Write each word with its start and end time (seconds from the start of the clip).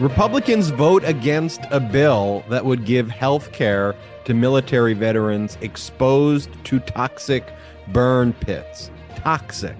Republicans 0.00 0.70
vote 0.70 1.02
against 1.02 1.60
a 1.72 1.80
bill 1.80 2.44
that 2.48 2.64
would 2.64 2.84
give 2.84 3.10
health 3.10 3.50
care 3.50 3.96
to 4.24 4.32
military 4.32 4.94
veterans 4.94 5.58
exposed 5.60 6.48
to 6.62 6.78
toxic 6.78 7.52
burn 7.88 8.32
pits. 8.32 8.92
Toxic 9.16 9.76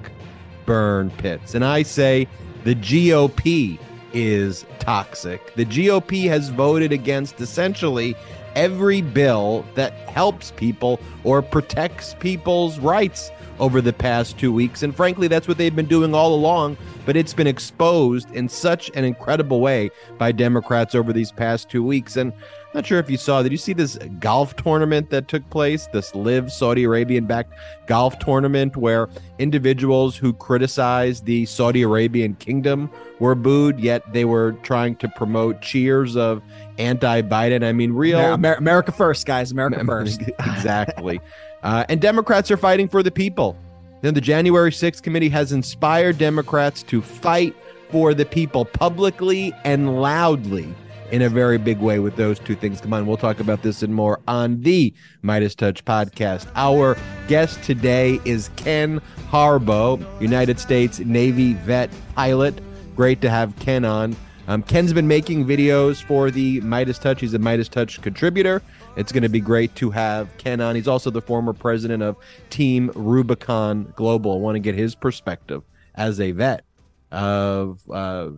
burn 0.66 1.10
pits. 1.10 1.54
And 1.54 1.64
I 1.64 1.84
say 1.84 2.26
the 2.64 2.74
GOP 2.74 3.78
is 4.12 4.66
toxic. 4.80 5.54
The 5.54 5.66
GOP 5.66 6.26
has 6.26 6.48
voted 6.48 6.90
against 6.90 7.40
essentially 7.40 8.16
every 8.56 9.02
bill 9.02 9.64
that 9.76 9.92
helps 10.10 10.50
people 10.50 10.98
or 11.22 11.42
protects 11.42 12.14
people's 12.14 12.80
rights 12.80 13.30
over 13.58 13.80
the 13.80 13.92
past 13.92 14.38
two 14.38 14.52
weeks. 14.52 14.82
And 14.82 14.94
frankly, 14.94 15.28
that's 15.28 15.48
what 15.48 15.58
they've 15.58 15.74
been 15.74 15.86
doing 15.86 16.14
all 16.14 16.34
along. 16.34 16.76
But 17.06 17.16
it's 17.16 17.34
been 17.34 17.46
exposed 17.46 18.30
in 18.32 18.48
such 18.48 18.90
an 18.94 19.04
incredible 19.04 19.60
way 19.60 19.90
by 20.18 20.32
Democrats 20.32 20.94
over 20.94 21.12
these 21.12 21.32
past 21.32 21.70
two 21.70 21.82
weeks. 21.82 22.16
And 22.16 22.32
I'm 22.32 22.72
not 22.74 22.86
sure 22.86 22.98
if 22.98 23.08
you 23.08 23.16
saw, 23.16 23.42
did 23.42 23.50
you 23.50 23.56
see 23.56 23.72
this 23.72 23.96
golf 24.20 24.54
tournament 24.56 25.08
that 25.08 25.26
took 25.26 25.48
place? 25.48 25.86
This 25.86 26.14
live 26.14 26.52
Saudi 26.52 26.84
Arabian 26.84 27.24
backed 27.24 27.54
golf 27.86 28.18
tournament 28.18 28.76
where 28.76 29.08
individuals 29.38 30.16
who 30.16 30.34
criticized 30.34 31.24
the 31.24 31.46
Saudi 31.46 31.80
Arabian 31.80 32.34
kingdom 32.34 32.90
were 33.20 33.34
booed, 33.34 33.80
yet 33.80 34.02
they 34.12 34.26
were 34.26 34.52
trying 34.62 34.96
to 34.96 35.08
promote 35.08 35.62
cheers 35.62 36.14
of 36.14 36.42
anti 36.76 37.22
Biden. 37.22 37.64
I 37.64 37.72
mean, 37.72 37.92
real 37.92 38.34
America 38.34 38.92
first, 38.92 39.24
guys. 39.24 39.50
America 39.50 39.82
first. 39.86 40.20
exactly. 40.38 41.20
Uh, 41.62 41.84
and 41.88 42.00
Democrats 42.00 42.50
are 42.50 42.56
fighting 42.56 42.88
for 42.88 43.02
the 43.02 43.10
people. 43.10 43.56
Then 44.00 44.14
the 44.14 44.20
January 44.20 44.70
6th 44.70 45.02
committee 45.02 45.28
has 45.30 45.52
inspired 45.52 46.18
Democrats 46.18 46.82
to 46.84 47.02
fight 47.02 47.54
for 47.90 48.14
the 48.14 48.24
people 48.24 48.64
publicly 48.64 49.52
and 49.64 50.00
loudly 50.00 50.72
in 51.10 51.22
a 51.22 51.28
very 51.28 51.58
big 51.58 51.78
way 51.78 51.98
with 51.98 52.16
those 52.16 52.38
two 52.38 52.54
things 52.54 52.80
combined. 52.80 53.08
We'll 53.08 53.16
talk 53.16 53.40
about 53.40 53.62
this 53.62 53.82
and 53.82 53.94
more 53.94 54.20
on 54.28 54.60
the 54.60 54.92
MeidasTouch 55.24 55.82
podcast. 55.82 56.46
Our 56.54 56.96
guest 57.28 57.62
today 57.62 58.20
is 58.24 58.50
Ken 58.56 59.00
Harbaugh, 59.30 60.20
United 60.20 60.60
States 60.60 60.98
Navy 61.00 61.54
vet 61.54 61.90
pilot. 62.14 62.60
Great 62.94 63.20
to 63.22 63.30
have 63.30 63.56
Ken 63.56 63.84
on. 63.84 64.16
Um, 64.48 64.62
Ken's 64.62 64.92
been 64.92 65.08
making 65.08 65.44
videos 65.44 66.02
for 66.02 66.30
the 66.30 66.60
MeidasTouch. 66.62 67.20
He's 67.20 67.34
a 67.34 67.38
MeidasTouch 67.38 68.00
contributor. 68.02 68.62
It's 68.98 69.12
going 69.12 69.22
to 69.22 69.28
be 69.28 69.40
great 69.40 69.76
to 69.76 69.90
have 69.90 70.36
Ken 70.38 70.60
on. 70.60 70.74
He's 70.74 70.88
also 70.88 71.08
the 71.08 71.22
former 71.22 71.52
president 71.52 72.02
of 72.02 72.16
Team 72.50 72.90
Rubicon 72.96 73.92
Global. 73.94 74.34
I 74.34 74.38
want 74.38 74.56
to 74.56 74.60
get 74.60 74.74
his 74.74 74.96
perspective 74.96 75.62
as 75.94 76.18
a 76.18 76.32
vet 76.32 76.64
of 77.12 77.78
uh, 77.88 78.30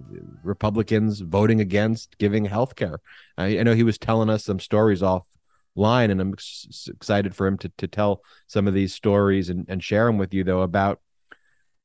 Republicans 0.42 1.20
voting 1.20 1.62
against 1.62 2.18
giving 2.18 2.44
health 2.44 2.76
care. 2.76 3.00
I, 3.38 3.58
I, 3.58 3.62
know 3.62 3.74
he 3.74 3.84
was 3.84 3.96
telling 3.96 4.28
us 4.28 4.44
some 4.44 4.60
stories 4.60 5.00
offline, 5.00 6.10
and 6.10 6.20
I'm 6.20 6.34
ex- 6.34 6.90
excited 6.92 7.34
for 7.34 7.46
him 7.46 7.56
to, 7.56 7.72
to 7.78 7.88
tell 7.88 8.20
some 8.46 8.68
of 8.68 8.74
these 8.74 8.92
stories 8.92 9.48
and, 9.48 9.64
and 9.66 9.82
share 9.82 10.04
them 10.04 10.18
with 10.18 10.34
you, 10.34 10.44
though, 10.44 10.60
about 10.60 11.00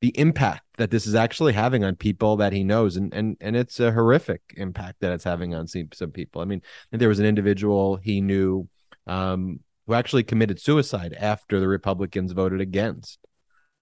the 0.02 0.12
impact 0.18 0.65
that 0.76 0.90
this 0.90 1.06
is 1.06 1.14
actually 1.14 1.52
having 1.52 1.84
on 1.84 1.96
people 1.96 2.36
that 2.36 2.52
he 2.52 2.62
knows 2.64 2.96
and 2.96 3.12
and 3.14 3.36
and 3.40 3.56
it's 3.56 3.80
a 3.80 3.92
horrific 3.92 4.42
impact 4.56 5.00
that 5.00 5.12
it's 5.12 5.24
having 5.24 5.54
on 5.54 5.66
some, 5.66 5.88
some 5.92 6.10
people. 6.10 6.42
I 6.42 6.44
mean 6.44 6.62
there 6.90 7.08
was 7.08 7.18
an 7.18 7.26
individual 7.26 7.96
he 7.96 8.20
knew 8.20 8.68
um, 9.06 9.60
who 9.86 9.94
actually 9.94 10.24
committed 10.24 10.60
suicide 10.60 11.14
after 11.18 11.60
the 11.60 11.68
republicans 11.68 12.32
voted 12.32 12.60
against 12.60 13.18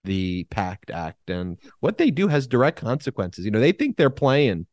the 0.04 0.44
pact 0.50 0.90
act 0.90 1.30
and 1.30 1.58
what 1.80 1.98
they 1.98 2.10
do 2.10 2.28
has 2.28 2.46
direct 2.46 2.80
consequences. 2.80 3.44
You 3.44 3.50
know 3.50 3.60
they 3.60 3.72
think 3.72 3.96
they're 3.96 4.10
playing 4.10 4.66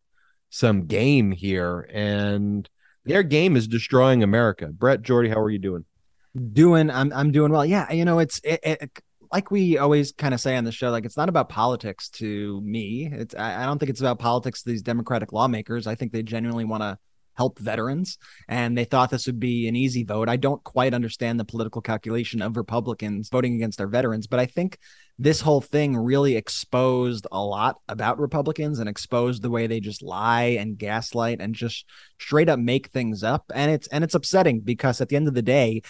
some 0.49 0.85
game 0.85 1.31
here 1.31 1.89
and 1.93 2.69
their 3.05 3.23
game 3.23 3.55
is 3.55 3.67
destroying 3.67 4.21
america. 4.21 4.67
Brett 4.67 5.01
jordy 5.01 5.29
how 5.29 5.39
are 5.39 5.49
you 5.49 5.59
doing? 5.59 5.85
Doing 6.53 6.89
i'm 6.91 7.11
i'm 7.13 7.31
doing 7.31 7.51
well. 7.51 7.65
Yeah 7.65 7.91
you 7.91 8.05
know 8.05 8.19
it's 8.19 8.39
it, 8.43 8.59
it 8.63 9.01
like 9.31 9.51
we 9.51 9.77
always 9.77 10.11
kind 10.11 10.33
of 10.33 10.41
say 10.41 10.57
on 10.57 10.63
the 10.63 10.71
show, 10.71 10.89
like 10.89 11.05
it's 11.05 11.17
not 11.17 11.29
about 11.29 11.49
politics 11.49 12.09
to 12.09 12.59
me. 12.61 13.09
It's 13.11 13.35
I, 13.35 13.65
don't 13.65 13.79
think 13.79 13.89
it's 13.89 14.01
about 14.01 14.19
politics 14.19 14.63
to 14.63 14.69
these 14.69 14.81
Democratic 14.81 15.31
lawmakers. 15.31 15.87
I 15.87 15.95
think 15.95 16.11
they 16.11 16.23
genuinely 16.23 16.65
want 16.65 16.83
to 16.83 16.97
help 17.35 17.57
veterans 17.59 18.17
and 18.49 18.77
they 18.77 18.83
thought 18.83 19.09
this 19.09 19.25
would 19.25 19.39
be 19.39 19.67
an 19.67 19.75
easy 19.75 20.03
vote. 20.03 20.27
I 20.27 20.35
don't 20.35 20.63
quite 20.63 20.93
understand 20.93 21.39
the 21.39 21.45
political 21.45 21.81
calculation 21.81 22.41
of 22.41 22.57
Republicans 22.57 23.29
voting 23.29 23.55
against 23.55 23.77
their 23.77 23.87
veterans, 23.87 24.27
but 24.27 24.39
I 24.39 24.45
think 24.45 24.77
this 25.17 25.41
whole 25.41 25.61
thing 25.61 25.95
really 25.95 26.35
exposed 26.35 27.27
a 27.31 27.43
lot 27.43 27.77
about 27.87 28.19
Republicans 28.19 28.79
and 28.79 28.89
exposed 28.89 29.41
the 29.41 29.49
way 29.49 29.65
they 29.65 29.79
just 29.79 30.01
lie 30.01 30.57
and 30.59 30.77
gaslight 30.77 31.39
and 31.39 31.55
just 31.55 31.85
straight 32.19 32.49
up 32.49 32.59
make 32.59 32.87
things 32.89 33.23
up 33.23 33.45
and 33.53 33.71
it's 33.71 33.87
and 33.87 34.03
it's 34.03 34.15
upsetting 34.15 34.59
because 34.61 34.99
at 34.99 35.09
the 35.09 35.15
end 35.15 35.27
of 35.27 35.33
the 35.33 35.41
day 35.41 35.81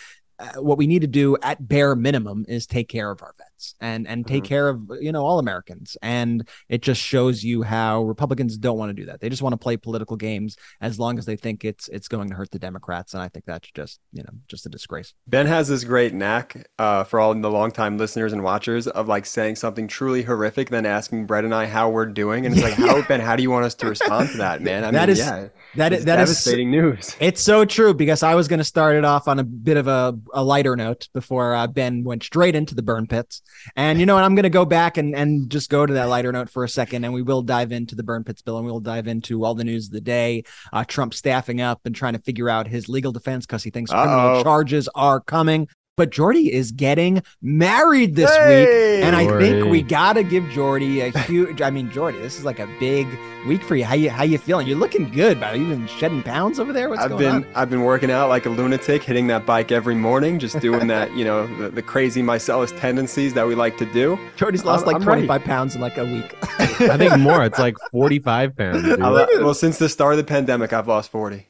Uh, 0.42 0.62
what 0.62 0.78
we 0.78 0.88
need 0.88 1.02
to 1.02 1.08
do 1.08 1.38
at 1.44 1.68
bare 1.68 1.96
minimum 1.96 2.46
is 2.48 2.66
take 2.66 2.90
care 2.90 3.12
of 3.12 3.22
our 3.22 3.36
vets 3.38 3.51
and 3.80 4.08
and 4.08 4.26
take 4.26 4.44
mm-hmm. 4.44 4.50
care 4.50 4.70
of 4.70 4.82
you 5.00 5.12
know 5.12 5.24
all 5.26 5.40
Americans. 5.40 5.98
And 6.02 6.48
it 6.70 6.82
just 6.82 7.02
shows 7.02 7.44
you 7.44 7.64
how 7.64 8.04
Republicans 8.04 8.58
don't 8.58 8.78
want 8.78 8.90
to 8.90 8.94
do 8.94 9.06
that. 9.06 9.20
They 9.22 9.30
just 9.30 9.42
want 9.42 9.54
to 9.54 9.58
play 9.58 9.78
political 9.78 10.18
games 10.18 10.56
as 10.80 11.00
long 11.00 11.18
as 11.18 11.26
they 11.26 11.36
think 11.36 11.66
it's 11.66 11.88
it's 11.90 12.08
going 12.08 12.30
to 12.30 12.36
hurt 12.36 12.52
the 12.52 12.60
Democrats. 12.60 13.14
And 13.14 13.22
I 13.22 13.28
think 13.28 13.46
that's 13.46 13.70
just 13.72 14.00
you 14.12 14.24
know 14.24 14.34
just 14.48 14.66
a 14.66 14.70
disgrace. 14.70 15.14
Ben 15.28 15.46
has 15.46 15.68
this 15.68 15.84
great 15.84 16.14
knack 16.14 16.68
uh, 16.80 17.04
for 17.04 17.20
all 17.20 17.34
the 17.34 17.50
longtime 17.50 17.98
listeners 17.98 18.34
and 18.34 18.44
watchers 18.44 18.88
of 18.88 19.08
like 19.08 19.26
saying 19.26 19.56
something 19.56 19.88
truly 19.88 20.24
horrific, 20.24 20.70
then 20.70 20.86
asking 20.86 21.26
Brett 21.26 21.46
and 21.46 21.54
I 21.54 21.66
how 21.66 21.90
we're 21.90 22.06
doing, 22.06 22.46
and 22.46 22.56
it's 22.56 22.64
like, 22.64 22.74
how 22.88 23.02
Ben, 23.04 23.20
how 23.20 23.36
do 23.36 23.44
you 23.44 23.52
want 23.52 23.66
us 23.66 23.76
to 23.76 23.88
respond 23.88 24.30
to 24.30 24.38
that, 24.38 24.62
man? 24.62 24.84
I 24.84 24.92
that 24.92 25.08
mean, 25.08 25.10
is, 25.10 25.20
yeah, 25.20 25.48
that 25.76 25.94
is 25.94 26.06
that 26.06 26.18
devastating 26.18 26.74
is, 26.74 26.82
news. 26.82 27.16
It's 27.22 27.42
so 27.42 27.66
true 27.66 27.94
because 27.94 28.24
I 28.24 28.36
was 28.36 28.48
going 28.48 28.60
to 28.60 28.66
start 28.66 28.96
it 28.96 29.06
off 29.06 29.28
on 29.28 29.40
a 29.40 29.44
bit 29.44 29.78
of 29.78 29.88
a 29.88 30.18
a 30.34 30.44
lighter 30.44 30.76
note 30.76 31.08
before 31.14 31.54
uh, 31.54 31.68
Ben 31.68 32.04
went 32.04 32.24
straight 32.24 32.56
into 32.56 32.76
the 32.76 32.84
burn 32.84 33.08
pits. 33.08 33.42
And 33.76 34.00
you 34.00 34.06
know 34.06 34.16
what? 34.16 34.24
I'm 34.24 34.36
going 34.36 34.44
to 34.44 34.50
go 34.50 34.66
back 34.66 34.98
and, 34.98 35.16
and 35.16 35.50
just 35.50 35.70
go 35.70 35.86
to 35.86 35.94
that 35.94 36.10
lighter 36.10 36.32
note 36.32 36.50
for 36.50 36.64
a 36.64 36.70
second. 36.70 37.04
And 37.04 37.14
we 37.14 37.22
will 37.22 37.42
dive 37.42 37.72
into 37.72 37.96
the 37.96 38.04
burn 38.04 38.24
pits 38.24 38.42
bill 38.42 38.58
and 38.58 38.66
we'll 38.66 38.80
dive 38.80 39.08
into 39.08 39.44
all 39.44 39.56
the 39.56 39.64
news 39.64 39.88
of 39.88 39.94
the 39.94 40.02
day. 40.02 40.44
Uh, 40.74 40.84
Trump 40.84 41.14
staffing 41.14 41.62
up 41.62 41.82
and 41.86 41.96
trying 41.96 42.14
to 42.14 42.20
figure 42.20 42.50
out 42.50 42.68
his 42.68 42.90
legal 42.90 43.12
defense 43.12 43.46
because 43.46 43.64
he 43.64 43.70
thinks 43.70 43.92
Uh-oh. 43.92 44.04
criminal 44.04 44.44
charges 44.44 44.90
are 44.96 45.20
coming 45.20 45.68
but 46.02 46.10
Jordy 46.10 46.52
is 46.52 46.72
getting 46.72 47.22
married 47.44 48.16
this 48.16 48.36
hey, 48.36 48.62
week, 48.62 49.06
and 49.06 49.16
I 49.16 49.28
think 49.38 49.68
we 49.68 49.84
gotta 49.84 50.24
give 50.24 50.50
Jordy 50.50 51.02
a 51.02 51.12
huge. 51.26 51.62
I 51.62 51.70
mean, 51.70 51.92
Jordy, 51.92 52.18
this 52.18 52.40
is 52.40 52.44
like 52.44 52.58
a 52.58 52.66
big 52.80 53.08
week 53.46 53.62
for 53.62 53.76
you. 53.76 53.86
How 53.86 53.94
you 53.94 54.10
how 54.10 54.24
you 54.24 54.40
feeling? 54.40 54.66
You're 54.66 54.80
looking 54.80 55.12
good, 55.12 55.40
but 55.40 55.60
you've 55.60 55.70
been 55.70 55.86
shedding 55.86 56.24
pounds 56.24 56.60
over 56.60 56.74
there. 56.74 56.90
What's 56.90 57.04
I've 57.04 57.12
going 57.12 57.22
been 57.22 57.36
on? 57.36 57.46
I've 57.54 57.70
been 57.70 57.84
working 57.84 58.10
out 58.10 58.30
like 58.30 58.48
a 58.48 58.50
lunatic, 58.50 59.04
hitting 59.04 59.28
that 59.28 59.46
bike 59.46 59.72
every 59.72 59.94
morning, 59.94 60.40
just 60.40 60.60
doing 60.60 60.88
that. 60.88 61.12
You 61.22 61.26
know, 61.26 61.46
the, 61.58 61.70
the 61.70 61.82
crazy 61.84 62.24
Meiselas 62.24 62.76
tendencies 62.80 63.36
that 63.36 63.46
we 63.46 63.54
like 63.54 63.78
to 63.78 63.86
do. 63.86 64.18
Jordy's 64.38 64.66
lost 64.66 64.88
I'm, 64.88 64.94
like 64.94 65.04
25 65.04 65.30
ready. 65.30 65.44
pounds 65.44 65.76
in 65.76 65.82
like 65.82 65.98
a 65.98 66.06
week. 66.06 66.36
I 66.42 66.98
think 66.98 67.20
more. 67.20 67.44
It's 67.44 67.60
like 67.60 67.76
45 67.92 68.56
pounds. 68.56 68.88
Uh, 68.88 69.28
well, 69.34 69.54
since 69.54 69.78
the 69.78 69.88
start 69.90 70.14
of 70.14 70.18
the 70.18 70.24
pandemic, 70.24 70.74
I've 70.74 70.88
lost 70.88 71.12
40. 71.12 71.48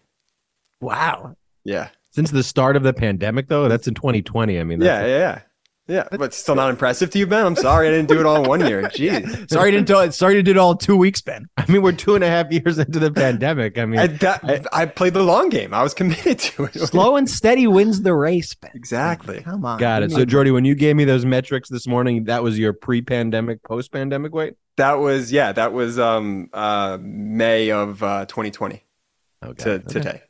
Wow. 0.81 1.37
Yeah 1.63 1.89
since 2.11 2.31
the 2.31 2.43
start 2.43 2.75
of 2.75 2.83
the 2.83 2.93
pandemic 2.93 3.47
though 3.47 3.67
that's 3.67 3.87
in 3.87 3.93
2020 3.93 4.59
i 4.59 4.63
mean 4.63 4.81
yeah 4.81 5.05
yeah 5.05 5.17
yeah 5.17 5.41
yeah, 5.91 6.07
but 6.11 6.33
still 6.33 6.55
not 6.55 6.69
impressive 6.69 7.09
to 7.09 7.19
you, 7.19 7.27
Ben. 7.27 7.45
I'm 7.45 7.55
sorry 7.55 7.87
I 7.87 7.91
didn't 7.91 8.07
do 8.07 8.19
it 8.19 8.25
all 8.25 8.41
in 8.41 8.47
one 8.47 8.61
year. 8.61 8.83
Jeez. 8.93 9.49
sorry 9.49 9.71
to 9.71 9.81
do 9.81 9.99
it. 9.99 10.13
Sorry 10.13 10.35
to 10.35 10.43
do 10.43 10.51
it 10.51 10.57
all 10.57 10.71
in 10.71 10.77
two 10.77 10.95
weeks, 10.95 11.21
Ben. 11.21 11.47
I 11.57 11.69
mean, 11.69 11.81
we're 11.81 11.91
two 11.91 12.15
and 12.15 12.23
a 12.23 12.27
half 12.27 12.49
years 12.51 12.79
into 12.79 12.97
the 12.97 13.11
pandemic. 13.11 13.77
I 13.77 13.85
mean, 13.85 13.99
I, 13.99 14.07
that, 14.07 14.41
I, 14.43 14.83
I, 14.83 14.85
played 14.85 15.13
the 15.13 15.23
long 15.23 15.49
game. 15.49 15.73
I 15.73 15.83
was 15.83 15.93
committed 15.93 16.39
to 16.39 16.65
it. 16.65 16.75
Slow 16.75 17.17
and 17.17 17.29
steady 17.29 17.67
wins 17.67 18.03
the 18.03 18.13
race, 18.13 18.53
Ben. 18.53 18.71
Exactly. 18.73 19.41
Come 19.41 19.65
on. 19.65 19.79
Got 19.79 20.03
it. 20.03 20.11
So, 20.11 20.23
Jordy, 20.23 20.51
when 20.51 20.63
you 20.63 20.75
gave 20.75 20.95
me 20.95 21.03
those 21.03 21.25
metrics 21.25 21.67
this 21.67 21.87
morning, 21.87 22.25
that 22.25 22.41
was 22.41 22.57
your 22.57 22.71
pre-pandemic, 22.71 23.61
post-pandemic 23.63 24.33
weight. 24.33 24.53
That 24.77 24.93
was 24.93 25.31
yeah. 25.31 25.51
That 25.51 25.73
was 25.73 25.99
um 25.99 26.49
uh 26.53 26.97
May 27.01 27.71
of 27.71 28.01
uh 28.01 28.25
2020 28.27 28.83
okay. 29.43 29.63
to 29.63 29.71
okay. 29.71 29.83
today. 29.87 30.21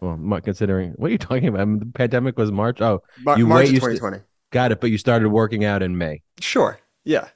Well, 0.00 0.40
considering 0.40 0.92
what 0.92 1.08
are 1.08 1.12
you 1.12 1.18
talking 1.18 1.48
about? 1.48 1.60
I 1.60 1.64
mean, 1.64 1.78
the 1.80 1.86
pandemic 1.86 2.38
was 2.38 2.52
March. 2.52 2.80
Oh, 2.80 3.02
Mar- 3.22 3.38
you 3.38 3.46
March 3.46 3.66
wait, 3.66 3.74
2020. 3.74 4.16
St- 4.16 4.26
got 4.50 4.72
it. 4.72 4.80
But 4.80 4.90
you 4.90 4.98
started 4.98 5.28
working 5.28 5.64
out 5.64 5.82
in 5.82 5.98
May. 5.98 6.22
Sure. 6.40 6.78
Yeah. 7.04 7.28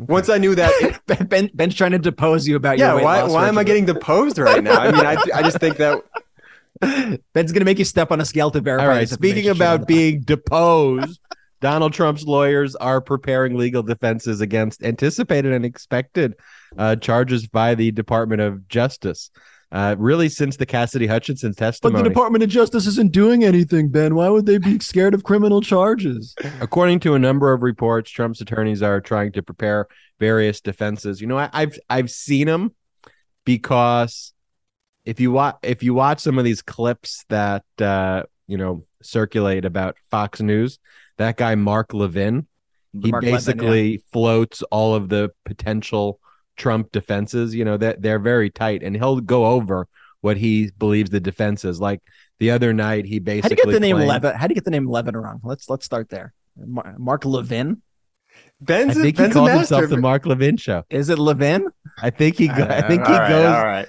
Okay. 0.00 0.12
Once 0.12 0.28
I 0.28 0.38
knew 0.38 0.54
that, 0.56 1.00
ben, 1.06 1.26
ben, 1.26 1.50
Ben's 1.54 1.74
trying 1.74 1.92
to 1.92 1.98
depose 1.98 2.48
you 2.48 2.56
about 2.56 2.78
yeah. 2.78 2.94
your 2.94 3.04
why 3.04 3.22
why 3.24 3.48
am 3.48 3.58
I 3.58 3.64
getting 3.64 3.84
deposed 3.84 4.38
right 4.38 4.62
now? 4.62 4.80
I 4.80 4.90
mean, 4.90 5.06
I, 5.06 5.16
I 5.34 5.42
just 5.42 5.58
think 5.58 5.76
that 5.76 6.02
Ben's 7.32 7.52
gonna 7.52 7.64
make 7.64 7.78
you 7.78 7.84
step 7.84 8.10
on 8.10 8.20
a 8.20 8.24
scale 8.24 8.50
to 8.50 8.60
verify. 8.60 8.84
All 8.84 8.90
right. 8.90 9.08
Speaking 9.08 9.48
about 9.50 9.86
being 9.86 10.20
deposed, 10.22 11.20
Donald 11.60 11.92
Trump's 11.92 12.24
lawyers 12.24 12.74
are 12.76 13.00
preparing 13.00 13.56
legal 13.56 13.84
defenses 13.84 14.40
against 14.40 14.82
anticipated 14.82 15.52
and 15.52 15.64
expected 15.64 16.34
uh, 16.76 16.96
charges 16.96 17.46
by 17.46 17.76
the 17.76 17.92
Department 17.92 18.40
of 18.40 18.66
Justice 18.68 19.30
uh, 19.74 19.96
really 19.98 20.28
since 20.28 20.56
the 20.56 20.64
Cassidy 20.64 21.08
Hutchinson 21.08 21.52
testimony. 21.52 21.94
But 21.94 22.04
the 22.04 22.08
Department 22.08 22.44
of 22.44 22.48
Justice 22.48 22.86
isn't 22.86 23.10
doing 23.10 23.42
anything, 23.42 23.88
Ben. 23.88 24.14
Why 24.14 24.28
would 24.28 24.46
they 24.46 24.58
be 24.58 24.78
scared 24.80 25.14
of 25.14 25.24
criminal 25.24 25.60
charges? 25.60 26.36
According 26.60 27.00
to 27.00 27.14
a 27.14 27.18
number 27.18 27.52
of 27.52 27.62
reports, 27.62 28.08
Trump's 28.12 28.40
attorneys 28.40 28.82
are 28.82 29.00
trying 29.00 29.32
to 29.32 29.42
prepare 29.42 29.88
various 30.20 30.60
defenses. 30.60 31.20
You 31.20 31.26
know, 31.26 31.38
I, 31.38 31.50
I've 31.52 31.76
I've 31.90 32.10
seen 32.10 32.46
them 32.46 32.72
because 33.44 34.32
if 35.04 35.18
you 35.18 35.32
watch 35.32 35.56
if 35.64 35.82
you 35.82 35.92
watch 35.92 36.20
some 36.20 36.38
of 36.38 36.44
these 36.44 36.62
clips 36.62 37.24
that 37.28 37.64
uh, 37.80 38.22
you 38.46 38.56
know 38.56 38.84
circulate 39.02 39.64
about 39.64 39.96
Fox 40.08 40.40
News, 40.40 40.78
that 41.16 41.36
guy 41.36 41.56
Mark 41.56 41.92
Levin, 41.92 42.46
he 42.92 43.10
Mark 43.10 43.24
Levin, 43.24 43.34
basically 43.34 43.90
yeah. 43.90 43.98
floats 44.12 44.62
all 44.70 44.94
of 44.94 45.08
the 45.08 45.32
potential 45.44 46.20
Trump 46.56 46.92
defenses. 46.92 47.54
You 47.54 47.64
know 47.64 47.76
that 47.76 48.02
they're 48.02 48.18
very 48.18 48.50
tight, 48.50 48.82
and 48.82 48.96
he'll 48.96 49.20
go 49.20 49.46
over 49.46 49.88
what 50.20 50.36
he 50.36 50.70
believes 50.78 51.10
the 51.10 51.20
defense 51.20 51.64
is. 51.64 51.80
Like 51.80 52.00
the 52.38 52.50
other 52.50 52.72
night, 52.72 53.04
he 53.04 53.18
basically. 53.18 53.42
How 53.42 53.48
do 53.48 53.54
basically 53.54 53.72
you 53.72 53.72
get 53.72 53.80
the 53.80 54.00
name 54.02 54.08
Levin? 54.08 54.34
How 54.34 54.46
do 54.46 54.52
you 54.52 54.54
get 54.56 54.64
the 54.64 54.70
name 54.70 54.86
Levin 54.88 55.16
wrong? 55.16 55.40
Let's 55.44 55.68
let's 55.68 55.84
start 55.84 56.08
there. 56.10 56.32
Mark 56.56 57.24
Levin. 57.24 57.82
I 58.32 58.36
Ben's, 58.60 58.94
think 58.94 59.16
Ben's 59.16 59.32
a 59.32 59.38
calls 59.38 59.48
master. 59.48 59.74
himself 59.76 59.90
the 59.90 59.96
Mark 59.98 60.26
Levin 60.26 60.56
Show. 60.56 60.84
Is 60.90 61.08
it 61.08 61.18
Levin? 61.18 61.68
I 62.00 62.10
think 62.10 62.36
he. 62.38 62.48
Go, 62.48 62.54
I 62.64 62.82
think 62.82 63.06
he 63.06 63.12
All 63.12 63.18
right, 63.18 63.28
goes. 63.28 63.44
All 63.46 63.64
right. 63.64 63.88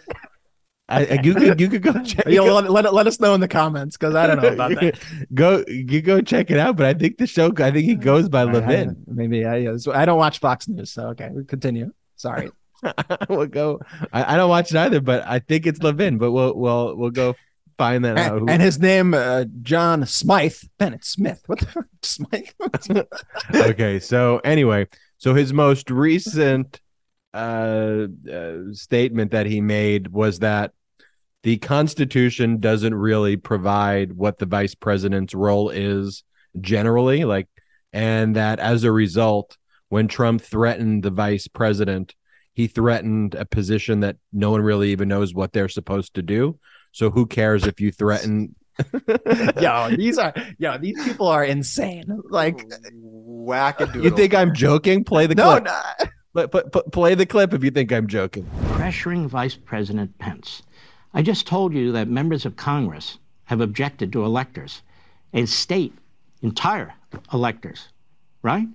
I, 0.88 1.06
I- 1.06 1.22
you 1.24 1.34
could 1.34 1.60
you 1.60 1.68
could 1.70 1.82
go 1.82 1.94
check. 2.04 2.28
You 2.28 2.44
let, 2.44 2.70
let, 2.70 2.94
let 2.94 3.08
us 3.08 3.20
know 3.20 3.34
in 3.34 3.42
the 3.42 3.48
comments 3.48 3.98
because 3.98 4.14
I 4.16 4.28
don't 4.28 4.42
know 4.42 4.50
about 4.50 4.72
that. 4.72 5.00
go 5.34 5.64
you 5.68 6.02
go 6.02 6.22
check 6.22 6.52
it 6.52 6.58
out. 6.58 6.76
But 6.78 6.86
I 6.88 6.94
think 6.94 7.18
the 7.18 7.26
show. 7.26 7.52
I 7.58 7.72
think 7.72 7.86
he 7.86 7.96
goes 7.96 8.28
by 8.30 8.44
Levin. 8.44 8.90
I- 8.90 8.94
maybe 9.08 9.46
I 9.46 9.66
uh, 9.68 9.78
so 9.78 9.94
I 9.94 10.06
don't 10.06 10.18
watch 10.20 10.40
Fox 10.40 10.68
News, 10.68 10.92
so 10.92 11.08
okay, 11.10 11.30
we 11.32 11.44
continue. 11.46 11.92
Sorry. 12.26 12.50
we'll 13.30 13.48
go. 13.48 13.80
I, 14.12 14.34
I 14.34 14.38
don't 14.38 14.50
watch 14.50 14.72
it 14.72 14.78
either, 14.78 15.00
but 15.00 15.26
I 15.28 15.40
think 15.40 15.68
it's 15.68 15.82
Levin. 15.82 16.18
But 16.18 16.32
we'll 16.32 16.56
we'll 16.56 16.96
we'll 16.96 17.12
go 17.12 17.36
find 17.78 18.04
that 18.06 18.18
out. 18.18 18.40
and, 18.40 18.50
and 18.50 18.62
his 18.62 18.80
name 18.80 19.14
uh, 19.14 19.46
John 19.62 20.06
Smythe 20.06 20.56
Bennett 20.78 21.06
Smith. 21.06 21.44
What 21.46 21.60
the 21.60 21.86
Smythe? 22.02 23.06
okay. 23.56 24.00
So 24.00 24.42
anyway, 24.44 24.88
so 25.18 25.34
his 25.34 25.54
most 25.54 25.92
recent 25.92 26.82
uh, 27.34 28.08
uh, 28.32 28.54
statement 28.72 29.32
that 29.32 29.46
he 29.46 29.62
made 29.62 30.08
was 30.08 30.40
that 30.40 30.72
the 31.44 31.58
Constitution 31.58 32.60
doesn't 32.60 32.96
really 32.96 33.38
provide 33.38 34.14
what 34.14 34.40
the 34.40 34.48
vice 34.48 34.74
president's 34.74 35.36
role 35.36 35.70
is 35.70 36.24
generally, 36.60 37.24
like, 37.24 37.48
and 37.94 38.36
that 38.36 38.60
as 38.60 38.84
a 38.84 38.92
result, 38.92 39.58
when 39.90 40.08
Trump 40.08 40.42
threatened 40.42 41.04
the 41.04 41.10
vice 41.10 41.48
president, 41.48 42.16
he 42.54 42.68
threatened 42.68 43.36
a 43.36 43.46
position 43.46 44.00
that 44.02 44.18
no 44.32 44.52
one 44.52 44.62
really 44.62 44.92
even 44.92 45.08
knows 45.08 45.34
what 45.34 45.54
they're 45.54 45.70
supposed 45.70 46.16
to 46.16 46.22
do. 46.22 46.58
So 46.92 47.10
who 47.10 47.26
cares 47.26 47.66
if 47.66 47.82
you 47.82 47.92
threaten? 47.92 48.56
yo, 49.60 49.90
these 49.96 50.18
are 50.18 50.34
yo, 50.58 50.78
these 50.78 51.02
people 51.04 51.28
are 51.28 51.44
insane. 51.44 52.06
Like 52.30 52.66
Wackadoodle. 52.94 54.04
You 54.04 54.12
think 54.12 54.34
I'm 54.34 54.54
joking? 54.54 55.04
Play 55.04 55.28
the 55.28 55.36
no, 55.36 55.52
clip. 55.52 55.66
no. 55.66 55.82
But, 56.34 56.52
but, 56.52 56.72
but 56.74 56.92
play 56.92 57.16
the 57.16 57.26
clip 57.26 57.54
if 57.54 57.64
you 57.64 57.72
think 57.72 57.94
I'm 57.94 58.08
joking. 58.08 58.46
pressuring 58.66 59.28
Vice 59.28 59.56
President 59.56 60.18
Pence. 60.20 60.64
I 61.14 61.22
just 61.22 61.48
told 61.48 61.74
you 61.74 61.94
that 61.94 62.10
members 62.10 62.46
of 62.46 62.58
Congress 62.58 63.20
have 63.46 63.62
objected 63.62 64.12
to 64.12 64.26
electors, 64.26 64.82
and 65.32 65.48
state 65.48 65.94
entire 66.42 66.94
electors, 67.32 67.90
right? 68.42 68.68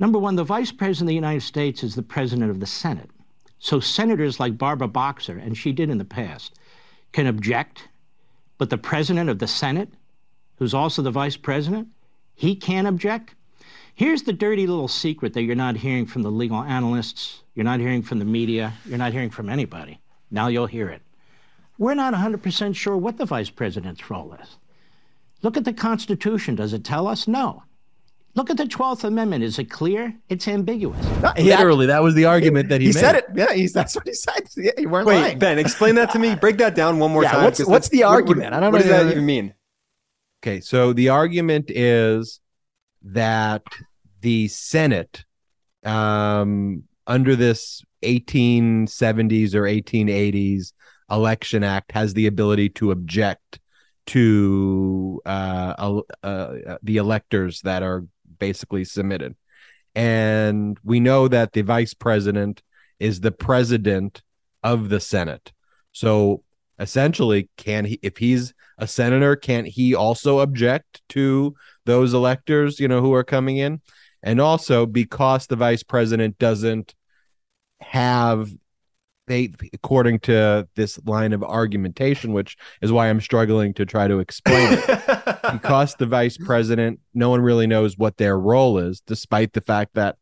Number 0.00 0.18
one, 0.18 0.34
the 0.34 0.44
Vice 0.44 0.72
President 0.72 1.02
of 1.02 1.08
the 1.08 1.14
United 1.14 1.42
States 1.42 1.84
is 1.84 1.94
the 1.94 2.02
President 2.02 2.50
of 2.50 2.58
the 2.58 2.66
Senate. 2.66 3.10
So 3.58 3.80
senators 3.80 4.40
like 4.40 4.56
Barbara 4.56 4.88
Boxer, 4.88 5.36
and 5.36 5.56
she 5.56 5.72
did 5.72 5.90
in 5.90 5.98
the 5.98 6.06
past, 6.06 6.58
can 7.12 7.26
object, 7.26 7.86
but 8.56 8.70
the 8.70 8.78
President 8.78 9.28
of 9.28 9.38
the 9.38 9.46
Senate, 9.46 9.90
who's 10.56 10.72
also 10.72 11.02
the 11.02 11.10
Vice 11.10 11.36
President, 11.36 11.88
he 12.34 12.56
can't 12.56 12.88
object? 12.88 13.34
Here's 13.94 14.22
the 14.22 14.32
dirty 14.32 14.66
little 14.66 14.88
secret 14.88 15.34
that 15.34 15.42
you're 15.42 15.54
not 15.54 15.76
hearing 15.76 16.06
from 16.06 16.22
the 16.22 16.30
legal 16.30 16.62
analysts, 16.62 17.42
you're 17.54 17.64
not 17.64 17.80
hearing 17.80 18.00
from 18.00 18.20
the 18.20 18.24
media, 18.24 18.72
you're 18.86 18.96
not 18.96 19.12
hearing 19.12 19.28
from 19.28 19.50
anybody. 19.50 20.00
Now 20.30 20.48
you'll 20.48 20.66
hear 20.66 20.88
it. 20.88 21.02
We're 21.76 21.94
not 21.94 22.14
100% 22.14 22.74
sure 22.74 22.96
what 22.96 23.18
the 23.18 23.26
vice 23.26 23.50
president's 23.50 24.08
role 24.08 24.34
is. 24.40 24.56
Look 25.42 25.58
at 25.58 25.64
the 25.66 25.74
Constitution. 25.74 26.54
Does 26.54 26.72
it 26.72 26.84
tell 26.84 27.06
us? 27.06 27.28
No. 27.28 27.64
Look 28.34 28.48
at 28.48 28.56
the 28.56 28.64
12th 28.64 29.02
Amendment. 29.04 29.42
Is 29.42 29.58
it 29.58 29.64
clear? 29.70 30.14
It's 30.28 30.46
ambiguous. 30.46 31.04
No, 31.20 31.32
Literally, 31.36 31.86
that 31.86 32.02
was 32.02 32.14
the 32.14 32.26
argument 32.26 32.68
that 32.68 32.80
he, 32.80 32.88
he 32.88 32.92
made. 32.92 33.00
said 33.00 33.16
it. 33.16 33.24
Yeah, 33.34 33.52
he's 33.52 33.72
that's 33.72 33.94
what 33.96 34.06
he 34.06 34.14
said. 34.14 34.48
Yeah, 34.56 34.70
you 34.78 34.88
weren't 34.88 35.06
Wait, 35.06 35.20
lying. 35.20 35.38
Ben, 35.38 35.58
explain 35.58 35.96
that 35.96 36.12
to 36.12 36.18
me. 36.20 36.36
Break 36.36 36.58
that 36.58 36.74
down 36.76 36.98
one 37.00 37.10
more 37.12 37.22
Yeah, 37.24 37.32
time. 37.32 37.44
what's- 37.44 37.58
what's 37.60 37.88
that's- 37.88 37.88
the 37.88 37.98
what- 38.04 38.10
what- 38.10 38.14
argument? 38.14 38.54
I 38.54 38.60
don't 38.60 38.70
know. 38.72 38.78
What 38.78 38.82
does 38.82 38.90
that 38.90 39.10
even 39.10 39.26
mean? 39.26 39.54
Okay, 40.42 40.60
so 40.60 40.92
the 40.92 41.08
argument 41.08 41.70
is 41.70 42.40
that 43.02 43.62
the 44.20 44.46
Senate, 44.48 45.24
um, 45.84 46.84
under 47.06 47.34
this 47.34 47.82
1870s 48.02 49.54
or 49.54 49.66
1880s 49.66 50.72
election 51.10 51.64
act, 51.64 51.92
has 51.92 52.14
the 52.14 52.26
ability 52.26 52.68
to 52.70 52.90
object 52.92 53.58
to 54.06 55.20
uh, 55.26 55.74
el- 55.78 56.06
uh, 56.22 56.76
the 56.82 56.96
electors 56.96 57.60
that 57.62 57.82
are 57.82 58.04
basically 58.40 58.84
submitted. 58.84 59.36
And 59.94 60.76
we 60.82 60.98
know 60.98 61.28
that 61.28 61.52
the 61.52 61.62
vice 61.62 61.94
president 61.94 62.62
is 62.98 63.20
the 63.20 63.32
president 63.32 64.22
of 64.62 64.88
the 64.88 65.00
Senate. 65.00 65.52
So 65.92 66.42
essentially, 66.78 67.48
can 67.56 67.84
he, 67.84 68.00
if 68.02 68.16
he's 68.16 68.54
a 68.78 68.86
senator, 68.86 69.36
can't 69.36 69.66
he 69.66 69.94
also 69.94 70.40
object 70.40 71.02
to 71.10 71.54
those 71.86 72.14
electors, 72.14 72.80
you 72.80 72.88
know, 72.88 73.00
who 73.00 73.14
are 73.14 73.24
coming 73.24 73.58
in? 73.58 73.80
And 74.22 74.40
also 74.40 74.86
because 74.86 75.46
the 75.46 75.56
vice 75.56 75.82
president 75.82 76.38
doesn't 76.38 76.94
have 77.80 78.50
they 79.30 79.52
according 79.72 80.18
to 80.20 80.68
this 80.74 80.98
line 81.06 81.32
of 81.32 81.42
argumentation, 81.42 82.32
which 82.32 82.56
is 82.82 82.90
why 82.92 83.08
I'm 83.08 83.20
struggling 83.20 83.72
to 83.74 83.86
try 83.86 84.08
to 84.08 84.18
explain 84.18 84.78
it. 84.78 85.36
Because 85.52 85.96
the 85.96 86.06
vice 86.06 86.36
president, 86.36 87.00
no 87.12 87.30
one 87.30 87.40
really 87.40 87.66
knows 87.66 87.98
what 87.98 88.18
their 88.18 88.38
role 88.38 88.78
is, 88.78 89.00
despite 89.00 89.52
the 89.52 89.60
fact 89.60 89.94
that 89.94 90.16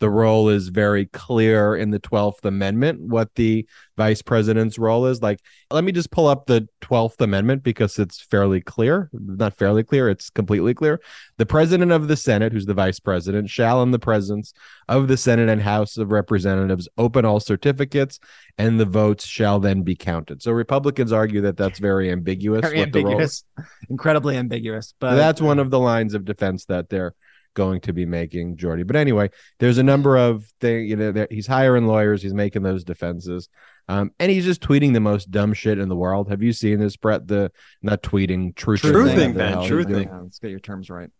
the 0.00 0.10
role 0.10 0.48
is 0.48 0.68
very 0.68 1.06
clear 1.06 1.76
in 1.76 1.90
the 1.90 2.00
12th 2.00 2.44
Amendment, 2.44 3.00
what 3.00 3.34
the 3.36 3.66
vice 3.96 4.22
president's 4.22 4.78
role 4.78 5.06
is. 5.06 5.22
Like, 5.22 5.40
let 5.70 5.84
me 5.84 5.92
just 5.92 6.10
pull 6.10 6.26
up 6.26 6.46
the 6.46 6.68
12th 6.80 7.20
Amendment 7.20 7.62
because 7.62 7.98
it's 7.98 8.20
fairly 8.20 8.60
clear. 8.60 9.08
Not 9.12 9.56
fairly 9.56 9.84
clear, 9.84 10.08
it's 10.08 10.30
completely 10.30 10.74
clear. 10.74 11.00
The 11.38 11.46
president 11.46 11.92
of 11.92 12.08
the 12.08 12.16
Senate, 12.16 12.52
who's 12.52 12.66
the 12.66 12.74
vice 12.74 13.00
president, 13.00 13.50
shall, 13.50 13.82
in 13.82 13.92
the 13.92 13.98
presence 13.98 14.52
of 14.88 15.08
the 15.08 15.16
Senate 15.16 15.48
and 15.48 15.62
House 15.62 15.96
of 15.96 16.10
Representatives, 16.10 16.88
open 16.98 17.24
all 17.24 17.40
certificates 17.40 18.18
and 18.58 18.78
the 18.78 18.84
votes 18.84 19.24
shall 19.24 19.60
then 19.60 19.82
be 19.82 19.96
counted. 19.96 20.42
So 20.42 20.52
Republicans 20.52 21.12
argue 21.12 21.40
that 21.42 21.56
that's 21.56 21.78
very 21.78 22.10
ambiguous. 22.10 22.62
Very 22.62 22.80
what 22.80 22.92
the 22.92 23.02
role 23.02 23.12
ambiguous, 23.12 23.44
incredibly 23.88 24.36
ambiguous. 24.36 24.94
But 24.98 25.16
that's 25.16 25.40
one 25.40 25.58
of 25.58 25.70
the 25.70 25.80
lines 25.80 26.14
of 26.14 26.24
defense 26.24 26.64
that 26.66 26.88
they're 26.88 27.14
going 27.54 27.80
to 27.82 27.92
be 27.92 28.04
making, 28.04 28.56
Jordy. 28.56 28.82
But 28.82 28.96
anyway, 28.96 29.30
there's 29.58 29.78
a 29.78 29.82
number 29.82 30.16
of 30.16 30.44
things. 30.60 30.90
You 30.90 30.96
know, 30.96 31.26
he's 31.30 31.46
hiring 31.46 31.86
lawyers. 31.86 32.22
He's 32.22 32.34
making 32.34 32.62
those 32.62 32.84
defenses, 32.84 33.48
um, 33.88 34.12
and 34.18 34.30
he's 34.30 34.44
just 34.44 34.60
tweeting 34.60 34.92
the 34.92 35.00
most 35.00 35.30
dumb 35.30 35.54
shit 35.54 35.78
in 35.78 35.88
the 35.88 35.96
world. 35.96 36.28
Have 36.30 36.42
you 36.42 36.52
seen 36.52 36.78
this, 36.80 36.96
Brett? 36.96 37.26
The 37.26 37.50
not 37.82 38.02
tweeting, 38.02 38.54
truth, 38.54 38.82
Truthing, 38.82 38.92
whatever 38.92 39.32
the 39.32 39.38
Ben, 39.38 39.52
hell 39.52 39.62
he's 39.62 39.88
Yeah, 39.88 40.20
let's 40.20 40.38
get 40.38 40.50
your 40.50 40.60
terms 40.60 40.90
right. 40.90 41.10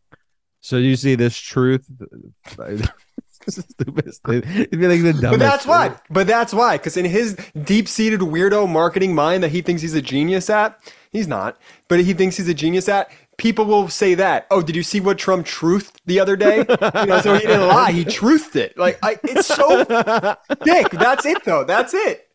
So 0.61 0.77
you 0.77 0.97
see 0.97 1.15
this 1.15 1.37
truth. 1.37 1.87
This 3.45 3.59
is 3.59 3.67
the 3.67 3.85
stupidest 3.85 4.23
thing. 4.23 4.43
It'd 4.47 4.71
be 4.71 4.89
like 4.89 5.03
the 5.03 5.13
dumbest. 5.13 5.33
But 5.33 5.39
that's 5.39 5.67
why. 5.67 5.97
But 6.09 6.27
that's 6.27 6.55
why. 6.55 6.79
Because 6.79 6.97
in 6.97 7.05
his 7.05 7.37
deep-seated 7.65 8.21
weirdo 8.21 8.69
marketing 8.69 9.15
mind 9.15 9.43
that 9.43 9.51
he 9.51 9.61
thinks 9.61 9.83
he's 9.83 9.95
a 9.95 10.03
genius 10.03 10.49
at, 10.49 10.79
he's 11.11 11.29
not. 11.29 11.59
But 11.89 12.01
he 12.01 12.15
thinks 12.15 12.37
he's 12.37 12.49
a 12.49 12.55
genius 12.55 12.89
at. 12.89 13.11
People 13.37 13.65
will 13.65 13.89
say 13.89 14.15
that. 14.15 14.47
Oh, 14.51 14.63
did 14.63 14.77
you 14.77 14.83
see 14.83 15.01
what 15.01 15.19
Trump 15.19 15.47
truthed 15.47 15.95
the 16.07 16.21
other 16.21 16.37
day? 16.37 16.59
You 16.59 17.07
know, 17.07 17.21
so 17.21 17.35
he 17.35 17.41
didn't 17.41 17.67
lie. 17.69 17.91
He 17.93 18.05
truthed 18.05 18.57
it. 18.57 18.79
Like 18.79 18.99
I, 19.03 19.19
it's 19.25 19.47
so 19.49 19.85
thick. 20.63 20.91
That's 20.91 21.27
it, 21.27 21.45
though. 21.45 21.65
That's 21.65 21.95
it. 21.95 22.29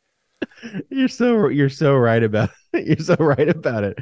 You're 0.89 1.07
so 1.09 1.47
you're 1.49 1.69
so 1.69 1.95
right 1.95 2.23
about 2.23 2.49
it. 2.73 2.85
you're 2.87 3.05
so 3.05 3.15
right 3.15 3.49
about 3.49 3.83
it. 3.83 3.97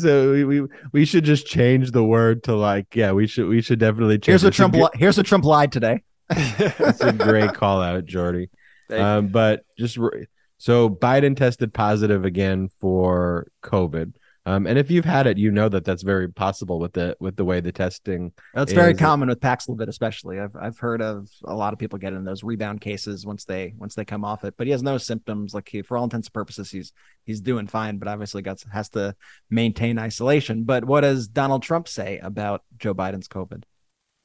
So 0.00 0.32
we, 0.32 0.44
we 0.44 0.68
we 0.92 1.04
should 1.04 1.24
just 1.24 1.46
change 1.46 1.92
the 1.92 2.04
word 2.04 2.44
to 2.44 2.54
like 2.54 2.94
yeah 2.94 3.12
we 3.12 3.26
should 3.26 3.48
we 3.48 3.62
should 3.62 3.78
definitely 3.78 4.16
change. 4.16 4.26
Here's 4.26 4.44
what 4.44 4.54
a 4.54 4.56
Trump. 4.56 4.74
good- 4.74 4.82
li- 4.82 4.88
here's 4.94 5.16
what 5.16 5.26
Trump 5.26 5.44
lied 5.44 5.72
today. 5.72 6.02
That's 6.28 7.00
a 7.00 7.12
great 7.12 7.54
call 7.54 7.80
out, 7.82 8.04
Jordy. 8.04 8.50
Um, 8.90 9.28
but 9.28 9.64
just 9.78 9.96
re- 9.96 10.26
so 10.58 10.90
Biden 10.90 11.36
tested 11.36 11.72
positive 11.72 12.24
again 12.24 12.68
for 12.80 13.48
COVID. 13.62 14.12
Um, 14.44 14.66
and 14.66 14.76
if 14.76 14.90
you've 14.90 15.04
had 15.04 15.28
it, 15.28 15.38
you 15.38 15.52
know 15.52 15.68
that 15.68 15.84
that's 15.84 16.02
very 16.02 16.28
possible 16.28 16.80
with 16.80 16.94
the 16.94 17.16
with 17.20 17.36
the 17.36 17.44
way 17.44 17.60
the 17.60 17.70
testing. 17.70 18.32
That's 18.54 18.72
very 18.72 18.94
common 18.94 19.28
with 19.28 19.38
Paxlovid, 19.38 19.86
especially. 19.86 20.40
I've 20.40 20.56
I've 20.56 20.78
heard 20.78 21.00
of 21.00 21.28
a 21.44 21.54
lot 21.54 21.72
of 21.72 21.78
people 21.78 21.98
getting 21.98 22.24
those 22.24 22.42
rebound 22.42 22.80
cases 22.80 23.24
once 23.24 23.44
they 23.44 23.74
once 23.76 23.94
they 23.94 24.04
come 24.04 24.24
off 24.24 24.44
it. 24.44 24.54
But 24.56 24.66
he 24.66 24.72
has 24.72 24.82
no 24.82 24.98
symptoms. 24.98 25.54
Like 25.54 25.68
he, 25.68 25.82
for 25.82 25.96
all 25.96 26.04
intents 26.04 26.26
and 26.26 26.34
purposes, 26.34 26.72
he's 26.72 26.92
he's 27.24 27.40
doing 27.40 27.68
fine. 27.68 27.98
But 27.98 28.08
obviously, 28.08 28.42
got 28.42 28.62
has 28.72 28.88
to 28.90 29.14
maintain 29.48 29.98
isolation. 29.98 30.64
But 30.64 30.84
what 30.84 31.02
does 31.02 31.28
Donald 31.28 31.62
Trump 31.62 31.86
say 31.86 32.18
about 32.18 32.62
Joe 32.76 32.94
Biden's 32.94 33.28
COVID? 33.28 33.62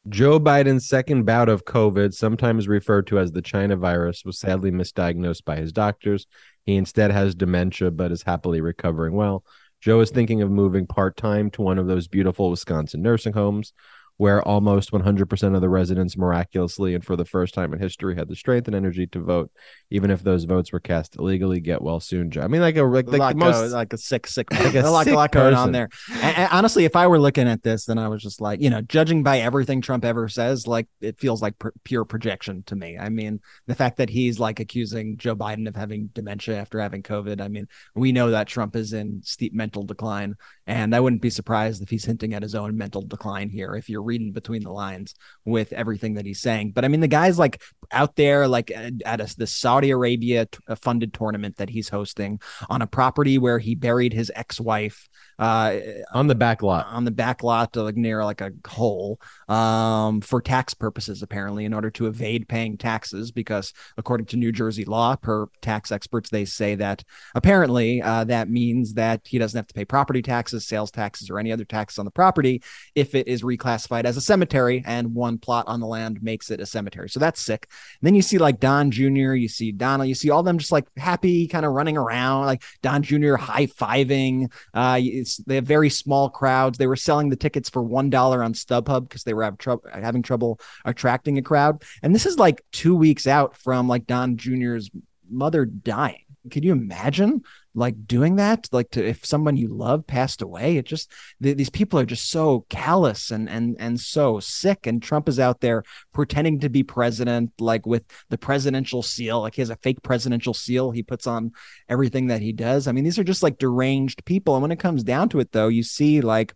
Joe 0.09 0.39
Biden's 0.39 0.87
second 0.87 1.25
bout 1.25 1.49
of 1.49 1.65
COVID, 1.65 2.13
sometimes 2.13 2.67
referred 2.67 3.07
to 3.07 3.19
as 3.19 3.33
the 3.33 3.41
China 3.41 3.75
virus, 3.75 4.23
was 4.23 4.39
sadly 4.39 4.71
misdiagnosed 4.71 5.43
by 5.43 5.57
his 5.57 5.73
doctors. 5.73 6.27
He 6.63 6.75
instead 6.75 7.11
has 7.11 7.35
dementia, 7.35 7.91
but 7.91 8.11
is 8.11 8.23
happily 8.23 8.61
recovering 8.61 9.13
well. 9.13 9.43
Joe 9.81 9.99
is 9.99 10.09
thinking 10.09 10.41
of 10.41 10.51
moving 10.51 10.87
part 10.87 11.17
time 11.17 11.51
to 11.51 11.61
one 11.61 11.77
of 11.77 11.87
those 11.87 12.07
beautiful 12.07 12.49
Wisconsin 12.49 13.01
nursing 13.01 13.33
homes 13.33 13.73
where 14.17 14.41
almost 14.41 14.91
100% 14.91 15.55
of 15.55 15.61
the 15.61 15.69
residents 15.69 16.17
miraculously 16.17 16.95
and 16.95 17.05
for 17.05 17.15
the 17.15 17.25
first 17.25 17.53
time 17.53 17.71
in 17.71 17.79
history 17.79 18.15
had 18.15 18.27
the 18.27 18.35
strength 18.35 18.67
and 18.67 18.75
energy 18.75 19.05
to 19.07 19.19
vote, 19.19 19.51
even 19.91 20.09
if 20.09 20.23
those 20.23 20.43
votes 20.45 20.71
were 20.71 20.79
cast 20.79 21.15
illegally. 21.17 21.59
Get 21.59 21.81
well 21.81 21.99
soon, 21.99 22.31
Joe. 22.31 22.41
I 22.41 22.47
mean, 22.47 22.61
like 22.61 22.77
a 22.77 22.83
like, 22.83 23.07
like 23.07 23.19
like, 23.19 23.35
the 23.35 23.39
most 23.39 23.71
a, 23.71 23.75
like 23.75 23.93
a 23.93 23.97
sick, 23.97 24.27
sick, 24.27 24.51
Like 24.53 24.73
a 24.73 24.83
sick 25.03 25.13
lot 25.13 25.31
going 25.31 25.53
person. 25.53 25.55
on 25.55 25.71
there. 25.71 25.89
And, 26.11 26.37
and 26.37 26.49
honestly, 26.51 26.85
if 26.85 26.95
I 26.95 27.07
were 27.07 27.19
looking 27.19 27.47
at 27.47 27.63
this, 27.63 27.85
then 27.85 27.97
I 27.97 28.07
was 28.07 28.23
just 28.23 28.41
like, 28.41 28.61
you 28.61 28.69
know, 28.69 28.81
judging 28.81 29.21
by 29.23 29.39
everything 29.39 29.81
Trump 29.81 30.03
ever 30.03 30.27
says, 30.27 30.65
like 30.65 30.87
it 30.99 31.19
feels 31.19 31.41
like 31.41 31.57
pr- 31.59 31.69
pure 31.83 32.05
projection 32.05 32.63
to 32.63 32.75
me. 32.75 32.97
I 32.97 33.09
mean, 33.09 33.39
the 33.67 33.75
fact 33.75 33.97
that 33.97 34.09
he's 34.09 34.39
like 34.39 34.59
accusing 34.59 35.17
Joe 35.17 35.35
Biden 35.35 35.67
of 35.67 35.75
having 35.75 36.07
dementia 36.13 36.57
after 36.57 36.79
having 36.79 37.03
COVID. 37.03 37.41
I 37.41 37.47
mean, 37.47 37.67
we 37.95 38.11
know 38.11 38.31
that 38.31 38.47
Trump 38.47 38.75
is 38.75 38.93
in 38.93 39.21
steep 39.23 39.53
mental 39.53 39.83
decline, 39.83 40.35
and 40.65 40.95
I 40.95 40.99
wouldn't 40.99 41.21
be 41.21 41.29
surprised 41.29 41.81
if 41.81 41.89
he's 41.89 42.05
hinting 42.05 42.33
at 42.33 42.43
his 42.43 42.55
own 42.55 42.77
mental 42.77 43.01
decline 43.01 43.49
here. 43.49 43.75
If 43.75 43.89
you're 43.89 44.06
reading 44.07 44.31
between 44.31 44.63
the 44.63 44.71
lines 44.71 45.13
with 45.45 45.73
everything 45.73 46.15
that 46.15 46.25
he's 46.25 46.41
saying, 46.41 46.71
but 46.71 46.83
I 46.83 46.87
mean, 46.87 47.01
the 47.01 47.07
guy's 47.07 47.37
like 47.37 47.61
out 47.91 48.15
there, 48.15 48.47
like 48.47 48.71
at, 48.71 49.21
a, 49.21 49.35
the 49.37 49.47
Saudi 49.47 49.91
Arabia 49.91 50.45
t- 50.45 50.59
funded 50.81 51.13
tournament 51.13 51.57
that 51.57 51.69
he's 51.69 51.89
hosting 51.89 52.39
on 52.69 52.81
a 52.81 52.87
property 52.87 53.37
where 53.37 53.59
he 53.59 53.75
buried 53.75 54.13
his 54.13 54.31
ex-wife 54.35 55.07
uh, 55.39 55.77
on 56.13 56.27
the 56.27 56.35
back 56.35 56.63
lot. 56.63 56.87
on 56.87 57.05
the 57.05 57.11
back 57.11 57.43
lot, 57.43 57.75
like 57.75 57.95
near 57.95 58.23
like 58.23 58.41
a 58.41 58.51
hole, 58.67 59.19
um, 59.47 60.21
for 60.21 60.41
tax 60.41 60.73
purposes, 60.73 61.21
apparently, 61.21 61.65
in 61.65 61.73
order 61.73 61.91
to 61.91 62.07
evade 62.07 62.47
paying 62.47 62.77
taxes. 62.77 63.31
Because 63.31 63.73
according 63.97 64.25
to 64.27 64.37
New 64.37 64.51
Jersey 64.51 64.85
law, 64.85 65.15
per 65.15 65.47
tax 65.61 65.91
experts, 65.91 66.29
they 66.29 66.45
say 66.45 66.75
that 66.75 67.03
apparently 67.35 68.01
uh, 68.01 68.23
that 68.25 68.49
means 68.49 68.93
that 68.95 69.21
he 69.25 69.37
doesn't 69.37 69.57
have 69.57 69.67
to 69.67 69.73
pay 69.73 69.85
property 69.85 70.21
taxes, 70.21 70.67
sales 70.67 70.91
taxes, 70.91 71.29
or 71.29 71.39
any 71.39 71.51
other 71.51 71.65
taxes 71.65 71.99
on 71.99 72.05
the 72.05 72.11
property 72.11 72.63
if 72.95 73.13
it 73.13 73.27
is 73.27 73.43
reclassified 73.43 73.96
as 74.05 74.17
a 74.17 74.21
cemetery 74.21 74.83
and 74.85 75.13
one 75.13 75.37
plot 75.37 75.65
on 75.67 75.79
the 75.79 75.87
land 75.87 76.21
makes 76.21 76.51
it 76.51 76.59
a 76.59 76.65
cemetery. 76.65 77.09
So 77.09 77.19
that's 77.19 77.41
sick. 77.41 77.67
And 78.01 78.07
then 78.07 78.15
you 78.15 78.21
see 78.21 78.37
like 78.37 78.59
Don 78.59 78.91
Jr., 78.91 79.33
you 79.33 79.47
see 79.47 79.71
Donald, 79.71 80.07
you 80.07 80.15
see 80.15 80.29
all 80.29 80.43
them 80.43 80.57
just 80.57 80.71
like 80.71 80.85
happy, 80.97 81.47
kind 81.47 81.65
of 81.65 81.71
running 81.71 81.97
around, 81.97 82.45
like 82.45 82.63
Don 82.81 83.03
Jr. 83.03 83.35
high 83.35 83.67
fiving. 83.67 84.51
Uh, 84.73 84.99
they 85.45 85.55
have 85.55 85.65
very 85.65 85.89
small 85.89 86.29
crowds. 86.29 86.77
They 86.77 86.87
were 86.87 86.95
selling 86.95 87.29
the 87.29 87.35
tickets 87.35 87.69
for 87.69 87.81
one 87.81 88.09
dollar 88.09 88.43
on 88.43 88.53
StubHub 88.53 89.03
because 89.03 89.23
they 89.23 89.33
were 89.33 89.43
have 89.43 89.57
trouble 89.57 89.87
having 89.91 90.21
trouble 90.21 90.59
attracting 90.85 91.37
a 91.37 91.41
crowd. 91.41 91.83
And 92.03 92.13
this 92.13 92.25
is 92.25 92.37
like 92.37 92.63
two 92.71 92.95
weeks 92.95 93.27
out 93.27 93.57
from 93.57 93.87
like 93.87 94.05
Don 94.07 94.37
Jr.'s 94.37 94.89
mother 95.29 95.65
dying. 95.65 96.23
Could 96.51 96.63
you 96.63 96.71
imagine 96.71 97.43
like 97.77 98.07
doing 98.07 98.37
that? 98.37 98.67
Like 98.71 98.89
to 98.91 99.07
if 99.07 99.23
someone 99.23 99.55
you 99.55 99.67
love 99.67 100.07
passed 100.07 100.41
away, 100.41 100.77
it 100.77 100.85
just 100.87 101.11
th- 101.43 101.55
these 101.55 101.69
people 101.69 101.99
are 101.99 102.05
just 102.05 102.31
so 102.31 102.65
callous 102.69 103.29
and 103.29 103.47
and 103.47 103.75
and 103.79 103.99
so 103.99 104.39
sick. 104.39 104.87
And 104.87 105.01
Trump 105.01 105.29
is 105.29 105.39
out 105.39 105.61
there 105.61 105.83
pretending 106.11 106.59
to 106.61 106.69
be 106.69 106.81
president, 106.81 107.51
like 107.59 107.85
with 107.85 108.03
the 108.29 108.37
presidential 108.37 109.03
seal. 109.03 109.41
Like 109.41 109.53
he 109.53 109.61
has 109.61 109.69
a 109.69 109.75
fake 109.75 110.01
presidential 110.01 110.55
seal 110.55 110.89
he 110.89 111.03
puts 111.03 111.27
on 111.27 111.51
everything 111.87 112.27
that 112.27 112.41
he 112.41 112.51
does. 112.51 112.87
I 112.87 112.93
mean, 112.93 113.03
these 113.03 113.19
are 113.19 113.23
just 113.23 113.43
like 113.43 113.59
deranged 113.59 114.25
people. 114.25 114.55
And 114.55 114.63
when 114.63 114.71
it 114.71 114.79
comes 114.79 115.03
down 115.03 115.29
to 115.29 115.39
it, 115.39 115.51
though, 115.51 115.67
you 115.67 115.83
see 115.83 116.21
like 116.21 116.55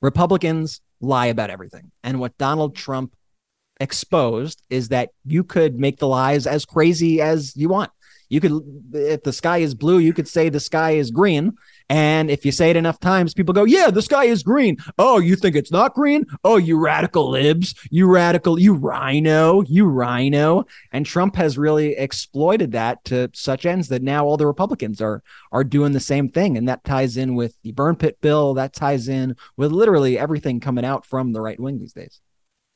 Republicans 0.00 0.80
lie 1.00 1.26
about 1.26 1.50
everything. 1.50 1.90
And 2.04 2.20
what 2.20 2.38
Donald 2.38 2.76
Trump 2.76 3.12
exposed 3.80 4.62
is 4.70 4.90
that 4.90 5.10
you 5.24 5.42
could 5.42 5.80
make 5.80 5.98
the 5.98 6.06
lies 6.06 6.46
as 6.46 6.64
crazy 6.64 7.20
as 7.20 7.56
you 7.56 7.68
want. 7.68 7.90
You 8.30 8.40
could, 8.40 8.62
if 8.94 9.24
the 9.24 9.32
sky 9.32 9.58
is 9.58 9.74
blue, 9.74 9.98
you 9.98 10.12
could 10.12 10.28
say 10.28 10.48
the 10.48 10.60
sky 10.60 10.92
is 10.92 11.10
green. 11.10 11.56
And 11.88 12.30
if 12.30 12.46
you 12.46 12.52
say 12.52 12.70
it 12.70 12.76
enough 12.76 13.00
times, 13.00 13.34
people 13.34 13.52
go, 13.52 13.64
yeah, 13.64 13.90
the 13.90 14.00
sky 14.00 14.26
is 14.26 14.44
green. 14.44 14.76
Oh, 14.96 15.18
you 15.18 15.34
think 15.34 15.56
it's 15.56 15.72
not 15.72 15.94
green? 15.94 16.24
Oh, 16.44 16.56
you 16.56 16.78
radical 16.78 17.28
libs, 17.28 17.74
you 17.90 18.06
radical, 18.06 18.60
you 18.60 18.74
rhino, 18.74 19.62
you 19.62 19.86
rhino. 19.86 20.64
And 20.92 21.04
Trump 21.04 21.34
has 21.34 21.58
really 21.58 21.96
exploited 21.96 22.70
that 22.72 23.04
to 23.06 23.30
such 23.34 23.66
ends 23.66 23.88
that 23.88 24.02
now 24.02 24.24
all 24.24 24.36
the 24.36 24.46
Republicans 24.46 25.00
are 25.00 25.24
are 25.50 25.64
doing 25.64 25.90
the 25.90 25.98
same 25.98 26.28
thing. 26.28 26.56
And 26.56 26.68
that 26.68 26.84
ties 26.84 27.16
in 27.16 27.34
with 27.34 27.60
the 27.62 27.72
burn 27.72 27.96
pit 27.96 28.20
bill. 28.20 28.54
That 28.54 28.72
ties 28.72 29.08
in 29.08 29.34
with 29.56 29.72
literally 29.72 30.16
everything 30.16 30.60
coming 30.60 30.84
out 30.84 31.04
from 31.04 31.32
the 31.32 31.40
right 31.40 31.58
wing 31.58 31.80
these 31.80 31.92
days. 31.92 32.20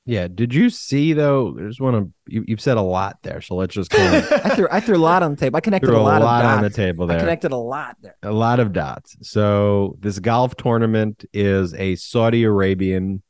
Yeah. 0.07 0.29
Did 0.29 0.53
you 0.53 0.69
see 0.71 1.13
though? 1.15 1.53
There's 1.53 1.81
one 1.81 1.95
of 1.95 2.11
you, 2.27 2.45
you've 2.47 2.61
said 2.61 2.77
a 2.77 2.83
lot 2.83 3.19
there, 3.23 3.41
so 3.41 3.55
let's 3.55 3.75
just 3.75 3.91
kind 3.91 4.17
of 4.25 4.33
I 4.33 4.51
threw 4.51 4.69
I 4.71 4.81
threw 4.81 4.97
a 4.97 4.99
lot 4.99 5.23
on 5.23 5.31
the 5.33 5.37
table. 5.37 5.57
I 5.57 5.61
connected 5.61 5.91
a 5.91 5.99
lot, 5.99 6.23
of 6.23 6.29
on 6.29 6.63
the 6.63 6.69
dots. 6.69 6.77
table 6.77 7.11
I 7.11 7.19
connected 7.19 7.53
a 7.53 7.57
lot 7.57 7.97
there. 8.03 8.17
a 8.23 8.33
lot 8.33 8.61
of 8.61 8.73
dots. 8.73 9.17
So 9.23 9.97
this 10.01 10.19
golf 10.19 10.57
tournament 10.57 11.25
is 11.33 11.75
a 11.75 11.97
Saudi 11.97 12.45
Arabian 12.45 13.23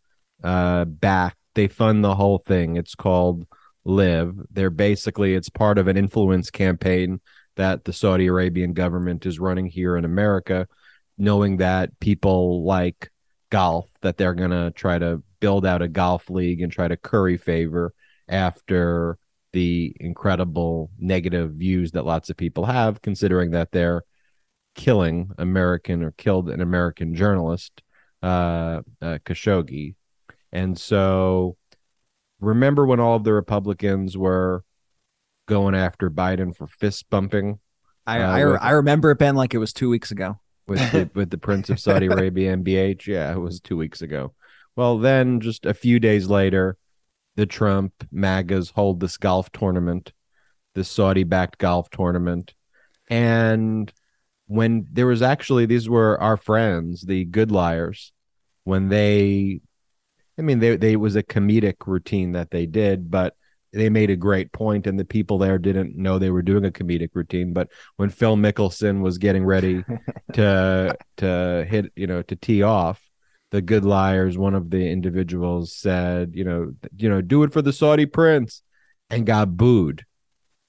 uh 0.43 0.85
back. 0.85 1.37
They 1.55 1.69
fund 1.69 2.05
the 2.05 2.17
whole 2.17 2.39
thing. 2.39 2.77
It's 2.77 2.97
called 2.97 3.47
Live. 3.85 4.35
They're 4.51 4.71
basically 4.71 5.35
it's 5.35 5.49
part 5.49 5.79
of 5.79 5.87
an 5.87 5.97
influence 5.97 6.51
campaign 6.51 7.21
that 7.57 7.85
the 7.85 7.93
Saudi 7.93 8.27
Arabian 8.27 8.73
government 8.73 9.27
is 9.27 9.39
running 9.39 9.67
here 9.67 9.97
in 9.97 10.05
America, 10.05 10.67
knowing 11.17 11.59
that 11.59 12.01
people 12.01 12.65
like 12.65 13.11
golf 13.51 13.89
that 14.01 14.17
they're 14.17 14.35
going 14.35 14.51
to 14.51 14.73
try 14.73 14.99
to 14.99 15.23
build 15.45 15.67
out 15.67 15.83
a 15.83 15.89
golf 15.89 16.31
league 16.31 16.63
and 16.63 16.73
try 16.73 16.89
to 16.89 16.97
curry 16.97 17.37
favor 17.37 17.93
after 18.31 19.19
the 19.53 19.95
incredible 20.01 20.91
negative 20.99 21.51
views 21.53 21.93
that 21.93 22.07
lots 22.07 22.31
of 22.31 22.37
people 22.39 22.65
have 22.65 23.03
considering 23.03 23.51
that 23.51 23.71
they're 23.71 24.05
killing 24.75 25.31
American 25.37 26.03
or 26.03 26.13
killed 26.13 26.49
an 26.49 26.63
American 26.63 27.15
journalist, 27.15 27.83
uh, 28.23 28.81
uh, 29.03 29.19
Khashoggi. 29.27 29.97
And 30.51 30.79
so 30.79 31.59
remember 32.41 32.87
when 32.87 32.99
all 33.01 33.17
of 33.17 33.25
the 33.25 33.35
Republicans 33.35 34.17
were 34.17 34.65
going 35.47 35.75
after 35.75 36.11
Biden 36.11 36.57
for 36.57 36.67
fist 36.67 37.11
bumping 37.11 37.59
I 38.07 38.21
Uh, 38.23 38.31
I, 38.31 38.45
with- 38.47 38.63
I 38.63 38.71
remember 38.71 39.11
it, 39.11 39.19
Ben, 39.19 39.35
like 39.37 39.53
it 39.53 39.59
was 39.59 39.75
two 39.75 39.91
weeks 39.91 40.11
ago. 40.11 40.41
with 40.67 40.81
the, 40.91 41.11
with 41.15 41.29
the 41.29 41.37
Prince 41.39 41.69
of 41.69 41.79
Saudi 41.79 42.07
Arabia 42.15 42.57
MBH? 42.57 43.07
Yeah, 43.07 43.31
it 43.31 43.39
was 43.39 43.61
two 43.61 43.77
weeks 43.77 44.01
ago. 44.01 44.33
Well, 44.77 44.99
then 44.99 45.41
just 45.41 45.67
a 45.67 45.75
few 45.75 46.01
days 46.01 46.29
later, 46.29 46.77
the 47.37 47.47
Trump 47.47 47.93
MAGAs 48.13 48.71
hold 48.71 49.01
this 49.01 49.17
golf 49.17 49.51
tournament, 49.53 50.13
this 50.75 50.89
Saudi 50.89 51.25
backed 51.25 51.59
golf 51.59 51.91
tournament. 51.91 52.55
And 53.09 53.93
when 54.47 54.87
there 54.93 55.07
was 55.07 55.23
actually, 55.23 55.67
these 55.67 55.89
were 55.89 56.21
our 56.21 56.37
friends, 56.37 57.03
the 57.03 57.25
good 57.25 57.51
liars, 57.51 58.13
when 58.65 58.89
they, 58.89 59.61
I 60.39 60.43
mean, 60.43 60.59
they, 60.59 60.77
they 60.77 60.93
it 60.93 61.01
was 61.01 61.17
a 61.17 61.23
comedic 61.23 61.87
routine 61.87 62.33
that 62.33 62.51
they 62.51 62.67
did, 62.67 63.11
but 63.11 63.37
they 63.73 63.91
made 63.91 64.11
a 64.11 64.17
great 64.17 64.53
point, 64.53 64.87
and 64.87 64.99
the 64.99 65.05
people 65.05 65.39
there 65.39 65.59
didn't 65.59 65.97
know 65.97 66.19
they 66.19 66.31
were 66.31 66.43
doing 66.43 66.65
a 66.65 66.71
comedic 66.71 67.11
routine. 67.15 67.53
But 67.53 67.69
when 67.97 68.09
Phil 68.09 68.37
Mickelson 68.37 69.01
was 69.01 69.19
getting 69.19 69.45
ready 69.45 69.85
to 70.35 70.97
to 71.19 71.67
hit, 71.69 71.93
you 71.97 72.07
know, 72.07 72.23
to 72.23 72.37
tee 72.37 72.63
off, 72.63 73.04
the 73.51 73.63
good 73.63 73.85
liars, 73.85 74.37
one 74.37 74.55
of 74.55 74.71
the 74.71 74.91
individuals 74.91 75.73
said, 75.73 76.33
you 76.35 76.45
know, 76.45 76.73
you 76.97 77.09
know, 77.09 77.21
do 77.21 77.43
it 77.43 77.53
for 77.53 77.63
the 77.63 77.73
Saudi 77.73 78.07
prince, 78.07 78.63
and 79.11 79.27
got 79.27 79.57
booed 79.57 80.05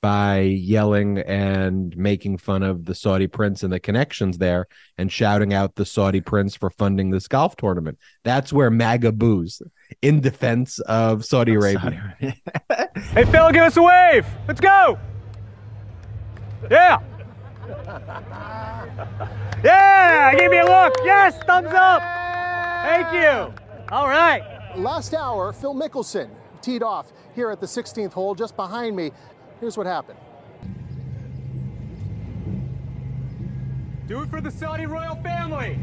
by 0.05 0.41
yelling 0.41 1.17
and 1.17 1.97
making 1.97 2.37
fun 2.37 2.61
of 2.61 2.85
the 2.85 2.93
Saudi 2.93 3.25
prince 3.25 3.63
and 3.63 3.73
the 3.73 3.79
connections 3.79 4.37
there 4.37 4.67
and 4.99 5.11
shouting 5.11 5.51
out 5.51 5.73
the 5.73 5.83
Saudi 5.83 6.21
prince 6.21 6.55
for 6.55 6.69
funding 6.69 7.09
this 7.09 7.27
golf 7.27 7.55
tournament. 7.55 7.97
That's 8.23 8.53
where 8.53 8.69
MAGA 8.69 9.13
boos 9.13 9.63
in 10.03 10.21
defense 10.21 10.77
of 10.81 11.25
Saudi 11.25 11.55
Arabia. 11.55 12.15
Hey, 13.11 13.25
Phil, 13.25 13.51
give 13.51 13.63
us 13.63 13.75
a 13.77 13.81
wave. 13.81 14.25
Let's 14.47 14.61
go. 14.61 14.99
Yeah. 16.69 16.99
Yeah, 19.63 20.35
give 20.35 20.51
me 20.51 20.59
a 20.59 20.65
look. 20.65 20.93
Yes, 21.03 21.41
thumbs 21.47 21.73
up. 21.73 22.24
Thank 22.85 23.13
you. 23.13 23.53
All 23.91 24.07
right. 24.07 24.43
Last 24.77 25.13
hour, 25.13 25.51
Phil 25.53 25.73
Mickelson 25.73 26.29
teed 26.61 26.83
off 26.83 27.11
here 27.33 27.49
at 27.49 27.59
the 27.59 27.65
16th 27.65 28.13
hole 28.13 28.35
just 28.35 28.55
behind 28.55 28.95
me. 28.95 29.11
Here's 29.59 29.77
what 29.77 29.87
happened. 29.87 30.19
Do 34.07 34.21
it 34.21 34.29
for 34.29 34.39
the 34.39 34.51
Saudi 34.51 34.85
royal 34.85 35.15
family. 35.17 35.79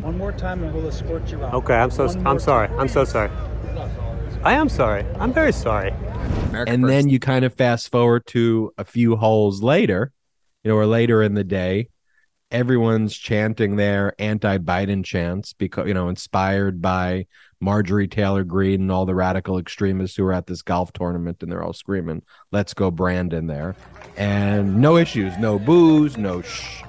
One 0.00 0.16
more 0.16 0.32
time 0.32 0.62
and 0.64 0.72
we'll 0.74 0.88
escort 0.88 1.30
you 1.30 1.44
out. 1.44 1.52
Okay, 1.54 1.74
I'm 1.74 1.90
so 1.90 2.06
One 2.06 2.26
I'm 2.26 2.38
sorry. 2.38 2.68
time. 2.68 2.80
I'm 2.80 2.88
so 2.88 3.04
sorry. 3.04 3.30
I 4.42 4.54
am 4.54 4.68
sorry. 4.70 5.04
I'm 5.18 5.32
very 5.34 5.52
sorry. 5.52 5.90
America 6.48 6.72
and 6.72 6.82
first. 6.82 6.90
then 6.90 7.08
you 7.10 7.18
kind 7.20 7.44
of 7.44 7.54
fast 7.54 7.90
forward 7.92 8.26
to 8.28 8.72
a 8.78 8.84
few 8.84 9.16
holes 9.16 9.62
later, 9.62 10.12
you 10.64 10.70
know, 10.70 10.76
or 10.76 10.86
later 10.86 11.22
in 11.22 11.34
the 11.34 11.44
day, 11.44 11.88
everyone's 12.50 13.16
chanting 13.16 13.76
their 13.76 14.14
anti-Biden 14.18 15.04
chants 15.04 15.52
because 15.52 15.86
you 15.86 15.94
know 15.94 16.08
inspired 16.08 16.82
by 16.82 17.26
Marjorie 17.60 18.08
Taylor 18.08 18.44
Greene 18.44 18.82
and 18.82 18.92
all 18.92 19.06
the 19.06 19.14
radical 19.14 19.58
extremists 19.58 20.16
who 20.16 20.24
are 20.24 20.32
at 20.32 20.46
this 20.46 20.62
golf 20.62 20.92
tournament 20.92 21.42
and 21.42 21.50
they're 21.50 21.62
all 21.62 21.72
screaming, 21.72 22.22
"Let's 22.50 22.74
go 22.74 22.90
Brandon!" 22.90 23.46
there, 23.46 23.76
and 24.16 24.80
no 24.80 24.96
issues, 24.96 25.36
no 25.38 25.58
booze, 25.58 26.16
no 26.16 26.42
shh. 26.42 26.82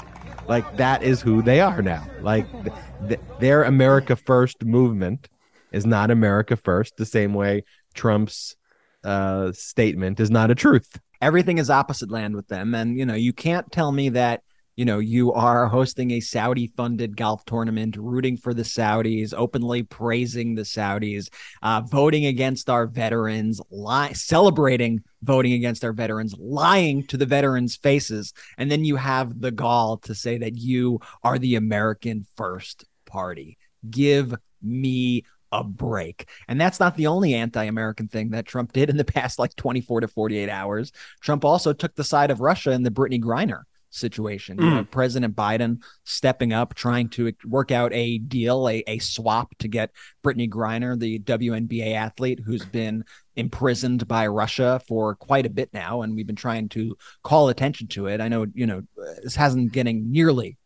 Like 0.48 0.78
that 0.78 1.04
is 1.04 1.22
who 1.22 1.42
they 1.42 1.62
are 1.62 1.82
now. 1.82 2.06
Like 2.22 2.52
th- 2.52 2.76
th- 3.08 3.20
their 3.40 3.64
America 3.64 4.16
First 4.16 4.66
movement 4.66 5.30
is 5.72 5.86
not 5.86 6.12
America 6.12 6.58
First. 6.58 6.98
The 6.98 7.06
same 7.06 7.34
way 7.34 7.64
Trump's 7.94 8.56
uh, 9.04 9.52
statement 9.54 10.20
is 10.20 10.30
not 10.30 10.52
a 10.52 10.56
truth. 10.56 11.00
Everything 11.22 11.58
is 11.58 11.70
opposite 11.70 12.12
land 12.12 12.36
with 12.36 12.48
them, 12.48 12.74
and 12.74 12.98
you 12.98 13.06
know 13.06 13.14
you 13.14 13.34
can't 13.34 13.72
tell 13.72 13.92
me 13.92 14.10
that 14.10 14.42
you 14.76 14.86
know 14.86 15.00
you 15.00 15.32
are 15.34 15.68
hosting 15.68 16.12
a 16.12 16.20
Saudi 16.20 16.68
funded 16.76 17.16
golf 17.16 17.46
tournament, 17.46 17.96
rooting 17.98 18.38
for 18.38 18.54
the 18.54 18.64
Saudis, 18.64 19.34
openly 19.36 19.84
praising 19.84 20.56
the 20.56 20.64
Saudis, 20.64 21.30
uh, 21.62 21.82
voting 21.82 22.26
against 22.26 22.70
our 22.70 22.88
veterans, 22.88 23.62
li- 23.70 24.14
celebrating 24.14 25.04
voting 25.24 25.54
against 25.54 25.84
our 25.84 25.94
veterans, 25.94 26.34
lying 26.40 27.06
to 27.08 27.18
the 27.18 27.28
veterans' 27.28 27.76
faces, 27.76 28.34
and 28.58 28.72
then 28.72 28.84
you 28.84 28.96
have 28.96 29.40
the 29.40 29.52
gall 29.52 29.98
to 29.98 30.16
say 30.16 30.38
that 30.40 30.58
you 30.58 31.00
are 31.24 31.38
the 31.38 31.56
American 31.56 32.26
First 32.36 32.86
Party. 33.06 33.58
Give 33.90 34.34
me 34.62 35.24
a 35.52 35.64
break. 35.64 36.28
And 36.48 36.60
that's 36.60 36.80
not 36.80 36.96
the 36.96 37.08
only 37.08 37.34
anti 37.34 37.64
American 37.64 38.08
thing 38.08 38.30
that 38.32 38.46
Trump 38.46 38.74
did 38.74 38.90
in 38.90 38.98
the 38.98 39.04
past 39.06 39.40
like 39.40 39.56
24 39.56 40.02
to 40.02 40.08
48 40.08 40.50
hours. 40.50 40.92
Trump 41.20 41.46
also 41.46 41.74
took 41.74 41.96
the 41.96 42.04
side 42.04 42.32
of 42.32 42.40
Russia 42.40 42.72
in 42.72 42.84
the 42.84 42.92
Brittney 42.92 43.22
Griner 43.22 43.64
situation. 43.92 44.58
You 44.58 44.70
know, 44.70 44.84
mm. 44.84 44.92
President 44.92 45.36
Biden 45.36 45.82
stepping 46.06 46.54
up, 46.54 46.74
trying 46.74 47.10
to 47.10 47.34
work 47.46 47.72
out 47.72 47.94
a 47.94 48.18
deal, 48.18 48.68
a, 48.68 48.84
a 48.88 49.00
swap 49.00 49.54
to 49.60 49.68
get 49.68 49.92
Brittney 50.24 50.50
Griner, 50.50 50.98
the 50.98 51.20
WNBA 51.20 51.94
athlete 51.94 52.40
who's 52.46 52.66
been 52.66 53.04
imprisoned 53.36 54.08
by 54.08 54.28
Russia 54.28 54.82
for 54.88 55.16
quite 55.16 55.46
a 55.46 55.50
bit 55.50 55.70
now. 55.74 56.02
And 56.02 56.16
we've 56.16 56.28
been 56.28 56.36
trying 56.36 56.70
to 56.70 56.98
call 57.24 57.50
attention 57.50 57.88
to 57.90 58.08
it. 58.08 58.22
I 58.22 58.30
know, 58.30 58.48
you 58.54 58.66
know, 58.66 58.84
this 59.24 59.36
hasn't 59.36 59.74
getting 59.74 60.12
nearly, 60.12 60.58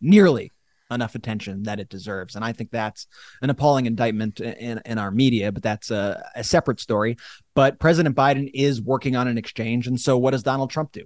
nearly 0.00 0.52
enough 0.90 1.14
attention 1.14 1.64
that 1.64 1.80
it 1.80 1.88
deserves. 1.88 2.34
And 2.34 2.44
I 2.44 2.52
think 2.52 2.70
that's 2.70 3.06
an 3.42 3.50
appalling 3.50 3.86
indictment 3.86 4.40
in, 4.40 4.80
in 4.84 4.98
our 4.98 5.10
media, 5.10 5.52
but 5.52 5.62
that's 5.62 5.90
a, 5.90 6.24
a 6.34 6.42
separate 6.42 6.80
story. 6.80 7.16
But 7.54 7.78
President 7.78 8.16
Biden 8.16 8.50
is 8.54 8.80
working 8.80 9.16
on 9.16 9.28
an 9.28 9.38
exchange. 9.38 9.86
And 9.86 10.00
so 10.00 10.16
what 10.16 10.30
does 10.30 10.42
Donald 10.42 10.70
Trump 10.70 10.92
do? 10.92 11.04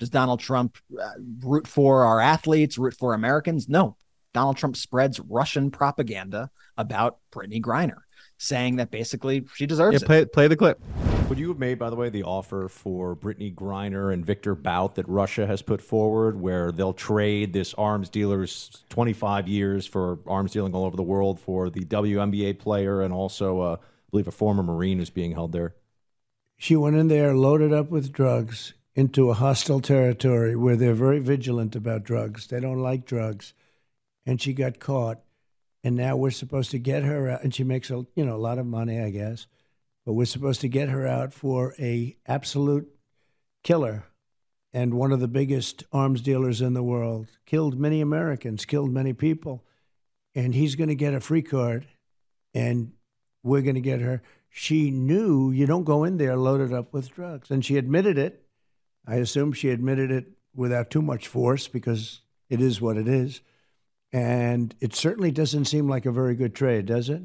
Does 0.00 0.10
Donald 0.10 0.40
Trump 0.40 0.76
uh, 1.00 1.10
root 1.40 1.68
for 1.68 2.04
our 2.04 2.20
athletes, 2.20 2.76
root 2.78 2.94
for 2.94 3.14
Americans? 3.14 3.68
No. 3.68 3.96
Donald 4.32 4.56
Trump 4.56 4.76
spreads 4.76 5.20
Russian 5.20 5.70
propaganda 5.70 6.50
about 6.76 7.18
Brittney 7.32 7.62
Griner, 7.62 7.98
saying 8.36 8.76
that 8.76 8.90
basically 8.90 9.44
she 9.54 9.66
deserves 9.66 10.02
Yeah, 10.02 10.06
play 10.06 10.20
it. 10.22 10.32
play 10.32 10.48
the 10.48 10.56
clip. 10.56 10.80
Would 11.28 11.38
you 11.38 11.48
have 11.48 11.58
made, 11.58 11.78
by 11.78 11.88
the 11.88 11.96
way, 11.96 12.10
the 12.10 12.22
offer 12.22 12.68
for 12.68 13.16
Brittney 13.16 13.52
Griner 13.52 14.12
and 14.12 14.24
Victor 14.24 14.54
Bout 14.54 14.96
that 14.96 15.08
Russia 15.08 15.46
has 15.46 15.62
put 15.62 15.80
forward, 15.80 16.38
where 16.38 16.70
they'll 16.70 16.92
trade 16.92 17.54
this 17.54 17.72
arms 17.74 18.10
dealer's 18.10 18.84
25 18.90 19.48
years 19.48 19.86
for 19.86 20.18
arms 20.26 20.52
dealing 20.52 20.74
all 20.74 20.84
over 20.84 20.96
the 20.96 21.02
world 21.02 21.40
for 21.40 21.70
the 21.70 21.84
WNBA 21.84 22.58
player 22.58 23.00
and 23.00 23.12
also, 23.12 23.60
uh, 23.60 23.76
I 23.80 24.10
believe, 24.10 24.28
a 24.28 24.32
former 24.32 24.62
Marine 24.62 24.98
who's 24.98 25.08
being 25.08 25.32
held 25.32 25.52
there? 25.52 25.74
She 26.58 26.76
went 26.76 26.96
in 26.96 27.08
there 27.08 27.34
loaded 27.34 27.72
up 27.72 27.90
with 27.90 28.12
drugs 28.12 28.74
into 28.94 29.30
a 29.30 29.34
hostile 29.34 29.80
territory 29.80 30.54
where 30.54 30.76
they're 30.76 30.94
very 30.94 31.20
vigilant 31.20 31.74
about 31.74 32.04
drugs. 32.04 32.46
They 32.46 32.60
don't 32.60 32.82
like 32.82 33.06
drugs. 33.06 33.54
And 34.26 34.40
she 34.40 34.52
got 34.52 34.78
caught. 34.78 35.20
And 35.82 35.96
now 35.96 36.16
we're 36.16 36.30
supposed 36.30 36.70
to 36.70 36.78
get 36.78 37.02
her 37.02 37.28
out. 37.28 37.42
And 37.42 37.54
she 37.54 37.64
makes 37.64 37.90
a 37.90 38.06
you 38.14 38.24
know 38.24 38.36
a 38.36 38.38
lot 38.38 38.58
of 38.58 38.66
money, 38.66 39.00
I 39.00 39.10
guess. 39.10 39.46
But 40.04 40.14
we're 40.14 40.26
supposed 40.26 40.60
to 40.60 40.68
get 40.68 40.90
her 40.90 41.06
out 41.06 41.32
for 41.32 41.74
a 41.78 42.16
absolute 42.26 42.88
killer 43.62 44.04
and 44.74 44.94
one 44.94 45.12
of 45.12 45.20
the 45.20 45.28
biggest 45.28 45.84
arms 45.92 46.20
dealers 46.20 46.60
in 46.60 46.74
the 46.74 46.82
world. 46.82 47.28
Killed 47.46 47.78
many 47.78 48.00
Americans, 48.00 48.64
killed 48.64 48.90
many 48.90 49.12
people. 49.12 49.64
And 50.34 50.52
he's 50.52 50.74
going 50.74 50.88
to 50.88 50.96
get 50.96 51.14
a 51.14 51.20
free 51.20 51.42
card. 51.42 51.86
And 52.52 52.92
we're 53.44 53.62
going 53.62 53.76
to 53.76 53.80
get 53.80 54.00
her. 54.00 54.20
She 54.50 54.90
knew 54.90 55.52
you 55.52 55.66
don't 55.66 55.84
go 55.84 56.02
in 56.02 56.16
there 56.16 56.36
loaded 56.36 56.72
up 56.72 56.92
with 56.92 57.14
drugs. 57.14 57.50
And 57.50 57.64
she 57.64 57.78
admitted 57.78 58.18
it. 58.18 58.44
I 59.06 59.16
assume 59.16 59.52
she 59.52 59.70
admitted 59.70 60.10
it 60.10 60.26
without 60.54 60.90
too 60.90 61.02
much 61.02 61.28
force 61.28 61.68
because 61.68 62.22
it 62.48 62.60
is 62.60 62.80
what 62.80 62.96
it 62.96 63.06
is. 63.06 63.42
And 64.12 64.74
it 64.80 64.94
certainly 64.94 65.30
doesn't 65.30 65.66
seem 65.66 65.88
like 65.88 66.06
a 66.06 66.12
very 66.12 66.34
good 66.34 66.54
trade, 66.54 66.86
does 66.86 67.08
it? 67.08 67.22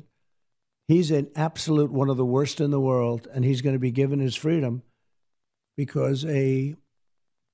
He's 0.89 1.11
an 1.11 1.29
absolute 1.35 1.91
one 1.91 2.09
of 2.09 2.17
the 2.17 2.25
worst 2.25 2.59
in 2.59 2.71
the 2.71 2.79
world, 2.79 3.27
and 3.31 3.45
he's 3.45 3.61
going 3.61 3.75
to 3.75 3.79
be 3.79 3.91
given 3.91 4.19
his 4.19 4.35
freedom 4.35 4.81
because 5.77 6.25
a 6.25 6.73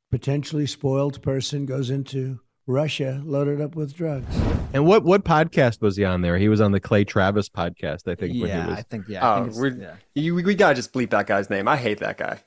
potentially 0.09 0.65
spoiled 0.65 1.21
person 1.21 1.65
goes 1.65 1.89
into 1.89 2.39
Russia 2.65 3.21
loaded 3.25 3.59
up 3.59 3.75
with 3.75 3.93
drugs. 3.93 4.25
And 4.73 4.85
what 4.85 5.03
what 5.03 5.25
podcast 5.25 5.81
was 5.81 5.97
he 5.97 6.05
on 6.05 6.21
there? 6.21 6.37
He 6.37 6.47
was 6.47 6.61
on 6.61 6.71
the 6.71 6.79
Clay 6.79 7.03
Travis 7.03 7.49
podcast, 7.49 8.07
I 8.09 8.15
think. 8.15 8.21
when 8.21 8.31
he 8.31 8.47
Yeah, 8.47 8.67
was- 8.69 8.77
I 8.79 8.81
think, 8.83 9.09
yeah. 9.09 9.27
I 9.29 9.37
Oh, 9.39 9.43
think 9.43 9.55
we're, 9.57 9.67
yeah. 9.81 9.95
you, 10.15 10.33
we 10.33 10.55
gotta 10.55 10.75
just 10.75 10.93
bleep 10.93 11.09
that 11.09 11.27
guy's 11.27 11.49
name. 11.49 11.67
I 11.67 11.75
hate 11.75 11.99
that 11.99 12.17
guy. 12.17 12.39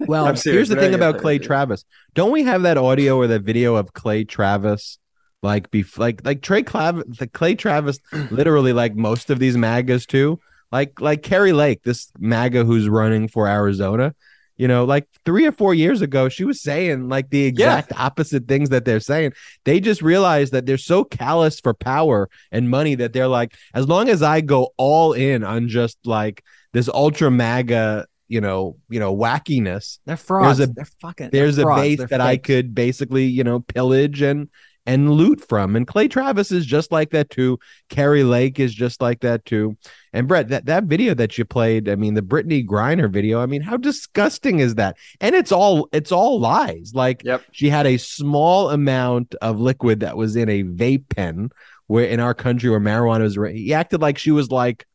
Well, 0.00 0.24
serious, 0.34 0.42
here's 0.44 0.68
the 0.70 0.74
but 0.74 0.80
thing 0.80 0.94
about 0.94 1.18
Clay. 1.18 1.38
Travis. 1.38 1.84
Don't 2.14 2.32
we 2.32 2.42
have 2.42 2.62
that 2.62 2.78
audio 2.78 3.16
or 3.16 3.28
that 3.28 3.42
video 3.42 3.76
of 3.76 3.92
Clay 3.92 4.24
Travis? 4.24 4.98
Like, 5.42 5.70
be 5.70 5.84
like, 5.96 6.24
like 6.24 6.42
Trey 6.42 6.62
Clav, 6.62 7.16
the 7.18 7.28
Clay 7.28 7.54
Travis, 7.54 8.00
literally 8.30 8.72
like 8.72 8.96
most 8.96 9.30
of 9.30 9.38
these 9.38 9.56
MAGAs 9.56 10.06
too. 10.06 10.40
Like, 10.72 11.00
like 11.00 11.22
Kari 11.22 11.52
Lake, 11.52 11.82
this 11.82 12.10
MAGA 12.18 12.64
who's 12.64 12.88
running 12.88 13.28
for 13.28 13.46
Arizona. 13.48 14.14
You 14.56 14.66
know, 14.66 14.84
like 14.84 15.06
three 15.24 15.46
or 15.46 15.52
four 15.52 15.72
years 15.72 16.02
ago, 16.02 16.28
she 16.28 16.44
was 16.44 16.60
saying 16.60 17.08
like 17.08 17.30
the 17.30 17.44
exact 17.44 17.92
opposite 17.96 18.48
things 18.48 18.70
that 18.70 18.84
they're 18.84 18.98
saying. 18.98 19.32
They 19.64 19.78
just 19.78 20.02
realized 20.02 20.52
that 20.52 20.66
they're 20.66 20.76
so 20.76 21.04
callous 21.04 21.60
for 21.60 21.72
power 21.74 22.28
and 22.50 22.68
money 22.68 22.96
that 22.96 23.12
they're 23.12 23.28
like, 23.28 23.54
as 23.72 23.86
long 23.86 24.08
as 24.08 24.20
I 24.20 24.40
go 24.40 24.70
all 24.76 25.12
in 25.12 25.44
on 25.44 25.68
just 25.68 25.96
like 26.04 26.42
this 26.72 26.88
ultra 26.88 27.30
MAGA, 27.30 28.08
you 28.26 28.40
know, 28.40 28.76
you 28.90 28.98
know, 28.98 29.16
wackiness, 29.16 30.00
They're 30.06 30.16
frauds. 30.16 30.58
There's 30.58 30.70
a- 30.70 30.72
they're 30.72 30.84
fucking. 31.00 31.30
there's 31.30 31.54
they're 31.54 31.64
a 31.64 31.68
frauds. 31.68 31.82
base 31.82 31.98
They're 31.98 32.06
that 32.08 32.20
I 32.20 32.36
could 32.36 32.74
basically, 32.74 33.26
you 33.26 33.44
know, 33.44 33.60
pillage 33.60 34.22
and 34.22 34.48
and 34.88 35.12
loot 35.12 35.46
from. 35.46 35.76
And 35.76 35.86
Clay 35.86 36.08
Travis 36.08 36.50
is 36.50 36.64
just 36.64 36.90
like 36.90 37.10
that 37.10 37.28
too. 37.28 37.58
Kari 37.90 38.24
Lake 38.24 38.58
is 38.58 38.74
just 38.74 39.02
like 39.02 39.20
that 39.20 39.44
too. 39.44 39.76
And 40.14 40.26
Brett, 40.26 40.48
that, 40.48 40.64
that 40.64 40.84
video 40.84 41.12
that 41.12 41.36
you 41.36 41.44
played, 41.44 41.90
I 41.90 41.94
mean, 41.94 42.14
the 42.14 42.22
Brittney 42.22 42.66
Griner 42.66 43.10
video, 43.10 43.38
I 43.38 43.44
mean, 43.44 43.60
how 43.60 43.76
disgusting 43.76 44.60
is 44.60 44.76
that? 44.76 44.96
And 45.20 45.34
it's 45.34 45.52
all 45.52 45.90
it's 45.92 46.10
all 46.10 46.40
lies. 46.40 46.92
Like 46.94 47.22
Yep. 47.22 47.42
she 47.52 47.68
had 47.68 47.86
a 47.86 47.98
small 47.98 48.70
amount 48.70 49.34
of 49.42 49.60
liquid 49.60 50.00
that 50.00 50.16
was 50.16 50.36
in 50.36 50.48
a 50.48 50.64
vape 50.64 51.10
pen 51.10 51.50
where 51.86 52.06
in 52.06 52.18
our 52.18 52.32
country 52.32 52.70
where 52.70 52.80
marijuana 52.80 53.20
was 53.20 53.36
he 53.52 53.74
acted 53.74 54.00
like 54.00 54.16
she 54.16 54.30
was 54.30 54.50
like 54.50 54.86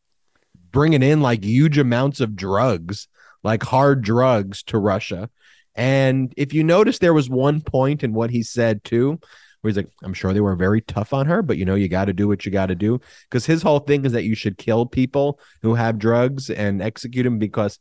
bringing 0.71 1.03
in 1.03 1.21
like 1.21 1.43
huge 1.43 1.77
amounts 1.77 2.19
of 2.19 2.35
drugs 2.35 3.07
like 3.43 3.61
hard 3.63 4.01
drugs 4.01 4.63
to 4.63 4.77
russia 4.77 5.29
and 5.75 6.33
if 6.37 6.53
you 6.53 6.63
notice 6.63 6.99
there 6.99 7.13
was 7.13 7.29
one 7.29 7.61
point 7.61 8.03
in 8.03 8.13
what 8.13 8.29
he 8.29 8.43
said 8.43 8.83
too 8.83 9.19
where 9.63 9.69
he's 9.69 9.77
like 9.77 9.89
i'm 10.03 10.13
sure 10.13 10.33
they 10.33 10.41
were 10.41 10.55
very 10.55 10.81
tough 10.81 11.13
on 11.13 11.25
her 11.25 11.41
but 11.41 11.57
you 11.57 11.63
know 11.63 11.75
you 11.75 11.87
got 11.87 12.05
to 12.05 12.13
do 12.13 12.27
what 12.27 12.45
you 12.45 12.51
got 12.51 12.67
to 12.67 12.75
do. 12.75 12.99
Because 13.29 13.45
his 13.45 13.61
whole 13.61 13.79
thing 13.79 14.05
is 14.05 14.11
that 14.11 14.23
you 14.23 14.35
should 14.35 14.57
kill 14.57 14.85
people 14.85 15.39
who 15.61 15.75
have 15.75 15.97
drugs 15.97 16.49
and 16.49 16.81
execute 16.81 17.23
them 17.23 17.39
because 17.39 17.79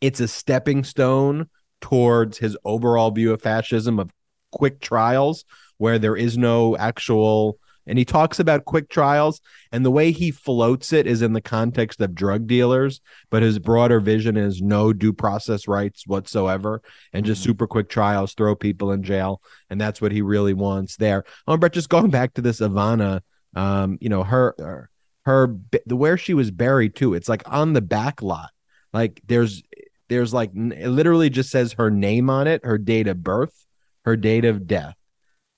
it's 0.00 0.20
a 0.20 0.28
stepping 0.28 0.84
stone 0.84 1.48
towards 1.80 2.38
his 2.38 2.56
overall 2.64 3.10
view 3.10 3.32
of 3.32 3.42
fascism 3.42 3.98
of 3.98 4.10
quick 4.50 4.80
trials 4.80 5.44
where 5.78 5.98
there 5.98 6.16
is 6.16 6.38
no 6.38 6.76
actual 6.76 7.58
and 7.86 7.98
he 7.98 8.04
talks 8.04 8.38
about 8.38 8.64
quick 8.64 8.88
trials 8.88 9.40
and 9.70 9.84
the 9.84 9.90
way 9.90 10.12
he 10.12 10.30
floats 10.30 10.92
it 10.92 11.06
is 11.06 11.22
in 11.22 11.32
the 11.32 11.40
context 11.40 12.00
of 12.00 12.14
drug 12.14 12.46
dealers 12.46 13.00
but 13.30 13.42
his 13.42 13.58
broader 13.58 14.00
vision 14.00 14.36
is 14.36 14.62
no 14.62 14.92
due 14.92 15.12
process 15.12 15.66
rights 15.66 16.06
whatsoever 16.06 16.82
and 17.12 17.26
just 17.26 17.42
super 17.42 17.66
quick 17.66 17.88
trials 17.88 18.34
throw 18.34 18.54
people 18.54 18.92
in 18.92 19.02
jail 19.02 19.40
and 19.70 19.80
that's 19.80 20.00
what 20.00 20.12
he 20.12 20.22
really 20.22 20.54
wants 20.54 20.96
there. 20.96 21.24
Oh 21.46 21.56
but 21.56 21.72
just 21.72 21.88
going 21.88 22.10
back 22.10 22.34
to 22.34 22.40
this 22.40 22.60
ivana 22.60 23.20
um 23.54 23.98
you 24.00 24.08
know 24.08 24.22
her 24.22 24.54
her, 24.58 24.90
her 25.24 25.56
the 25.86 25.96
where 25.96 26.16
she 26.16 26.34
was 26.34 26.50
buried 26.50 26.94
too 26.94 27.14
it's 27.14 27.28
like 27.28 27.42
on 27.46 27.72
the 27.72 27.82
back 27.82 28.22
lot. 28.22 28.50
Like 28.92 29.20
there's 29.26 29.62
there's 30.08 30.34
like 30.34 30.50
it 30.54 30.88
literally 30.88 31.30
just 31.30 31.50
says 31.50 31.74
her 31.74 31.90
name 31.90 32.28
on 32.28 32.46
it 32.46 32.64
her 32.64 32.78
date 32.78 33.08
of 33.08 33.22
birth 33.22 33.62
her 34.04 34.16
date 34.16 34.44
of 34.44 34.66
death. 34.66 34.96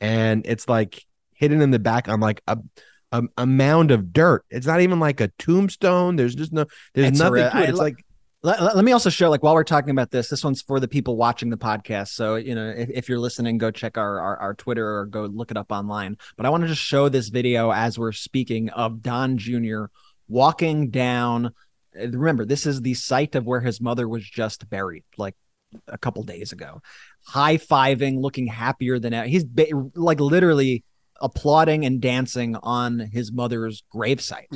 And 0.01 0.47
it's 0.47 0.69
like 0.69 1.05
hidden 1.35 1.61
in 1.61 1.71
the 1.71 1.79
back 1.79 2.09
on 2.09 2.21
like 2.21 2.41
a 2.47 2.59
a, 3.13 3.23
a 3.39 3.47
mound 3.47 3.91
of 3.91 4.13
dirt 4.13 4.45
it's 4.51 4.67
not 4.67 4.81
even 4.81 4.99
like 4.99 5.21
a 5.21 5.29
tombstone 5.39 6.17
there's 6.17 6.35
just 6.35 6.53
no 6.53 6.65
there's 6.95 7.09
It's 7.11 7.19
nothing 7.19 7.35
real- 7.35 7.51
to 7.51 7.63
it. 7.63 7.69
It's 7.69 7.79
lo- 7.79 7.85
like 7.85 8.05
Let, 8.43 8.77
let, 8.77 8.85
me 8.85 8.93
also 8.93 9.09
show, 9.09 9.31
like, 9.31 9.43
while 9.43 9.55
we're 9.55 9.65
talking 9.65 9.89
about 9.89 10.11
this, 10.11 10.29
this 10.29 10.45
one's 10.45 10.61
for 10.61 10.79
the 10.79 10.87
people 10.87 11.17
watching 11.17 11.49
the 11.49 11.57
podcast. 11.57 12.09
So, 12.09 12.35
you 12.37 12.55
know, 12.55 12.69
if, 12.77 12.91
if 12.91 13.09
you're 13.09 13.19
listening, 13.19 13.57
go 13.57 13.71
check 13.71 13.97
our, 13.97 14.21
our, 14.21 14.37
our 14.37 14.55
Twitter 14.55 14.87
or 14.99 15.07
go 15.07 15.23
look 15.25 15.51
it 15.51 15.57
up 15.57 15.73
online. 15.73 16.19
But 16.37 16.45
I 16.45 16.51
want 16.51 16.63
to 16.63 16.69
just 16.69 16.83
show 16.83 17.09
this 17.09 17.31
video 17.31 17.71
as 17.71 17.99
we're 17.99 18.13
speaking 18.13 18.69
of 18.69 19.01
Don 19.01 19.39
Jr. 19.39 19.85
walking 20.29 20.91
down. 20.91 21.55
Eh, 21.97 22.09
remember, 22.13 22.45
this 22.45 22.67
is 22.67 22.83
the 22.83 22.93
site 22.93 23.35
of 23.35 23.47
where 23.47 23.61
his 23.63 23.81
mother 23.81 24.07
was 24.07 24.29
just 24.29 24.69
buried, 24.69 25.05
like 25.17 25.37
a 25.89 25.97
couple 25.97 26.23
days 26.23 26.53
ago. 26.53 26.83
High 27.27 27.57
fiving, 27.57 28.21
looking 28.21 28.47
happier 28.49 28.99
than 28.99 29.15
ever. 29.15 29.27
He's 29.27 29.45
ba- 29.45 29.89
like 29.95 30.21
literally 30.21 30.85
applauding 31.21 31.85
and 31.85 32.01
dancing 32.01 32.57
on 32.57 32.99
his 32.99 33.33
mother's 33.33 33.83
gravesite. 33.95 34.47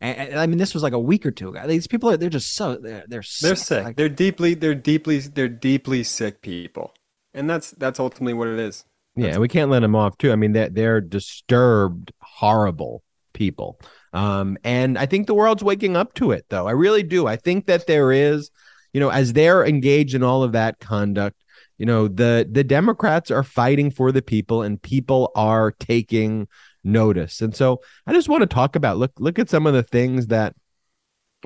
And, 0.00 0.16
and, 0.16 0.38
I 0.38 0.46
mean, 0.46 0.58
this 0.58 0.74
was 0.74 0.82
like 0.82 0.92
a 0.92 0.98
week 0.98 1.26
or 1.26 1.30
two 1.30 1.50
ago. 1.50 1.66
These 1.66 1.86
people 1.86 2.10
are 2.10 2.16
they're 2.16 2.30
just 2.30 2.54
so 2.54 2.76
they're 2.76 3.04
they're 3.06 3.22
sick. 3.22 3.46
They're 3.46 3.56
sick. 3.56 3.84
Like, 3.84 3.96
they're 3.96 4.08
deeply 4.08 4.54
they're 4.54 4.74
deeply 4.74 5.18
they're 5.18 5.48
deeply 5.48 6.02
sick 6.02 6.40
people, 6.40 6.94
and 7.34 7.48
that's 7.48 7.72
that's 7.72 8.00
ultimately 8.00 8.34
what 8.34 8.48
it 8.48 8.58
is. 8.58 8.84
Yeah, 9.16 9.38
we 9.38 9.48
can't 9.48 9.70
let 9.70 9.80
them 9.80 9.96
off 9.96 10.16
too. 10.18 10.32
I 10.32 10.36
mean, 10.36 10.52
they're, 10.52 10.70
they're 10.70 11.00
disturbed, 11.00 12.12
horrible 12.20 13.02
people. 13.32 13.78
Um, 14.12 14.56
and 14.64 14.96
I 14.96 15.06
think 15.06 15.26
the 15.26 15.34
world's 15.34 15.64
waking 15.64 15.96
up 15.96 16.14
to 16.14 16.30
it, 16.32 16.46
though. 16.48 16.66
I 16.66 16.72
really 16.72 17.02
do. 17.02 17.26
I 17.26 17.36
think 17.36 17.66
that 17.66 17.86
there 17.86 18.12
is, 18.12 18.50
you 18.92 19.00
know, 19.00 19.10
as 19.10 19.32
they're 19.32 19.66
engaged 19.66 20.14
in 20.14 20.22
all 20.22 20.42
of 20.42 20.52
that 20.52 20.78
conduct, 20.78 21.36
you 21.80 21.86
know, 21.86 22.08
the 22.08 22.46
the 22.48 22.62
Democrats 22.62 23.30
are 23.30 23.42
fighting 23.42 23.90
for 23.90 24.12
the 24.12 24.20
people, 24.20 24.60
and 24.60 24.80
people 24.82 25.32
are 25.34 25.72
taking 25.80 26.46
notice. 26.84 27.40
And 27.40 27.56
so 27.56 27.80
I 28.06 28.12
just 28.12 28.28
want 28.28 28.42
to 28.42 28.46
talk 28.46 28.76
about 28.76 28.98
look 28.98 29.12
look 29.18 29.38
at 29.38 29.48
some 29.48 29.66
of 29.66 29.72
the 29.72 29.82
things 29.82 30.26
that 30.26 30.54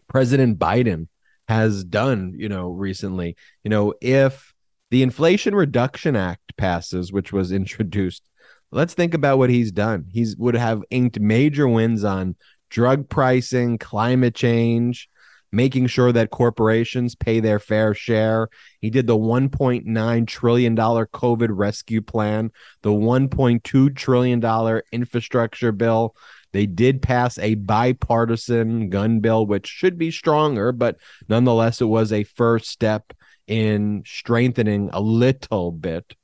President 0.08 0.58
Biden 0.58 1.06
has 1.46 1.84
done, 1.84 2.34
you 2.36 2.48
know, 2.48 2.70
recently. 2.70 3.36
You 3.62 3.70
know, 3.70 3.94
if 4.00 4.52
the 4.90 5.04
Inflation 5.04 5.54
Reduction 5.54 6.16
Act 6.16 6.56
passes, 6.56 7.12
which 7.12 7.32
was 7.32 7.52
introduced, 7.62 8.28
let's 8.72 8.94
think 8.94 9.14
about 9.14 9.38
what 9.38 9.50
he's 9.50 9.70
done. 9.70 10.06
He's 10.10 10.36
would 10.36 10.56
have 10.56 10.82
inked 10.90 11.20
major 11.20 11.68
wins 11.68 12.02
on 12.02 12.34
drug 12.70 13.08
pricing, 13.08 13.78
climate 13.78 14.34
change, 14.34 15.08
making 15.54 15.86
sure 15.86 16.10
that 16.10 16.30
corporations 16.30 17.14
pay 17.14 17.38
their 17.38 17.60
fair 17.60 17.94
share. 17.94 18.48
He 18.80 18.90
did 18.90 19.06
the 19.06 19.16
$1.9 19.16 20.26
trillion 20.26 20.76
COVID 20.76 21.48
rescue 21.50 22.02
plan, 22.02 22.50
the 22.82 22.90
$1.2 22.90 23.96
trillion 23.96 24.82
infrastructure 24.90 25.72
bill. 25.72 26.16
They 26.52 26.66
did 26.66 27.02
pass 27.02 27.38
a 27.38 27.54
bipartisan 27.54 28.90
gun 28.90 29.20
bill, 29.20 29.46
which 29.46 29.66
should 29.66 29.96
be 29.96 30.10
stronger, 30.10 30.72
but 30.72 30.96
nonetheless, 31.28 31.80
it 31.80 31.86
was 31.86 32.12
a 32.12 32.24
first 32.24 32.66
step 32.66 33.12
in 33.46 34.02
strengthening 34.06 34.90
a 34.92 35.00
little 35.00 35.70
bit 35.70 36.14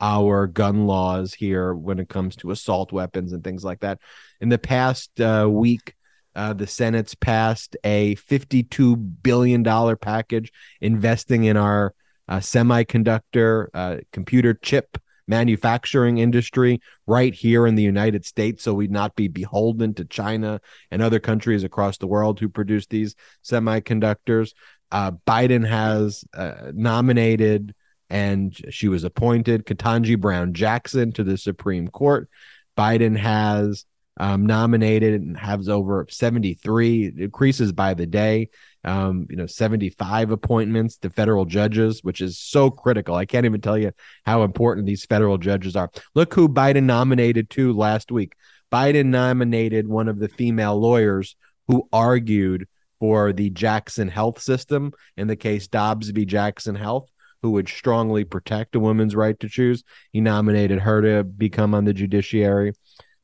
our 0.00 0.46
gun 0.46 0.86
laws 0.86 1.32
here 1.32 1.74
when 1.74 1.98
it 1.98 2.08
comes 2.08 2.36
to 2.36 2.50
assault 2.50 2.92
weapons 2.92 3.32
and 3.32 3.42
things 3.42 3.64
like 3.64 3.80
that. 3.80 3.98
In 4.40 4.50
the 4.50 4.58
past 4.58 5.18
uh, 5.20 5.48
week, 5.50 5.93
uh, 6.34 6.52
the 6.52 6.66
Senate's 6.66 7.14
passed 7.14 7.76
a 7.84 8.16
$52 8.16 9.22
billion 9.22 9.64
package 9.96 10.52
investing 10.80 11.44
in 11.44 11.56
our 11.56 11.94
uh, 12.28 12.38
semiconductor 12.38 13.68
uh, 13.74 13.96
computer 14.12 14.54
chip 14.54 14.98
manufacturing 15.26 16.18
industry 16.18 16.80
right 17.06 17.34
here 17.34 17.66
in 17.66 17.74
the 17.74 17.82
United 17.82 18.26
States 18.26 18.62
so 18.62 18.74
we'd 18.74 18.90
not 18.90 19.14
be 19.14 19.28
beholden 19.28 19.94
to 19.94 20.04
China 20.04 20.60
and 20.90 21.00
other 21.00 21.18
countries 21.18 21.64
across 21.64 21.98
the 21.98 22.06
world 22.06 22.40
who 22.40 22.48
produce 22.48 22.86
these 22.86 23.14
semiconductors. 23.42 24.52
Uh, 24.92 25.12
Biden 25.26 25.66
has 25.66 26.24
uh, 26.34 26.72
nominated 26.74 27.74
and 28.10 28.54
she 28.70 28.88
was 28.88 29.02
appointed 29.02 29.64
Ketanji 29.64 30.20
Brown 30.20 30.52
Jackson 30.52 31.10
to 31.12 31.24
the 31.24 31.38
Supreme 31.38 31.88
Court. 31.88 32.28
Biden 32.76 33.16
has 33.16 33.86
um, 34.16 34.46
nominated 34.46 35.20
and 35.20 35.36
has 35.36 35.68
over 35.68 36.06
73 36.08 37.06
it 37.06 37.18
increases 37.18 37.72
by 37.72 37.94
the 37.94 38.06
day 38.06 38.48
um, 38.84 39.26
you 39.28 39.36
know 39.36 39.46
75 39.46 40.30
appointments 40.30 40.98
to 40.98 41.10
federal 41.10 41.44
judges 41.44 42.04
which 42.04 42.20
is 42.20 42.38
so 42.38 42.70
critical. 42.70 43.14
I 43.14 43.26
can't 43.26 43.46
even 43.46 43.60
tell 43.60 43.78
you 43.78 43.92
how 44.24 44.44
important 44.44 44.86
these 44.86 45.04
federal 45.04 45.38
judges 45.38 45.74
are. 45.74 45.90
Look 46.14 46.34
who 46.34 46.48
biden 46.48 46.84
nominated 46.84 47.50
to 47.50 47.72
last 47.72 48.12
week. 48.12 48.34
Biden 48.72 49.06
nominated 49.06 49.88
one 49.88 50.08
of 50.08 50.18
the 50.18 50.28
female 50.28 50.78
lawyers 50.78 51.36
who 51.68 51.88
argued 51.92 52.68
for 53.00 53.32
the 53.32 53.50
jackson 53.50 54.08
health 54.08 54.40
system. 54.40 54.92
In 55.16 55.26
the 55.26 55.36
case 55.36 55.66
dobbs 55.66 56.10
v. 56.10 56.24
Jackson 56.24 56.76
health 56.76 57.10
who 57.42 57.50
would 57.50 57.68
strongly 57.68 58.24
protect 58.24 58.74
a 58.74 58.80
woman's 58.80 59.16
right 59.16 59.38
to 59.40 59.48
choose 59.48 59.82
he 60.12 60.20
nominated 60.20 60.78
her 60.78 61.02
to 61.02 61.24
become 61.24 61.74
on 61.74 61.84
the 61.84 61.92
judiciary. 61.92 62.74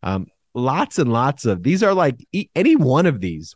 Um, 0.03 0.27
lots 0.55 0.99
and 0.99 1.13
lots 1.13 1.45
of 1.45 1.63
these 1.63 1.83
are 1.83 1.95
like 1.95 2.17
any 2.55 2.77
one 2.77 3.07
of 3.07 3.21
these 3.21 3.55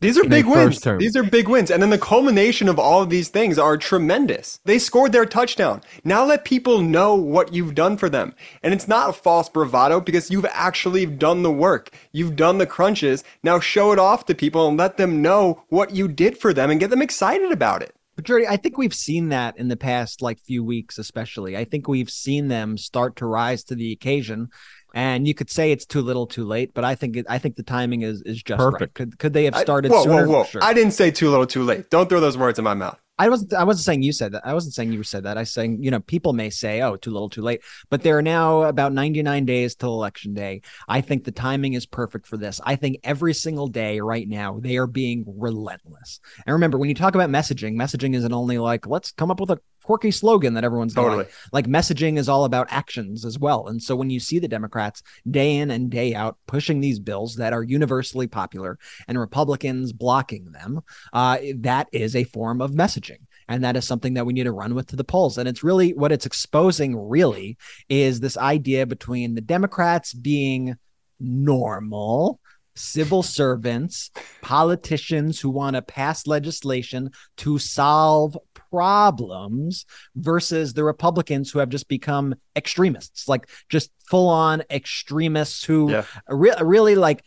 these 0.00 0.16
are 0.16 0.28
big 0.28 0.46
wins. 0.46 0.80
These 0.80 1.16
are 1.16 1.24
big 1.24 1.48
wins. 1.48 1.72
And 1.72 1.82
then 1.82 1.90
the 1.90 1.98
culmination 1.98 2.68
of 2.68 2.78
all 2.78 3.02
of 3.02 3.10
these 3.10 3.30
things 3.30 3.58
are 3.58 3.76
tremendous. 3.76 4.60
They 4.64 4.78
scored 4.78 5.10
their 5.10 5.26
touchdown. 5.26 5.80
Now 6.04 6.24
let 6.24 6.44
people 6.44 6.80
know 6.80 7.16
what 7.16 7.52
you've 7.52 7.74
done 7.74 7.96
for 7.96 8.08
them. 8.08 8.32
And 8.62 8.72
it's 8.72 8.86
not 8.86 9.10
a 9.10 9.12
false 9.12 9.48
bravado 9.48 10.00
because 10.00 10.30
you've 10.30 10.46
actually 10.52 11.04
done 11.04 11.42
the 11.42 11.50
work. 11.50 11.90
You've 12.12 12.36
done 12.36 12.58
the 12.58 12.66
crunches. 12.66 13.24
Now 13.42 13.58
show 13.58 13.90
it 13.90 13.98
off 13.98 14.24
to 14.26 14.36
people 14.36 14.68
and 14.68 14.76
let 14.76 14.98
them 14.98 15.20
know 15.20 15.64
what 15.68 15.90
you 15.90 16.06
did 16.06 16.38
for 16.38 16.52
them 16.52 16.70
and 16.70 16.78
get 16.78 16.90
them 16.90 17.02
excited 17.02 17.50
about 17.50 17.82
it. 17.82 17.92
But 18.14 18.24
Jordy, 18.24 18.46
I 18.46 18.56
think 18.56 18.78
we've 18.78 18.94
seen 18.94 19.30
that 19.30 19.58
in 19.58 19.66
the 19.66 19.76
past 19.76 20.22
like 20.22 20.38
few 20.40 20.62
weeks, 20.62 20.98
especially. 20.98 21.56
I 21.56 21.64
think 21.64 21.88
we've 21.88 22.10
seen 22.10 22.46
them 22.46 22.78
start 22.78 23.16
to 23.16 23.26
rise 23.26 23.64
to 23.64 23.74
the 23.74 23.90
occasion 23.90 24.48
and 24.94 25.26
you 25.26 25.34
could 25.34 25.50
say 25.50 25.72
it's 25.72 25.86
too 25.86 26.02
little, 26.02 26.26
too 26.26 26.44
late, 26.44 26.72
but 26.74 26.84
I 26.84 26.94
think 26.94 27.16
it, 27.16 27.26
I 27.28 27.38
think 27.38 27.56
the 27.56 27.62
timing 27.62 28.02
is 28.02 28.22
is 28.22 28.42
just 28.42 28.58
Perfect. 28.58 28.80
right. 28.80 28.94
Could 28.94 29.18
could 29.18 29.32
they 29.32 29.44
have 29.44 29.56
started 29.56 29.92
I, 29.92 29.94
whoa, 29.94 30.02
sooner? 30.04 30.26
Whoa, 30.26 30.38
whoa, 30.38 30.44
Sure. 30.44 30.64
I 30.64 30.72
didn't 30.72 30.92
say 30.92 31.10
too 31.10 31.30
little, 31.30 31.46
too 31.46 31.62
late. 31.62 31.90
Don't 31.90 32.08
throw 32.08 32.20
those 32.20 32.38
words 32.38 32.58
in 32.58 32.64
my 32.64 32.74
mouth. 32.74 32.98
I 33.20 33.28
wasn't 33.28 33.52
I 33.52 33.64
wasn't 33.64 33.84
saying 33.84 34.02
you 34.02 34.12
said 34.12 34.32
that. 34.32 34.46
I 34.46 34.54
wasn't 34.54 34.74
saying 34.74 34.92
you 34.92 35.02
said 35.02 35.24
that. 35.24 35.36
I 35.36 35.40
was 35.40 35.50
saying, 35.52 35.82
you 35.82 35.90
know, 35.90 35.98
people 35.98 36.32
may 36.32 36.50
say, 36.50 36.80
oh, 36.82 36.94
too 36.94 37.10
little, 37.10 37.28
too 37.28 37.42
late. 37.42 37.62
But 37.90 38.02
there 38.02 38.16
are 38.16 38.22
now 38.22 38.62
about 38.62 38.92
99 38.92 39.44
days 39.44 39.74
till 39.74 39.92
election 39.92 40.34
day. 40.34 40.62
I 40.86 41.00
think 41.00 41.24
the 41.24 41.32
timing 41.32 41.72
is 41.72 41.84
perfect 41.84 42.28
for 42.28 42.36
this. 42.36 42.60
I 42.64 42.76
think 42.76 43.00
every 43.02 43.34
single 43.34 43.66
day 43.66 43.98
right 43.98 44.28
now, 44.28 44.60
they 44.60 44.76
are 44.76 44.86
being 44.86 45.24
relentless. 45.26 46.20
And 46.46 46.52
remember, 46.52 46.78
when 46.78 46.88
you 46.88 46.94
talk 46.94 47.16
about 47.16 47.28
messaging, 47.28 47.74
messaging 47.74 48.14
isn't 48.14 48.32
only 48.32 48.58
like, 48.58 48.86
let's 48.86 49.10
come 49.10 49.32
up 49.32 49.40
with 49.40 49.50
a 49.50 49.58
quirky 49.88 50.10
slogan 50.10 50.52
that 50.52 50.64
everyone's 50.64 50.92
totally. 50.92 51.24
Going. 51.24 51.34
Like 51.50 51.66
messaging 51.66 52.18
is 52.18 52.28
all 52.28 52.44
about 52.44 52.66
actions 52.68 53.24
as 53.24 53.38
well. 53.38 53.68
And 53.68 53.82
so 53.82 53.96
when 53.96 54.10
you 54.10 54.20
see 54.20 54.38
the 54.38 54.46
Democrats 54.46 55.02
day 55.30 55.56
in 55.56 55.70
and 55.70 55.88
day 55.88 56.14
out 56.14 56.36
pushing 56.46 56.80
these 56.80 56.98
bills 56.98 57.36
that 57.36 57.54
are 57.54 57.62
universally 57.62 58.26
popular 58.26 58.78
and 59.08 59.18
Republicans 59.18 59.94
blocking 59.94 60.52
them, 60.52 60.82
uh, 61.14 61.38
that 61.60 61.88
is 61.90 62.14
a 62.14 62.24
form 62.24 62.60
of 62.60 62.72
messaging. 62.72 63.20
And 63.48 63.64
that 63.64 63.78
is 63.78 63.86
something 63.86 64.12
that 64.12 64.26
we 64.26 64.34
need 64.34 64.44
to 64.44 64.52
run 64.52 64.74
with 64.74 64.88
to 64.88 64.96
the 64.96 65.04
polls. 65.04 65.38
And 65.38 65.48
it's 65.48 65.64
really 65.64 65.94
what 65.94 66.12
it's 66.12 66.26
exposing, 66.26 66.94
really, 66.94 67.56
is 67.88 68.20
this 68.20 68.36
idea 68.36 68.84
between 68.84 69.36
the 69.36 69.40
Democrats 69.40 70.12
being 70.12 70.76
normal 71.18 72.40
civil 72.78 73.22
servants, 73.22 74.10
politicians 74.40 75.40
who 75.40 75.50
want 75.50 75.76
to 75.76 75.82
pass 75.82 76.26
legislation 76.26 77.10
to 77.38 77.58
solve 77.58 78.36
problems 78.70 79.86
versus 80.14 80.74
the 80.74 80.84
Republicans 80.84 81.50
who 81.50 81.58
have 81.58 81.68
just 81.68 81.88
become 81.88 82.34
extremists, 82.56 83.28
like 83.28 83.48
just 83.68 83.90
full 84.08 84.28
on 84.28 84.62
extremists 84.70 85.64
who 85.64 85.90
yeah. 85.90 86.04
re- 86.28 86.54
really 86.60 86.94
like 86.94 87.22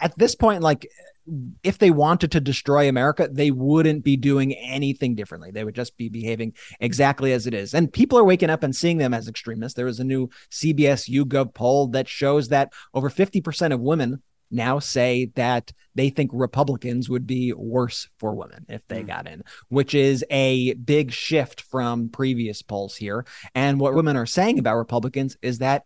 at 0.00 0.16
this 0.18 0.34
point, 0.34 0.62
like 0.62 0.88
if 1.62 1.78
they 1.78 1.90
wanted 1.90 2.32
to 2.32 2.40
destroy 2.40 2.88
America, 2.88 3.28
they 3.30 3.50
wouldn't 3.50 4.04
be 4.04 4.16
doing 4.16 4.52
anything 4.54 5.14
differently. 5.14 5.50
They 5.50 5.64
would 5.64 5.74
just 5.74 5.96
be 5.96 6.08
behaving 6.08 6.54
exactly 6.80 7.32
as 7.32 7.46
it 7.46 7.54
is. 7.54 7.74
And 7.74 7.92
people 7.92 8.18
are 8.18 8.24
waking 8.24 8.50
up 8.50 8.62
and 8.62 8.74
seeing 8.74 8.98
them 8.98 9.14
as 9.14 9.28
extremists. 9.28 9.74
There 9.74 9.86
was 9.86 10.00
a 10.00 10.04
new 10.04 10.28
CBS 10.50 11.10
YouGov 11.10 11.54
poll 11.54 11.88
that 11.88 12.08
shows 12.08 12.48
that 12.48 12.72
over 12.94 13.10
50% 13.10 13.72
of 13.72 13.80
women 13.80 14.22
now 14.50 14.78
say 14.78 15.30
that 15.34 15.72
they 15.94 16.10
think 16.10 16.30
Republicans 16.32 17.08
would 17.08 17.26
be 17.26 17.52
worse 17.52 18.08
for 18.18 18.34
women 18.34 18.64
if 18.68 18.86
they 18.86 19.02
mm. 19.02 19.08
got 19.08 19.26
in, 19.26 19.42
which 19.68 19.94
is 19.94 20.24
a 20.30 20.74
big 20.74 21.10
shift 21.10 21.62
from 21.62 22.08
previous 22.08 22.62
polls 22.62 22.96
here. 22.96 23.26
And 23.54 23.80
what 23.80 23.94
women 23.94 24.16
are 24.16 24.26
saying 24.26 24.58
about 24.58 24.76
Republicans 24.76 25.36
is 25.42 25.58
that 25.58 25.84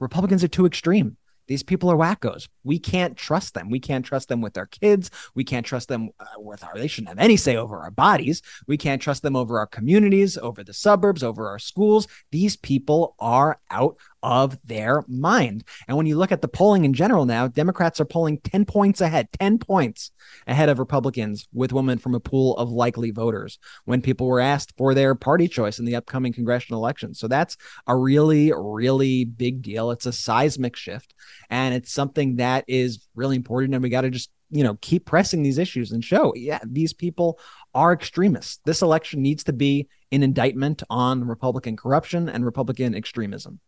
Republicans 0.00 0.42
are 0.42 0.48
too 0.48 0.66
extreme. 0.66 1.16
These 1.46 1.62
people 1.62 1.90
are 1.90 1.96
wackos. 1.96 2.48
We 2.64 2.78
can't 2.78 3.16
trust 3.16 3.54
them. 3.54 3.70
We 3.70 3.80
can't 3.80 4.04
trust 4.04 4.28
them 4.28 4.40
with 4.40 4.56
our 4.56 4.66
kids. 4.66 5.10
We 5.34 5.44
can't 5.44 5.66
trust 5.66 5.88
them 5.88 6.10
uh, 6.20 6.24
with 6.38 6.64
our, 6.64 6.74
they 6.74 6.86
shouldn't 6.86 7.08
have 7.08 7.18
any 7.18 7.36
say 7.36 7.56
over 7.56 7.78
our 7.80 7.90
bodies. 7.90 8.42
We 8.66 8.76
can't 8.76 9.02
trust 9.02 9.22
them 9.22 9.36
over 9.36 9.58
our 9.58 9.66
communities, 9.66 10.38
over 10.38 10.62
the 10.62 10.74
suburbs, 10.74 11.22
over 11.22 11.48
our 11.48 11.58
schools. 11.58 12.06
These 12.30 12.56
people 12.56 13.14
are 13.18 13.58
out 13.70 13.96
of 14.22 14.58
their 14.64 15.04
mind. 15.08 15.64
And 15.88 15.96
when 15.96 16.06
you 16.06 16.16
look 16.16 16.32
at 16.32 16.42
the 16.42 16.48
polling 16.48 16.84
in 16.84 16.92
general 16.92 17.26
now, 17.26 17.48
Democrats 17.48 18.00
are 18.00 18.04
polling 18.04 18.38
10 18.38 18.64
points 18.64 19.00
ahead, 19.00 19.28
10 19.32 19.58
points 19.58 20.10
ahead 20.46 20.68
of 20.68 20.78
Republicans 20.78 21.48
with 21.52 21.72
women 21.72 21.98
from 21.98 22.14
a 22.14 22.20
pool 22.20 22.56
of 22.56 22.70
likely 22.70 23.10
voters 23.10 23.58
when 23.84 24.02
people 24.02 24.26
were 24.26 24.40
asked 24.40 24.74
for 24.76 24.94
their 24.94 25.14
party 25.14 25.48
choice 25.48 25.78
in 25.78 25.84
the 25.84 25.96
upcoming 25.96 26.32
congressional 26.32 26.80
elections. 26.80 27.18
So 27.18 27.28
that's 27.28 27.56
a 27.86 27.96
really, 27.96 28.52
really 28.54 29.24
big 29.24 29.62
deal. 29.62 29.90
It's 29.90 30.06
a 30.06 30.12
seismic 30.12 30.76
shift 30.76 31.14
and 31.50 31.74
it's 31.74 31.92
something 31.92 32.36
that 32.36 32.64
is 32.68 33.06
really 33.14 33.36
important. 33.36 33.74
And 33.74 33.82
we 33.82 33.88
got 33.88 34.02
to 34.02 34.10
just 34.10 34.30
you 34.52 34.62
know 34.62 34.76
keep 34.82 35.06
pressing 35.06 35.42
these 35.42 35.58
issues 35.58 35.90
and 35.90 36.04
show 36.04 36.32
yeah 36.36 36.60
these 36.62 36.92
people 36.92 37.38
are 37.74 37.92
extremists 37.92 38.60
this 38.64 38.82
election 38.82 39.22
needs 39.22 39.42
to 39.42 39.52
be 39.52 39.88
an 40.12 40.22
indictment 40.22 40.82
on 40.90 41.26
republican 41.26 41.74
corruption 41.74 42.28
and 42.28 42.44
republican 42.44 42.94
extremism 42.94 43.58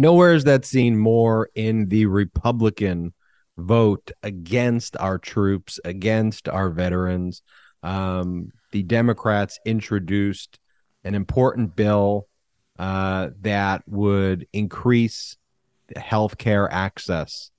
Nowhere 0.00 0.32
is 0.32 0.44
that 0.44 0.64
seen 0.64 0.96
more 0.96 1.50
in 1.54 1.90
the 1.90 2.06
Republican 2.06 3.12
vote 3.58 4.10
against 4.22 4.96
our 4.96 5.18
troops, 5.18 5.78
against 5.84 6.48
our 6.48 6.70
veterans. 6.70 7.42
Um, 7.82 8.50
the 8.72 8.82
Democrats 8.82 9.60
introduced 9.66 10.58
an 11.04 11.14
important 11.14 11.76
bill 11.76 12.28
uh, 12.78 13.28
that 13.42 13.82
would 13.86 14.46
increase 14.54 15.36
health 15.94 16.38
care 16.38 16.72
access 16.72 17.50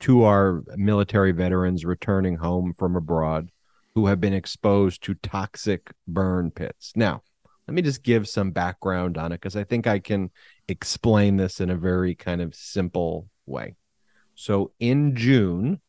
to 0.00 0.24
our 0.24 0.64
military 0.74 1.30
veterans 1.30 1.84
returning 1.84 2.38
home 2.38 2.74
from 2.76 2.96
abroad 2.96 3.52
who 3.94 4.06
have 4.06 4.20
been 4.20 4.34
exposed 4.34 5.04
to 5.04 5.14
toxic 5.14 5.92
burn 6.08 6.50
pits. 6.50 6.92
Now, 6.96 7.22
let 7.68 7.74
me 7.74 7.82
just 7.82 8.02
give 8.02 8.26
some 8.26 8.50
background 8.50 9.18
on 9.18 9.30
it 9.30 9.36
because 9.36 9.54
I 9.54 9.62
think 9.62 9.86
I 9.86 9.98
can 9.98 10.30
explain 10.68 11.36
this 11.36 11.60
in 11.60 11.68
a 11.68 11.76
very 11.76 12.14
kind 12.14 12.40
of 12.40 12.54
simple 12.54 13.28
way. 13.44 13.76
So 14.34 14.72
in 14.80 15.14
June, 15.14 15.80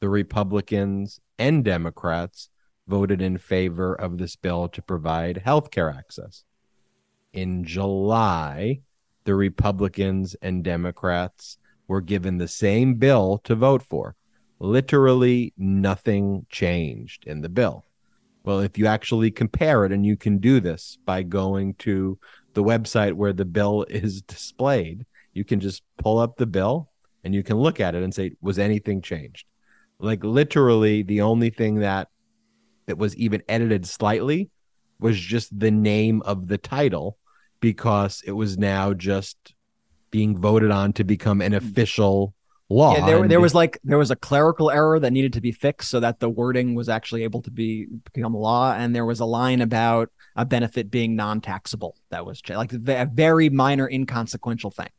the 0.00 0.10
Republicans 0.10 1.18
and 1.38 1.64
Democrats 1.64 2.50
voted 2.86 3.22
in 3.22 3.38
favor 3.38 3.94
of 3.94 4.18
this 4.18 4.36
bill 4.36 4.68
to 4.68 4.82
provide 4.82 5.38
health 5.38 5.70
care 5.70 5.88
access. 5.88 6.44
In 7.32 7.64
July, 7.64 8.80
the 9.24 9.34
Republicans 9.34 10.36
and 10.42 10.62
Democrats 10.62 11.56
were 11.88 12.02
given 12.02 12.36
the 12.36 12.46
same 12.46 12.96
bill 12.96 13.40
to 13.44 13.54
vote 13.54 13.82
for. 13.82 14.16
Literally 14.58 15.54
nothing 15.56 16.44
changed 16.50 17.24
in 17.26 17.40
the 17.40 17.48
bill. 17.48 17.84
Well, 18.46 18.60
if 18.60 18.78
you 18.78 18.86
actually 18.86 19.32
compare 19.32 19.84
it, 19.84 19.92
and 19.92 20.06
you 20.06 20.16
can 20.16 20.38
do 20.38 20.60
this 20.60 20.96
by 21.04 21.24
going 21.24 21.74
to 21.80 22.18
the 22.54 22.62
website 22.62 23.12
where 23.12 23.32
the 23.32 23.44
bill 23.44 23.84
is 23.90 24.22
displayed, 24.22 25.04
you 25.34 25.44
can 25.44 25.60
just 25.60 25.82
pull 25.98 26.18
up 26.18 26.36
the 26.36 26.46
bill 26.46 26.88
and 27.24 27.34
you 27.34 27.42
can 27.42 27.58
look 27.58 27.80
at 27.80 27.94
it 27.94 28.02
and 28.02 28.14
say, 28.14 28.32
was 28.40 28.58
anything 28.58 29.02
changed? 29.02 29.46
Like 29.98 30.22
literally, 30.22 31.02
the 31.02 31.22
only 31.22 31.50
thing 31.50 31.80
that 31.80 32.08
that 32.86 32.96
was 32.96 33.16
even 33.16 33.42
edited 33.48 33.84
slightly 33.84 34.48
was 35.00 35.18
just 35.18 35.58
the 35.58 35.72
name 35.72 36.22
of 36.22 36.46
the 36.46 36.56
title 36.56 37.18
because 37.58 38.22
it 38.24 38.30
was 38.30 38.56
now 38.56 38.94
just 38.94 39.54
being 40.12 40.40
voted 40.40 40.70
on 40.70 40.92
to 40.92 41.02
become 41.02 41.40
an 41.40 41.50
hmm. 41.50 41.58
official 41.58 42.35
law. 42.68 42.94
Yeah, 42.94 43.06
there, 43.06 43.28
there 43.28 43.40
was 43.40 43.54
like 43.54 43.78
there 43.84 43.98
was 43.98 44.10
a 44.10 44.16
clerical 44.16 44.70
error 44.70 44.98
that 44.98 45.12
needed 45.12 45.32
to 45.34 45.40
be 45.40 45.52
fixed 45.52 45.90
so 45.90 46.00
that 46.00 46.20
the 46.20 46.28
wording 46.28 46.74
was 46.74 46.88
actually 46.88 47.24
able 47.24 47.42
to 47.42 47.50
be 47.50 47.86
become 48.12 48.34
law, 48.34 48.72
and 48.72 48.94
there 48.94 49.04
was 49.04 49.20
a 49.20 49.24
line 49.24 49.60
about 49.60 50.10
a 50.34 50.44
benefit 50.44 50.90
being 50.90 51.16
non-taxable 51.16 51.96
that 52.10 52.26
was 52.26 52.42
like 52.48 52.72
a 52.72 53.06
very 53.12 53.48
minor, 53.48 53.88
inconsequential 53.88 54.70
thing. 54.70 54.90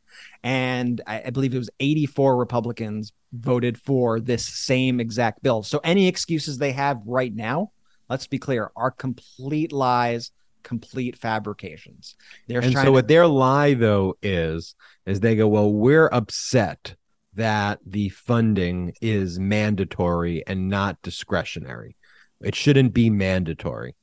And 0.42 1.00
I, 1.06 1.24
I 1.26 1.30
believe 1.30 1.54
it 1.54 1.58
was 1.58 1.70
84 1.78 2.36
Republicans 2.36 3.12
voted 3.32 3.78
for 3.78 4.18
this 4.18 4.46
same 4.46 4.98
exact 4.98 5.42
bill. 5.42 5.62
So 5.62 5.80
any 5.84 6.08
excuses 6.08 6.58
they 6.58 6.72
have 6.72 7.00
right 7.06 7.32
now, 7.32 7.70
let's 8.08 8.26
be 8.26 8.38
clear, 8.38 8.72
are 8.76 8.90
complete 8.90 9.72
lies 9.72 10.32
complete 10.64 11.16
fabrications. 11.16 12.14
They're 12.46 12.60
and 12.60 12.74
so 12.74 12.86
to- 12.86 12.92
what 12.92 13.08
their 13.08 13.26
lie 13.26 13.74
though 13.74 14.16
is 14.22 14.74
is 15.06 15.20
they 15.20 15.36
go, 15.36 15.48
well, 15.48 15.72
we're 15.72 16.08
upset 16.08 16.94
that 17.38 17.78
the 17.86 18.08
funding 18.08 18.92
is 19.00 19.38
mandatory 19.38 20.42
and 20.48 20.68
not 20.68 21.00
discretionary. 21.02 21.94
It 22.40 22.56
shouldn't 22.56 22.92
be 22.92 23.10
mandatory. 23.10 23.94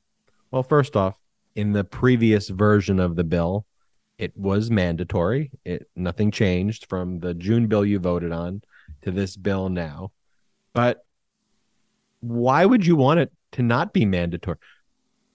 Well, 0.51 0.63
first 0.63 0.95
off, 0.95 1.19
in 1.53 1.73
the 1.73 1.83
previous 1.83 2.47
version 2.47 2.97
of 2.97 3.17
the 3.17 3.25
bill, 3.25 3.65
it 4.17 4.31
was 4.37 4.71
mandatory. 4.71 5.51
It 5.65 5.89
nothing 5.97 6.31
changed 6.31 6.85
from 6.87 7.19
the 7.19 7.33
June 7.33 7.67
bill 7.67 7.85
you 7.85 7.99
voted 7.99 8.31
on 8.31 8.61
to 9.01 9.11
this 9.11 9.35
bill 9.35 9.67
now. 9.67 10.13
But 10.73 11.05
why 12.21 12.65
would 12.65 12.85
you 12.85 12.95
want 12.95 13.19
it 13.19 13.33
to 13.51 13.63
not 13.63 13.91
be 13.91 14.05
mandatory? 14.05 14.59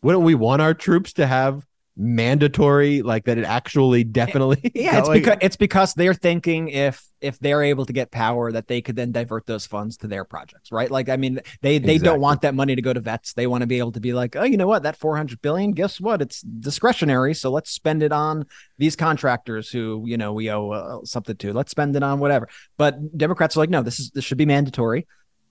Wouldn't 0.01 0.25
we 0.25 0.35
want 0.35 0.63
our 0.63 0.73
troops 0.73 1.13
to 1.15 1.27
have 1.27 1.67
mandatory 2.01 3.03
like 3.03 3.27
that 3.27 3.37
it 3.37 3.45
actually 3.45 4.03
definitely 4.05 4.59
yeah 4.75 4.99
it's 5.01 5.09
because 5.11 5.37
it's 5.43 5.57
because 5.57 5.93
they're 5.93 6.15
thinking 6.15 6.69
if 6.71 7.07
if 7.21 7.39
they're 7.41 7.63
able 7.63 7.85
to 7.85 7.93
get 7.93 8.11
power 8.11 8.51
that 8.51 8.69
they 8.69 8.81
could 8.81 8.97
then 8.97 9.13
divert 9.13 9.45
those 9.45 9.67
funds 9.67 9.99
to 9.99 10.07
their 10.07 10.25
projects 10.25 10.73
right? 10.73 10.91
Like 10.91 11.11
i 11.11 11.19
mean 11.19 11.41
they 11.61 11.77
they 11.77 11.97
exactly. 11.97 11.99
don't 11.99 12.21
want 12.21 12.41
that 12.41 12.55
money 12.55 12.75
to 12.75 12.81
go 12.81 12.95
to 12.95 13.01
vets. 13.01 13.35
They 13.35 13.47
want 13.47 13.61
to 13.61 13.67
be 13.67 13.79
able 13.79 13.93
to 13.93 14.01
be 14.01 14.15
like 14.15 14.35
oh 14.35 14.45
you 14.45 14.57
know 14.57 14.67
what? 14.67 14.83
That 14.85 14.97
400 14.97 15.43
billion 15.43 15.73
guess 15.73 16.01
what? 16.01 16.23
It's 16.23 16.41
discretionary 16.41 17.35
so 17.35 17.51
let's 17.51 17.71
spend 17.71 18.03
it 18.03 18.13
on 18.13 18.47
these 18.79 18.97
contractors 18.97 19.69
who 19.69 20.05
you 20.07 20.17
know 20.17 20.33
we 20.33 20.51
owe 20.51 20.71
uh, 20.71 21.05
something 21.05 21.37
to. 21.37 21.53
Let's 21.53 21.71
spend 21.71 21.95
it 21.97 22.03
on 22.03 22.19
whatever. 22.19 22.49
But 22.79 23.19
democrats 23.19 23.57
are 23.57 23.61
like 23.61 23.71
no 23.71 23.83
this 23.83 24.01
is 24.01 24.11
this 24.11 24.25
should 24.25 24.39
be 24.39 24.47
mandatory 24.47 25.07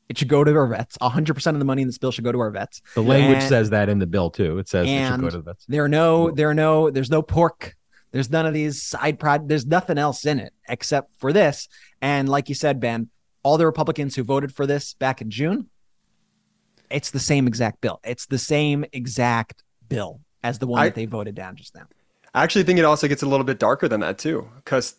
it 0.10 0.17
should 0.17 0.28
go 0.28 0.43
to 0.43 0.56
our 0.56 0.67
vets. 0.67 0.98
100% 0.98 1.48
of 1.54 1.60
the 1.60 1.65
money 1.65 1.84
in 1.84 1.88
this 1.88 2.00
bill 2.00 2.12
should 2.12 2.24
go 2.24 2.32
to 2.32 2.39
our 2.39 2.50
vets. 2.50 2.82
The 2.95 3.04
language 3.04 3.38
and, 3.38 3.48
says 3.48 3.69
that 3.69 3.89
in 3.89 4.00
the 4.00 4.08
bill 4.08 4.32
too. 4.32 4.58
It 4.58 4.67
says 4.67 4.88
it 4.88 5.08
should 5.08 5.22
go 5.22 5.30
to 5.30 5.38
the 5.38 5.43
vets. 5.43 5.65
There 5.67 5.84
are 5.84 5.89
no, 5.89 6.32
there 6.32 6.50
are 6.50 6.56
no, 6.56 6.89
there's 6.89 7.12
no 7.12 7.22
pork. 7.22 7.76
There's 8.12 8.32
none 8.32 8.48
of 8.48 8.54
these 8.56 8.82
side 8.82 9.19
prod. 9.19 9.48
There's 9.48 9.67
nothing 9.67 10.00
else 10.00 10.26
in 10.26 10.39
it 10.39 10.52
except 10.67 11.15
for 11.19 11.32
this. 11.32 11.67
And 12.02 12.28
like 12.28 12.50
you 12.50 12.56
said, 12.56 12.80
Ben, 12.80 13.10
all 13.43 13.58
the 13.58 13.67
Republicans 13.67 14.15
who 14.15 14.24
voted 14.24 14.54
for 14.54 14.65
this 14.65 14.95
back 14.95 15.22
in 15.22 15.30
June, 15.30 15.69
it's 16.89 17.12
the 17.12 17.19
same 17.19 17.45
exact 17.48 17.82
bill. 17.82 18.00
It's 18.04 18.26
the 18.26 18.39
same 18.39 18.86
exact 18.91 19.63
bill 19.88 20.22
as 20.43 20.58
the 20.58 20.65
one 20.65 20.82
I, 20.82 20.86
that 20.86 20.95
they 20.95 21.06
voted 21.06 21.36
down 21.36 21.56
just 21.56 21.76
now. 21.76 21.84
I 22.34 22.44
actually 22.44 22.63
think 22.63 22.80
it 22.80 22.86
also 22.86 23.08
gets 23.08 23.24
a 23.24 23.26
little 23.26 23.44
bit 23.44 23.60
darker 23.60 23.88
than 23.88 24.02
that 24.02 24.18
too, 24.18 24.50
because 24.58 24.94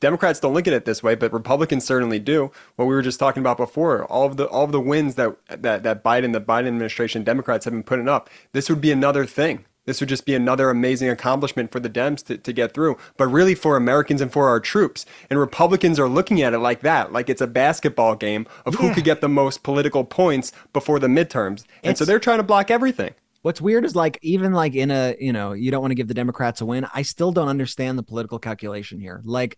Democrats 0.00 0.40
don't 0.40 0.54
look 0.54 0.66
at 0.66 0.74
it 0.74 0.84
this 0.84 1.02
way, 1.02 1.14
but 1.14 1.32
Republicans 1.32 1.84
certainly 1.84 2.18
do. 2.18 2.50
What 2.76 2.86
we 2.86 2.94
were 2.94 3.02
just 3.02 3.18
talking 3.18 3.42
about 3.42 3.56
before, 3.56 4.04
all 4.04 4.26
of 4.26 4.36
the 4.36 4.46
all 4.46 4.64
of 4.64 4.72
the 4.72 4.80
wins 4.80 5.14
that 5.14 5.36
that 5.48 5.82
that 5.82 6.04
Biden, 6.04 6.32
the 6.32 6.40
Biden 6.40 6.66
administration, 6.68 7.24
Democrats 7.24 7.64
have 7.64 7.72
been 7.72 7.82
putting 7.82 8.08
up, 8.08 8.28
this 8.52 8.68
would 8.68 8.80
be 8.80 8.92
another 8.92 9.24
thing. 9.24 9.64
This 9.86 10.00
would 10.00 10.08
just 10.08 10.26
be 10.26 10.34
another 10.34 10.68
amazing 10.68 11.08
accomplishment 11.08 11.70
for 11.70 11.78
the 11.78 11.88
Dems 11.88 12.24
to, 12.26 12.36
to 12.36 12.52
get 12.52 12.74
through, 12.74 12.98
but 13.16 13.28
really 13.28 13.54
for 13.54 13.76
Americans 13.76 14.20
and 14.20 14.32
for 14.32 14.48
our 14.48 14.58
troops. 14.58 15.06
And 15.30 15.38
Republicans 15.38 16.00
are 16.00 16.08
looking 16.08 16.42
at 16.42 16.52
it 16.52 16.58
like 16.58 16.80
that, 16.80 17.12
like 17.12 17.30
it's 17.30 17.40
a 17.40 17.46
basketball 17.46 18.16
game 18.16 18.46
of 18.66 18.74
yeah. 18.74 18.80
who 18.80 18.94
could 18.94 19.04
get 19.04 19.20
the 19.20 19.28
most 19.28 19.62
political 19.62 20.02
points 20.02 20.52
before 20.72 20.98
the 20.98 21.06
midterms. 21.06 21.64
And 21.84 21.92
it's, 21.92 22.00
so 22.00 22.04
they're 22.04 22.18
trying 22.18 22.38
to 22.38 22.42
block 22.42 22.68
everything. 22.68 23.14
What's 23.46 23.60
weird 23.60 23.84
is 23.84 23.94
like 23.94 24.18
even 24.22 24.52
like 24.52 24.74
in 24.74 24.90
a 24.90 25.14
you 25.20 25.32
know 25.32 25.52
you 25.52 25.70
don't 25.70 25.80
want 25.80 25.92
to 25.92 25.94
give 25.94 26.08
the 26.08 26.14
Democrats 26.14 26.62
a 26.62 26.66
win. 26.66 26.84
I 26.92 27.02
still 27.02 27.30
don't 27.30 27.46
understand 27.46 27.96
the 27.96 28.02
political 28.02 28.40
calculation 28.40 28.98
here. 28.98 29.22
Like 29.24 29.56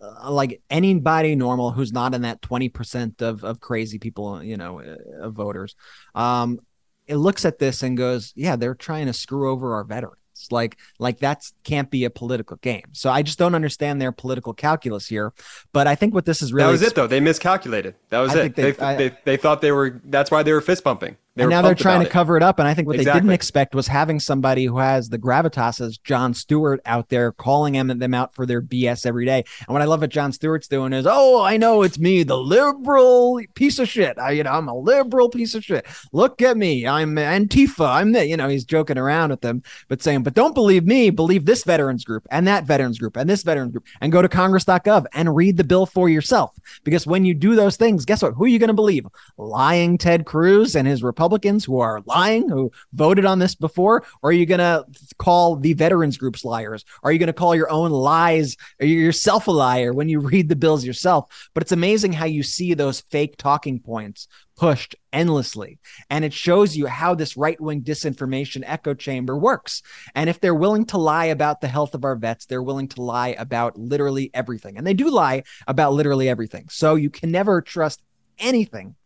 uh, 0.00 0.30
like 0.30 0.62
anybody 0.70 1.34
normal 1.34 1.72
who's 1.72 1.92
not 1.92 2.14
in 2.14 2.22
that 2.22 2.42
20% 2.42 3.22
of 3.22 3.42
of 3.42 3.58
crazy 3.58 3.98
people, 3.98 4.40
you 4.40 4.56
know, 4.56 4.78
uh, 4.78 5.26
of 5.26 5.34
voters. 5.34 5.74
Um 6.14 6.60
it 7.08 7.16
looks 7.16 7.44
at 7.44 7.58
this 7.58 7.82
and 7.82 7.96
goes, 7.96 8.32
"Yeah, 8.36 8.54
they're 8.54 8.76
trying 8.76 9.06
to 9.06 9.12
screw 9.12 9.50
over 9.50 9.74
our 9.74 9.82
veterans." 9.82 10.20
Like, 10.52 10.78
like 11.00 11.18
that 11.18 11.42
can't 11.64 11.90
be 11.90 12.04
a 12.04 12.10
political 12.10 12.56
game. 12.58 12.84
So 12.92 13.10
I 13.10 13.22
just 13.22 13.40
don't 13.40 13.56
understand 13.56 14.00
their 14.00 14.12
political 14.12 14.54
calculus 14.54 15.08
here. 15.08 15.32
But 15.72 15.88
I 15.88 15.96
think 15.96 16.14
what 16.14 16.24
this 16.24 16.40
is 16.40 16.52
really 16.52 16.66
that 16.66 16.70
was 16.70 16.82
it 16.82 16.94
though. 16.94 17.08
They 17.08 17.18
miscalculated. 17.18 17.96
That 18.10 18.20
was 18.20 18.36
I 18.36 18.44
it. 18.44 18.54
They, 18.54 18.70
they, 18.70 18.78
I, 18.78 18.94
they, 18.94 19.16
they 19.24 19.36
thought 19.36 19.60
they 19.60 19.72
were. 19.72 20.00
That's 20.04 20.30
why 20.30 20.44
they 20.44 20.52
were 20.52 20.60
fist 20.60 20.84
bumping. 20.84 21.16
They 21.36 21.42
and 21.42 21.50
now 21.50 21.62
they're 21.62 21.74
trying 21.74 21.98
to 22.00 22.06
it. 22.06 22.12
cover 22.12 22.36
it 22.36 22.44
up. 22.44 22.60
And 22.60 22.68
I 22.68 22.74
think 22.74 22.86
what 22.86 22.94
exactly. 22.94 23.18
they 23.18 23.22
didn't 23.22 23.34
expect 23.34 23.74
was 23.74 23.88
having 23.88 24.20
somebody 24.20 24.66
who 24.66 24.78
has 24.78 25.08
the 25.08 25.18
gravitas 25.18 25.80
as 25.80 25.98
Jon 25.98 26.32
Stewart 26.32 26.80
out 26.86 27.08
there 27.08 27.32
calling 27.32 27.72
them, 27.72 27.98
them 27.98 28.14
out 28.14 28.34
for 28.36 28.46
their 28.46 28.62
BS 28.62 29.04
every 29.04 29.26
day. 29.26 29.44
And 29.66 29.72
what 29.72 29.82
I 29.82 29.86
love 29.86 30.00
what 30.00 30.10
Jon 30.10 30.30
Stewart's 30.30 30.68
doing 30.68 30.92
is, 30.92 31.08
oh, 31.08 31.42
I 31.42 31.56
know 31.56 31.82
it's 31.82 31.98
me, 31.98 32.22
the 32.22 32.38
liberal 32.38 33.40
piece 33.56 33.80
of 33.80 33.88
shit. 33.88 34.16
I, 34.16 34.30
you 34.30 34.44
know, 34.44 34.52
I'm 34.52 34.68
a 34.68 34.78
liberal 34.78 35.28
piece 35.28 35.56
of 35.56 35.64
shit. 35.64 35.84
Look 36.12 36.40
at 36.40 36.56
me. 36.56 36.86
I'm 36.86 37.16
Antifa. 37.16 37.88
I'm 37.88 38.12
the, 38.12 38.24
you 38.24 38.36
know, 38.36 38.48
he's 38.48 38.64
joking 38.64 38.98
around 38.98 39.30
with 39.30 39.40
them, 39.40 39.64
but 39.88 40.02
saying, 40.02 40.22
but 40.22 40.34
don't 40.34 40.54
believe 40.54 40.86
me. 40.86 41.10
Believe 41.10 41.46
this 41.46 41.64
veterans 41.64 42.04
group 42.04 42.24
and 42.30 42.46
that 42.46 42.62
veterans 42.62 43.00
group 43.00 43.16
and 43.16 43.28
this 43.28 43.42
veterans 43.42 43.72
group 43.72 43.84
and 44.00 44.12
go 44.12 44.22
to 44.22 44.28
congress.gov 44.28 45.06
and 45.12 45.34
read 45.34 45.56
the 45.56 45.64
bill 45.64 45.84
for 45.84 46.08
yourself. 46.08 46.56
Because 46.84 47.08
when 47.08 47.24
you 47.24 47.34
do 47.34 47.56
those 47.56 47.76
things, 47.76 48.04
guess 48.04 48.22
what? 48.22 48.34
Who 48.34 48.44
are 48.44 48.48
you 48.48 48.60
going 48.60 48.68
to 48.68 48.74
believe? 48.74 49.04
Lying 49.36 49.98
Ted 49.98 50.26
Cruz 50.26 50.76
and 50.76 50.86
his 50.86 51.02
Republican 51.02 51.23
Republicans 51.24 51.64
who 51.64 51.80
are 51.80 52.02
lying, 52.04 52.50
who 52.50 52.70
voted 52.92 53.24
on 53.24 53.38
this 53.38 53.54
before? 53.54 54.04
Or 54.22 54.28
are 54.28 54.32
you 54.34 54.44
going 54.44 54.58
to 54.58 54.84
call 55.16 55.56
the 55.56 55.72
veterans 55.72 56.18
groups 56.18 56.44
liars? 56.44 56.84
Are 57.02 57.10
you 57.10 57.18
going 57.18 57.28
to 57.28 57.32
call 57.32 57.54
your 57.54 57.70
own 57.70 57.90
lies, 57.90 58.58
Are 58.78 58.84
you 58.84 58.98
yourself 58.98 59.48
a 59.48 59.50
liar 59.50 59.94
when 59.94 60.10
you 60.10 60.20
read 60.32 60.50
the 60.50 60.56
bills 60.56 60.84
yourself? 60.84 61.48
But 61.54 61.62
it's 61.62 61.72
amazing 61.72 62.12
how 62.12 62.26
you 62.26 62.42
see 62.42 62.74
those 62.74 63.00
fake 63.00 63.38
talking 63.38 63.80
points 63.80 64.28
pushed 64.54 64.96
endlessly. 65.14 65.78
And 66.10 66.26
it 66.26 66.34
shows 66.34 66.76
you 66.76 66.88
how 66.88 67.14
this 67.14 67.38
right 67.38 67.58
wing 67.58 67.80
disinformation 67.80 68.62
echo 68.66 68.92
chamber 68.92 69.38
works. 69.38 69.82
And 70.14 70.28
if 70.28 70.40
they're 70.40 70.54
willing 70.54 70.84
to 70.86 70.98
lie 70.98 71.26
about 71.26 71.62
the 71.62 71.68
health 71.68 71.94
of 71.94 72.04
our 72.04 72.16
vets, 72.16 72.44
they're 72.44 72.62
willing 72.62 72.88
to 72.88 73.00
lie 73.00 73.34
about 73.38 73.78
literally 73.78 74.30
everything. 74.34 74.76
And 74.76 74.86
they 74.86 74.94
do 74.94 75.08
lie 75.08 75.44
about 75.66 75.94
literally 75.94 76.28
everything. 76.28 76.68
So 76.68 76.96
you 76.96 77.08
can 77.08 77.30
never 77.30 77.62
trust 77.62 78.02
anything 78.38 78.96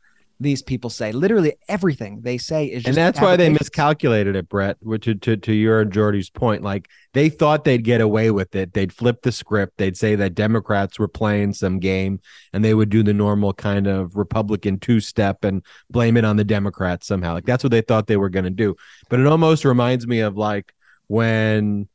these 0.40 0.62
people 0.62 0.90
say. 0.90 1.12
Literally 1.12 1.55
everything 1.68 2.20
they 2.22 2.38
say 2.38 2.66
is 2.66 2.87
and 2.87 2.94
that's 2.94 3.20
why 3.20 3.37
they 3.37 3.48
miscalculated 3.48 4.37
it, 4.37 4.48
Brett. 4.48 4.77
To 4.81 5.14
to 5.14 5.37
to 5.37 5.53
your 5.53 5.81
and 5.81 5.92
Jordy's 5.92 6.31
point, 6.31 6.62
like 6.62 6.88
they 7.12 7.29
thought 7.29 7.64
they'd 7.64 7.85
get 7.85 8.01
away 8.01 8.31
with 8.31 8.55
it. 8.55 8.72
They'd 8.72 8.92
flip 8.92 9.22
the 9.22 9.33
script. 9.33 9.79
They'd 9.79 9.96
say 9.96 10.14
that 10.14 10.35
Democrats 10.35 10.98
were 10.98 11.09
playing 11.09 11.55
some 11.55 11.79
game, 11.79 12.20
and 12.53 12.64
they 12.64 12.74
would 12.74 12.90
do 12.90 13.03
the 13.03 13.14
normal 13.14 13.53
kind 13.53 13.87
of 13.87 14.16
Republican 14.16 14.79
two 14.79 15.01
step 15.01 15.44
and 15.44 15.62
blame 15.90 16.16
it 16.16 16.24
on 16.24 16.37
the 16.37 16.44
Democrats 16.44 17.07
somehow. 17.07 17.35
Like 17.35 17.46
that's 17.46 17.64
what 17.64 17.70
they 17.70 17.83
thought 17.83 18.07
they 18.07 18.16
were 18.16 18.31
going 18.31 18.44
to 18.44 18.51
do. 18.51 18.77
But 19.09 19.20
it 19.20 19.27
almost 19.27 19.64
reminds 19.64 20.07
me 20.07 20.20
of 20.20 20.37
like 20.37 20.72
when 21.09 21.88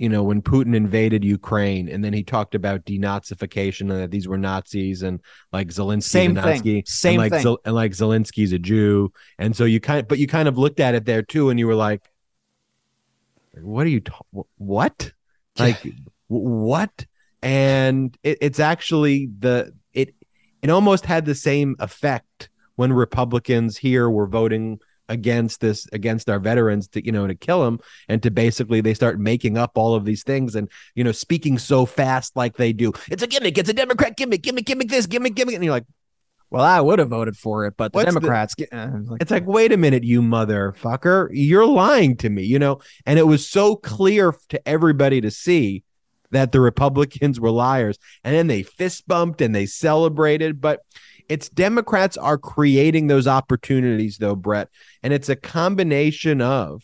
you 0.00 0.08
know, 0.08 0.22
when 0.22 0.40
Putin 0.40 0.74
invaded 0.74 1.22
Ukraine 1.22 1.86
and 1.86 2.02
then 2.02 2.14
he 2.14 2.22
talked 2.22 2.54
about 2.54 2.86
denazification 2.86 3.82
and 3.82 4.00
that 4.00 4.10
these 4.10 4.26
were 4.26 4.38
Nazis 4.38 5.02
and 5.02 5.20
like 5.52 5.68
Zelensky 5.68 6.02
Same 6.04 6.32
Nazi 6.32 6.58
thing. 6.58 6.82
Same 6.86 7.20
and 7.20 7.30
like, 7.30 7.42
thing. 7.42 7.56
and 7.66 7.74
like 7.74 7.92
Zelensky's 7.92 8.54
a 8.54 8.58
Jew. 8.58 9.12
And 9.38 9.54
so 9.54 9.66
you 9.66 9.78
kind 9.78 10.00
of, 10.00 10.08
but 10.08 10.18
you 10.18 10.26
kind 10.26 10.48
of 10.48 10.56
looked 10.56 10.80
at 10.80 10.94
it 10.94 11.04
there 11.04 11.20
too 11.20 11.50
and 11.50 11.58
you 11.58 11.66
were 11.66 11.74
like, 11.74 12.10
what 13.60 13.84
are 13.84 13.90
you, 13.90 14.00
ta- 14.00 14.22
what? 14.56 15.12
Like, 15.58 15.86
what? 16.28 17.04
And 17.42 18.16
it, 18.22 18.38
it's 18.40 18.58
actually 18.58 19.28
the, 19.38 19.74
it, 19.92 20.14
it 20.62 20.70
almost 20.70 21.04
had 21.04 21.26
the 21.26 21.34
same 21.34 21.76
effect 21.78 22.48
when 22.76 22.90
Republicans 22.94 23.76
here 23.76 24.08
were 24.08 24.26
voting 24.26 24.80
against 25.10 25.60
this 25.60 25.86
against 25.92 26.30
our 26.30 26.38
veterans 26.38 26.88
to 26.88 27.04
you 27.04 27.12
know 27.12 27.26
to 27.26 27.34
kill 27.34 27.64
them 27.64 27.80
and 28.08 28.22
to 28.22 28.30
basically 28.30 28.80
they 28.80 28.94
start 28.94 29.18
making 29.18 29.58
up 29.58 29.72
all 29.74 29.94
of 29.94 30.04
these 30.04 30.22
things 30.22 30.54
and 30.54 30.70
you 30.94 31.04
know 31.04 31.12
speaking 31.12 31.58
so 31.58 31.84
fast 31.84 32.36
like 32.36 32.56
they 32.56 32.72
do. 32.72 32.92
It's 33.10 33.22
a 33.22 33.26
gimmick. 33.26 33.58
It's 33.58 33.68
a 33.68 33.74
democrat 33.74 34.16
gimmick. 34.16 34.42
Gimmick 34.42 34.64
gimmick 34.64 34.88
this 34.88 35.06
gimmick 35.06 35.34
gimmick 35.34 35.56
and 35.56 35.64
you're 35.64 35.74
like 35.74 35.86
well 36.48 36.64
i 36.64 36.80
would 36.80 36.98
have 36.98 37.08
voted 37.08 37.36
for 37.36 37.66
it 37.66 37.74
but 37.76 37.92
the 37.92 37.98
the- 37.98 38.04
democrats 38.06 38.54
uh, 38.72 38.88
like, 39.04 39.22
it's 39.22 39.30
like 39.30 39.46
wait 39.46 39.72
a 39.72 39.76
minute 39.76 40.02
you 40.02 40.22
motherfucker. 40.22 41.28
You're 41.32 41.66
lying 41.66 42.16
to 42.18 42.30
me 42.30 42.44
you 42.44 42.58
know? 42.58 42.80
And 43.04 43.18
it 43.18 43.26
was 43.26 43.46
so 43.46 43.76
clear 43.76 44.34
to 44.48 44.68
everybody 44.68 45.20
to 45.20 45.30
see 45.30 45.84
that 46.30 46.52
the 46.52 46.60
republicans 46.60 47.40
were 47.40 47.50
liars. 47.50 47.98
And 48.24 48.34
then 48.34 48.46
they 48.46 48.62
fist 48.62 49.06
bumped 49.08 49.40
and 49.40 49.54
they 49.54 49.66
celebrated. 49.66 50.60
But 50.60 50.80
it's 51.30 51.48
democrats 51.48 52.16
are 52.16 52.36
creating 52.36 53.06
those 53.06 53.26
opportunities 53.26 54.18
though 54.18 54.36
brett 54.36 54.68
and 55.02 55.12
it's 55.12 55.28
a 55.28 55.36
combination 55.36 56.42
of 56.42 56.82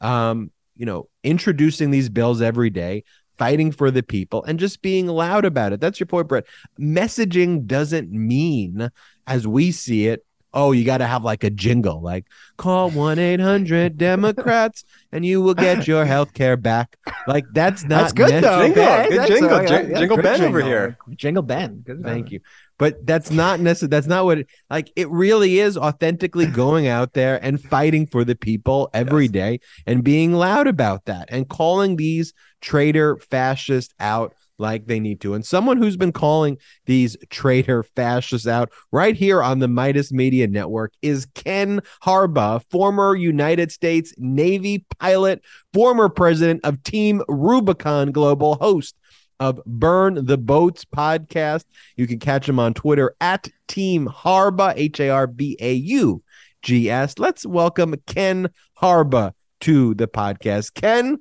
um 0.00 0.50
you 0.76 0.86
know 0.86 1.08
introducing 1.24 1.90
these 1.90 2.08
bills 2.08 2.40
every 2.40 2.70
day 2.70 3.02
fighting 3.40 3.72
for 3.72 3.90
the 3.90 4.02
people 4.02 4.44
and 4.44 4.58
just 4.58 4.82
being 4.82 5.06
loud 5.06 5.46
about 5.46 5.72
it. 5.72 5.80
That's 5.80 5.98
your 5.98 6.06
point 6.06 6.28
brett. 6.28 6.44
Messaging 6.78 7.64
doesn't 7.64 8.12
mean 8.12 8.90
as 9.26 9.46
we 9.46 9.72
see 9.72 10.08
it 10.08 10.26
oh 10.52 10.72
you 10.72 10.84
got 10.84 10.98
to 10.98 11.06
have 11.06 11.22
like 11.24 11.44
a 11.44 11.50
jingle 11.50 12.00
like 12.02 12.26
call 12.56 12.90
1-800 12.90 13.96
democrats 13.96 14.84
and 15.12 15.24
you 15.24 15.40
will 15.40 15.54
get 15.54 15.86
your 15.86 16.04
health 16.04 16.34
care 16.34 16.56
back 16.56 16.96
like 17.26 17.44
that's 17.52 17.82
not 17.84 17.88
that's 17.88 18.12
good 18.12 18.42
though 18.44 18.62
Jingle. 18.62 18.82
Yeah, 18.82 19.08
Good 19.08 19.18
that's- 19.18 19.28
jingle. 19.28 19.50
yeah, 19.62 19.66
Jing- 19.66 19.90
yeah, 19.90 19.98
Jingle 19.98 20.16
good 20.16 20.22
Ben 20.22 20.40
over 20.42 20.60
here. 20.62 20.98
jingle 21.16 21.42
ben 21.42 21.80
good 21.80 22.02
Thank 22.02 22.30
you. 22.30 22.40
But 22.78 23.04
that's 23.06 23.30
not 23.30 23.60
necessarily 23.60 23.90
that's 23.90 24.06
not 24.06 24.24
what 24.24 24.38
it 24.38 24.46
like 24.70 24.90
it 24.96 25.08
really 25.10 25.58
is 25.58 25.76
authentically 25.76 26.46
going 26.46 26.86
out 26.86 27.12
there 27.12 27.38
and 27.44 27.62
fighting 27.62 28.06
for 28.06 28.24
the 28.24 28.34
people 28.34 28.88
every 28.94 29.28
day 29.28 29.60
and 29.86 30.02
being 30.02 30.32
loud 30.32 30.66
about 30.66 31.04
that 31.04 31.28
and 31.30 31.46
calling 31.46 31.96
these 31.96 32.32
traitor 32.62 33.18
fascists 33.18 33.92
out 34.00 34.34
like 34.60 34.86
they 34.86 35.00
need 35.00 35.20
to. 35.22 35.34
And 35.34 35.44
someone 35.44 35.78
who's 35.78 35.96
been 35.96 36.12
calling 36.12 36.58
these 36.86 37.16
traitor 37.30 37.82
fascists 37.82 38.46
out 38.46 38.70
right 38.92 39.16
here 39.16 39.42
on 39.42 39.58
the 39.58 39.66
Meidas 39.66 40.12
Media 40.12 40.46
Network 40.46 40.92
is 41.02 41.26
Ken 41.34 41.80
Harbaugh, 42.04 42.62
former 42.70 43.16
United 43.16 43.72
States 43.72 44.14
Navy 44.18 44.84
pilot, 44.98 45.42
former 45.72 46.08
president 46.08 46.60
of 46.64 46.82
Team 46.82 47.22
Rubicon 47.28 48.12
Global, 48.12 48.56
host 48.56 48.94
of 49.40 49.60
Burn 49.64 50.26
the 50.26 50.38
Boats 50.38 50.84
podcast. 50.84 51.64
You 51.96 52.06
can 52.06 52.18
catch 52.18 52.48
him 52.48 52.58
on 52.58 52.74
Twitter 52.74 53.16
at 53.20 53.48
Team 53.66 54.06
Harbaugh, 54.06 54.74
H 54.76 55.00
A 55.00 55.08
R 55.08 55.26
B 55.26 55.56
A 55.60 55.72
U 55.72 56.22
G 56.62 56.90
S. 56.90 57.18
Let's 57.18 57.46
welcome 57.46 57.94
Ken 58.06 58.50
Harbaugh 58.80 59.32
to 59.60 59.94
the 59.94 60.06
podcast. 60.06 60.74
Ken, 60.74 61.18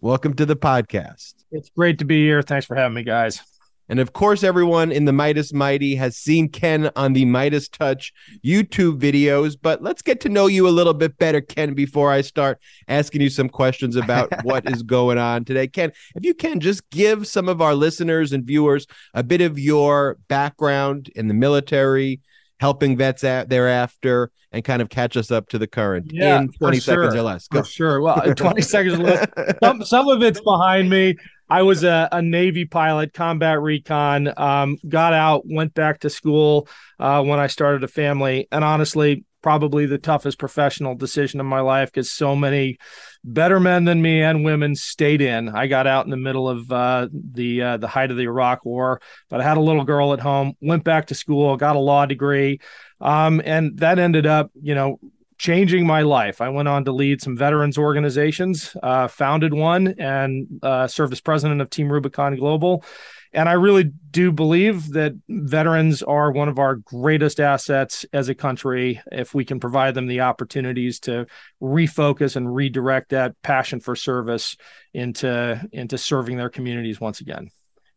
welcome 0.00 0.34
to 0.34 0.46
the 0.46 0.56
podcast. 0.56 1.43
It's 1.54 1.70
great 1.70 2.00
to 2.00 2.04
be 2.04 2.24
here. 2.24 2.42
Thanks 2.42 2.66
for 2.66 2.74
having 2.74 2.94
me, 2.94 3.04
guys. 3.04 3.40
And 3.88 4.00
of 4.00 4.12
course, 4.12 4.42
everyone 4.42 4.90
in 4.90 5.04
the 5.04 5.12
Meidas 5.12 5.52
Mighty 5.52 5.94
has 5.94 6.16
seen 6.16 6.48
Ken 6.48 6.90
on 6.96 7.12
the 7.12 7.26
MeidasTouch 7.26 8.12
YouTube 8.44 8.98
videos. 8.98 9.56
But 9.60 9.82
let's 9.82 10.02
get 10.02 10.20
to 10.22 10.28
know 10.28 10.46
you 10.46 10.66
a 10.66 10.70
little 10.70 10.94
bit 10.94 11.16
better, 11.18 11.40
Ken, 11.40 11.74
before 11.74 12.10
I 12.10 12.22
start 12.22 12.58
asking 12.88 13.20
you 13.20 13.28
some 13.28 13.48
questions 13.48 13.94
about 13.94 14.32
what 14.44 14.68
is 14.68 14.82
going 14.82 15.18
on 15.18 15.44
today. 15.44 15.68
Ken, 15.68 15.92
if 16.16 16.24
you 16.24 16.34
can 16.34 16.60
just 16.60 16.88
give 16.90 17.26
some 17.26 17.48
of 17.48 17.60
our 17.60 17.74
listeners 17.74 18.32
and 18.32 18.44
viewers 18.44 18.86
a 19.12 19.22
bit 19.22 19.42
of 19.42 19.58
your 19.58 20.16
background 20.28 21.10
in 21.14 21.28
the 21.28 21.34
military, 21.34 22.20
helping 22.58 22.96
vets 22.96 23.22
out 23.22 23.48
thereafter, 23.48 24.30
and 24.50 24.64
kind 24.64 24.80
of 24.80 24.88
catch 24.88 25.16
us 25.16 25.30
up 25.30 25.48
to 25.48 25.58
the 25.58 25.66
current 25.66 26.10
Yeah, 26.10 26.38
in 26.38 26.52
for 26.52 26.58
20 26.60 26.80
seconds 26.80 27.14
or 27.14 27.22
less. 27.22 27.48
Go. 27.48 27.62
For 27.62 27.68
sure. 27.68 28.00
Well, 28.00 28.34
20 28.34 28.62
seconds 28.62 28.98
or 28.98 29.02
less. 29.02 29.26
Some, 29.62 29.84
some 29.84 30.08
of 30.08 30.22
it's 30.22 30.40
behind 30.40 30.88
me. 30.88 31.16
I 31.48 31.62
was 31.62 31.84
a, 31.84 32.08
a 32.10 32.22
Navy 32.22 32.64
pilot, 32.64 33.12
combat 33.12 33.60
recon, 33.60 34.32
um, 34.36 34.78
got 34.88 35.12
out, 35.12 35.42
went 35.46 35.74
back 35.74 36.00
to 36.00 36.10
school 36.10 36.68
uh, 36.98 37.22
when 37.22 37.38
I 37.38 37.48
started 37.48 37.84
a 37.84 37.88
family. 37.88 38.48
And 38.50 38.64
honestly, 38.64 39.24
probably 39.44 39.84
the 39.84 39.98
toughest 39.98 40.38
professional 40.38 40.94
decision 40.94 41.38
of 41.38 41.44
my 41.44 41.60
life 41.60 41.92
because 41.92 42.10
so 42.10 42.34
many 42.34 42.78
better 43.22 43.60
men 43.60 43.84
than 43.84 44.00
me 44.00 44.22
and 44.22 44.42
women 44.42 44.74
stayed 44.74 45.20
in. 45.20 45.50
I 45.50 45.66
got 45.66 45.86
out 45.86 46.06
in 46.06 46.10
the 46.10 46.16
middle 46.16 46.48
of 46.48 46.72
uh, 46.72 47.08
the 47.12 47.60
uh, 47.60 47.76
the 47.76 47.86
height 47.86 48.10
of 48.10 48.16
the 48.16 48.22
Iraq 48.22 48.64
War, 48.64 49.02
but 49.28 49.42
I 49.42 49.44
had 49.44 49.58
a 49.58 49.60
little 49.60 49.84
girl 49.84 50.14
at 50.14 50.20
home. 50.20 50.54
Went 50.62 50.82
back 50.82 51.08
to 51.08 51.14
school, 51.14 51.58
got 51.58 51.76
a 51.76 51.78
law 51.78 52.06
degree, 52.06 52.60
um, 53.02 53.42
and 53.44 53.76
that 53.80 53.98
ended 53.98 54.24
up, 54.24 54.50
you 54.62 54.74
know, 54.74 54.98
changing 55.44 55.86
my 55.86 56.00
life. 56.00 56.40
I 56.40 56.48
went 56.48 56.68
on 56.68 56.86
to 56.86 56.92
lead 56.92 57.20
some 57.20 57.36
veterans 57.36 57.76
organizations, 57.76 58.74
uh, 58.82 59.08
founded 59.08 59.52
one, 59.52 59.88
and 59.98 60.46
uh, 60.62 60.86
served 60.86 61.12
as 61.12 61.20
president 61.20 61.60
of 61.60 61.68
Team 61.68 61.92
Rubicon 61.92 62.36
Global. 62.36 62.82
And 63.30 63.46
I 63.46 63.52
really 63.52 63.92
do 64.10 64.32
believe 64.32 64.92
that 64.92 65.12
veterans 65.28 66.02
are 66.02 66.32
one 66.32 66.48
of 66.48 66.58
our 66.58 66.76
greatest 66.76 67.40
assets 67.40 68.06
as 68.10 68.30
a 68.30 68.34
country 68.34 69.02
if 69.12 69.34
we 69.34 69.44
can 69.44 69.60
provide 69.60 69.92
them 69.92 70.06
the 70.06 70.20
opportunities 70.20 70.98
to 71.00 71.26
refocus 71.60 72.36
and 72.36 72.54
redirect 72.54 73.10
that 73.10 73.34
passion 73.42 73.80
for 73.80 73.94
service 73.94 74.56
into 74.94 75.60
into 75.72 75.98
serving 75.98 76.38
their 76.38 76.48
communities 76.48 77.02
once 77.02 77.20
again. 77.20 77.50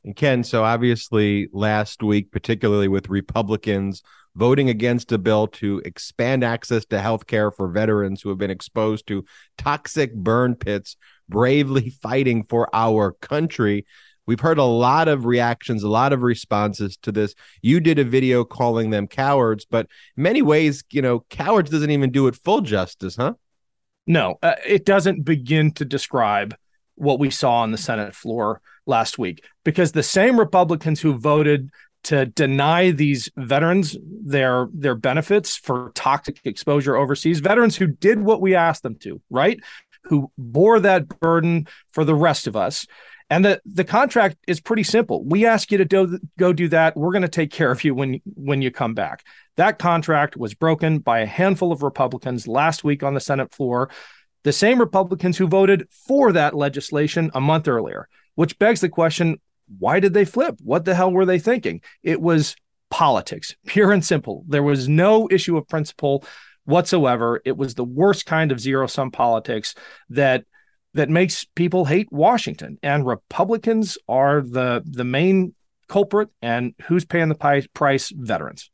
And 0.03 0.17
Ken, 0.17 0.43
so 0.43 0.65
obviously 0.65 1.47
last 1.53 2.03
week, 2.03 2.29
particularly 2.29 2.89
with 2.89 3.07
Republicans 3.07 4.03
voting 4.37 4.69
against 4.69 5.11
a 5.11 5.17
bill 5.17 5.47
to 5.47 5.81
expand 5.83 6.43
access 6.43 6.85
to 6.85 7.01
health 7.01 7.25
care 7.25 7.49
for 7.49 7.67
veterans 7.67 8.21
who 8.21 8.29
have 8.29 8.37
been 8.37 8.51
exposed 8.51 9.07
to 9.07 9.25
toxic 9.57 10.13
burn 10.13 10.55
pits, 10.55 10.95
bravely 11.27 11.89
fighting 11.89 12.43
for 12.43 12.69
our 12.71 13.13
country. 13.13 13.85
We've 14.27 14.39
heard 14.39 14.59
a 14.59 14.63
lot 14.63 15.07
of 15.07 15.25
reactions, 15.25 15.81
a 15.81 15.89
lot 15.89 16.13
of 16.13 16.21
responses 16.21 16.97
to 16.97 17.11
this. 17.11 17.33
You 17.63 17.79
did 17.79 17.97
a 17.97 18.03
video 18.03 18.43
calling 18.43 18.91
them 18.91 19.07
cowards, 19.07 19.65
but 19.65 19.87
many 20.15 20.43
ways, 20.43 20.83
you 20.91 21.01
know, 21.01 21.25
cowards 21.29 21.71
doesn't 21.71 21.91
even 21.91 22.11
do 22.11 22.27
it 22.27 22.35
full 22.35 22.61
justice, 22.61 23.15
huh? 23.15 23.33
No, 24.05 24.37
uh, 24.43 24.55
it 24.65 24.85
doesn't 24.85 25.25
begin 25.25 25.71
to 25.73 25.85
describe 25.85 26.55
what 26.95 27.19
we 27.19 27.29
saw 27.29 27.61
on 27.61 27.71
the 27.71 27.77
Senate 27.77 28.15
floor 28.15 28.61
last 28.85 29.17
week 29.17 29.43
because 29.63 29.91
the 29.91 30.03
same 30.03 30.39
Republicans 30.39 31.01
who 31.01 31.17
voted 31.17 31.69
to 32.03 32.25
deny 32.25 32.91
these 32.91 33.29
veterans 33.35 33.97
their 34.01 34.67
their 34.73 34.95
benefits 34.95 35.55
for 35.55 35.91
toxic 35.95 36.39
exposure 36.45 36.95
overseas, 36.95 37.39
veterans 37.39 37.75
who 37.75 37.87
did 37.87 38.19
what 38.19 38.41
we 38.41 38.55
asked 38.55 38.83
them 38.83 38.95
to, 38.95 39.21
right? 39.29 39.59
Who 40.03 40.31
bore 40.37 40.79
that 40.79 41.19
burden 41.19 41.67
for 41.91 42.05
the 42.05 42.15
rest 42.15 42.47
of 42.47 42.55
us. 42.55 42.85
And 43.29 43.43
the, 43.43 43.61
the 43.65 43.83
contract 43.83 44.37
is 44.47 44.61
pretty 44.61 44.83
simple. 44.83 45.23
We 45.25 45.45
ask 45.45 45.69
you 45.69 45.79
to 45.79 45.85
do, 45.85 46.17
go 46.39 46.53
do 46.53 46.69
that. 46.69 46.95
We're 46.95 47.11
going 47.11 47.23
to 47.23 47.27
take 47.27 47.51
care 47.51 47.71
of 47.71 47.83
you 47.83 47.93
when 47.93 48.21
when 48.35 48.61
you 48.61 48.71
come 48.71 48.93
back. 48.93 49.25
That 49.57 49.79
contract 49.79 50.37
was 50.37 50.53
broken 50.53 50.99
by 50.99 51.19
a 51.19 51.25
handful 51.25 51.73
of 51.73 51.83
Republicans 51.83 52.47
last 52.47 52.85
week 52.85 53.03
on 53.03 53.15
the 53.15 53.19
Senate 53.19 53.53
floor, 53.53 53.89
the 54.43 54.53
same 54.53 54.79
Republicans 54.79 55.37
who 55.37 55.47
voted 55.47 55.89
for 56.07 56.31
that 56.31 56.55
legislation 56.55 57.31
a 57.33 57.41
month 57.41 57.67
earlier, 57.67 58.07
which 58.35 58.57
begs 58.59 58.79
the 58.79 58.87
question 58.87 59.41
why 59.79 59.99
did 59.99 60.13
they 60.13 60.25
flip? 60.25 60.57
What 60.63 60.85
the 60.85 60.95
hell 60.95 61.11
were 61.11 61.25
they 61.25 61.39
thinking? 61.39 61.81
It 62.03 62.21
was 62.21 62.55
politics, 62.89 63.55
pure 63.65 63.91
and 63.91 64.03
simple. 64.03 64.43
There 64.47 64.63
was 64.63 64.87
no 64.87 65.27
issue 65.31 65.57
of 65.57 65.67
principle 65.67 66.23
whatsoever. 66.65 67.41
It 67.45 67.57
was 67.57 67.75
the 67.75 67.83
worst 67.83 68.25
kind 68.25 68.51
of 68.51 68.59
zero 68.59 68.87
sum 68.87 69.11
politics 69.11 69.75
that 70.09 70.45
that 70.93 71.09
makes 71.09 71.45
people 71.55 71.85
hate 71.85 72.11
Washington. 72.11 72.77
And 72.81 73.05
Republicans 73.05 73.97
are 74.07 74.41
the 74.41 74.83
the 74.85 75.03
main 75.03 75.53
culprit. 75.87 76.29
And 76.41 76.73
who's 76.83 77.05
paying 77.05 77.29
the 77.29 77.67
price? 77.73 78.11
Veterans. 78.15 78.69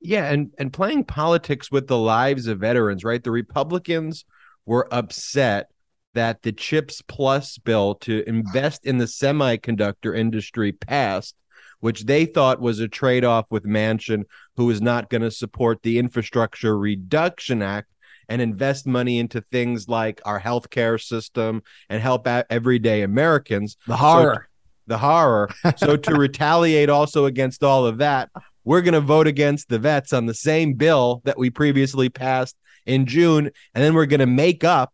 Yeah, 0.00 0.30
and 0.30 0.50
and 0.58 0.72
playing 0.72 1.04
politics 1.04 1.70
with 1.70 1.86
the 1.86 1.98
lives 1.98 2.46
of 2.46 2.58
veterans, 2.58 3.04
right? 3.04 3.22
The 3.22 3.30
Republicans 3.30 4.24
were 4.66 4.92
upset 4.92 5.71
that 6.14 6.42
the 6.42 6.52
CHIPS 6.52 7.02
Plus 7.02 7.58
bill 7.58 7.94
to 7.96 8.26
invest 8.28 8.86
in 8.86 8.98
the 8.98 9.06
semiconductor 9.06 10.16
industry 10.16 10.72
passed, 10.72 11.36
which 11.80 12.04
they 12.04 12.26
thought 12.26 12.60
was 12.60 12.80
a 12.80 12.88
trade 12.88 13.24
off 13.24 13.46
with 13.50 13.64
Manchin, 13.64 14.24
who 14.56 14.70
is 14.70 14.80
not 14.80 15.10
going 15.10 15.22
to 15.22 15.30
support 15.30 15.82
the 15.82 15.98
Infrastructure 15.98 16.78
Reduction 16.78 17.62
Act 17.62 17.88
and 18.28 18.40
invest 18.40 18.86
money 18.86 19.18
into 19.18 19.40
things 19.40 19.88
like 19.88 20.20
our 20.24 20.40
healthcare 20.40 21.00
system 21.02 21.62
and 21.88 22.00
help 22.00 22.26
out 22.26 22.46
everyday 22.50 23.02
Americans. 23.02 23.76
The 23.86 23.96
horror. 23.96 24.48
So, 24.48 24.72
the 24.86 24.98
horror. 24.98 25.50
so 25.76 25.96
to 25.96 26.14
retaliate 26.18 26.88
also 26.88 27.26
against 27.26 27.62
all 27.62 27.86
of 27.86 27.98
that, 27.98 28.30
we're 28.64 28.82
going 28.82 28.94
to 28.94 29.00
vote 29.00 29.26
against 29.26 29.68
the 29.68 29.78
vets 29.78 30.12
on 30.12 30.26
the 30.26 30.34
same 30.34 30.74
bill 30.74 31.20
that 31.24 31.38
we 31.38 31.50
previously 31.50 32.08
passed 32.08 32.56
in 32.86 33.06
June, 33.06 33.50
and 33.74 33.84
then 33.84 33.94
we're 33.94 34.06
going 34.06 34.20
to 34.20 34.26
make 34.26 34.64
up 34.64 34.92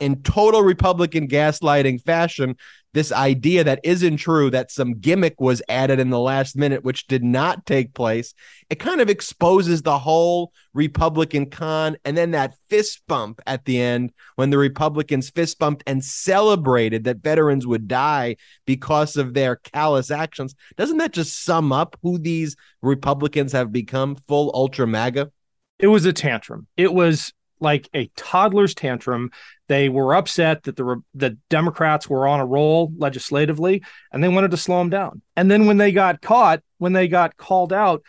in 0.00 0.22
total 0.22 0.62
Republican 0.62 1.28
gaslighting 1.28 2.02
fashion 2.04 2.56
this 2.94 3.12
idea 3.12 3.62
that 3.62 3.80
isn't 3.84 4.16
true 4.16 4.50
that 4.50 4.70
some 4.70 4.94
gimmick 4.94 5.38
was 5.40 5.62
added 5.68 6.00
in 6.00 6.08
the 6.08 6.18
last 6.18 6.56
minute 6.56 6.82
which 6.82 7.06
did 7.06 7.22
not 7.22 7.66
take 7.66 7.92
place 7.92 8.32
it 8.70 8.76
kind 8.76 9.02
of 9.02 9.10
exposes 9.10 9.82
the 9.82 9.98
whole 9.98 10.52
republican 10.72 11.44
con 11.44 11.96
and 12.06 12.16
then 12.16 12.30
that 12.30 12.54
fist 12.70 13.02
bump 13.06 13.42
at 13.46 13.66
the 13.66 13.78
end 13.78 14.10
when 14.36 14.48
the 14.48 14.56
republicans 14.56 15.28
fist 15.28 15.58
bumped 15.58 15.84
and 15.86 16.02
celebrated 16.02 17.04
that 17.04 17.18
veterans 17.18 17.66
would 17.66 17.86
die 17.86 18.34
because 18.64 19.16
of 19.16 19.34
their 19.34 19.56
callous 19.56 20.10
actions. 20.10 20.54
Doesn't 20.76 20.98
that 20.98 21.12
just 21.12 21.44
sum 21.44 21.72
up 21.72 21.96
who 22.02 22.18
these 22.18 22.56
republicans 22.82 23.52
have 23.52 23.72
become? 23.72 24.16
Full 24.28 24.50
ultra 24.54 24.86
maga? 24.86 25.30
It 25.78 25.88
was 25.88 26.04
a 26.04 26.12
tantrum. 26.12 26.66
It 26.76 26.92
was 26.92 27.32
like 27.60 27.88
a 27.94 28.10
toddler's 28.16 28.74
tantrum. 28.74 29.30
They 29.68 29.88
were 29.88 30.14
upset 30.14 30.64
that 30.64 30.76
the 30.76 31.02
the 31.14 31.38
Democrats 31.50 32.08
were 32.08 32.26
on 32.26 32.40
a 32.40 32.46
roll 32.46 32.92
legislatively, 32.96 33.82
and 34.12 34.22
they 34.22 34.28
wanted 34.28 34.50
to 34.52 34.56
slow 34.56 34.78
them 34.78 34.90
down. 34.90 35.22
And 35.36 35.50
then 35.50 35.66
when 35.66 35.76
they 35.76 35.92
got 35.92 36.20
caught, 36.20 36.62
when 36.78 36.92
they 36.92 37.08
got 37.08 37.36
called 37.36 37.72
out, 37.72 38.02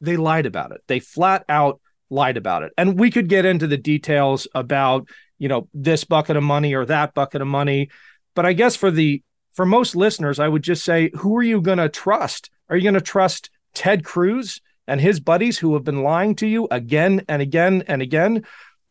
they 0.00 0.16
lied 0.16 0.46
about 0.46 0.72
it. 0.72 0.82
They 0.86 1.00
flat 1.00 1.44
out 1.48 1.80
lied 2.10 2.36
about 2.36 2.62
it. 2.62 2.72
And 2.76 2.98
we 2.98 3.10
could 3.10 3.28
get 3.28 3.44
into 3.44 3.66
the 3.66 3.78
details 3.78 4.46
about 4.54 5.08
you 5.38 5.48
know 5.48 5.68
this 5.74 6.04
bucket 6.04 6.36
of 6.36 6.42
money 6.42 6.74
or 6.74 6.84
that 6.86 7.14
bucket 7.14 7.42
of 7.42 7.48
money, 7.48 7.90
but 8.34 8.46
I 8.46 8.52
guess 8.52 8.76
for 8.76 8.90
the 8.90 9.22
for 9.54 9.66
most 9.66 9.94
listeners, 9.94 10.38
I 10.38 10.48
would 10.48 10.62
just 10.62 10.82
say, 10.84 11.10
who 11.14 11.36
are 11.36 11.42
you 11.42 11.60
going 11.60 11.78
to 11.78 11.90
trust? 11.90 12.50
Are 12.70 12.76
you 12.76 12.82
going 12.82 12.94
to 12.94 13.02
trust 13.02 13.50
Ted 13.74 14.02
Cruz? 14.02 14.60
and 14.86 15.00
his 15.00 15.20
buddies 15.20 15.58
who 15.58 15.74
have 15.74 15.84
been 15.84 16.02
lying 16.02 16.34
to 16.36 16.46
you 16.46 16.68
again 16.70 17.24
and 17.28 17.42
again 17.42 17.82
and 17.86 18.02
again? 18.02 18.44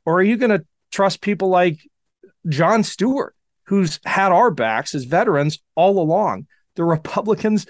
Or 0.06 0.16
are 0.16 0.24
you 0.24 0.38
going 0.38 0.52
to 0.58 0.66
trust 0.92 1.22
people 1.22 1.50
like 1.50 1.80
Jon 2.48 2.84
Stewart, 2.84 3.36
who's 3.66 4.00
had 4.06 4.32
our 4.32 4.52
backs 4.52 4.96
as 4.96 5.06
veterans 5.06 5.60
all 5.76 6.00
along? 6.00 6.48
The 6.76 6.84
Republicans 6.84 7.68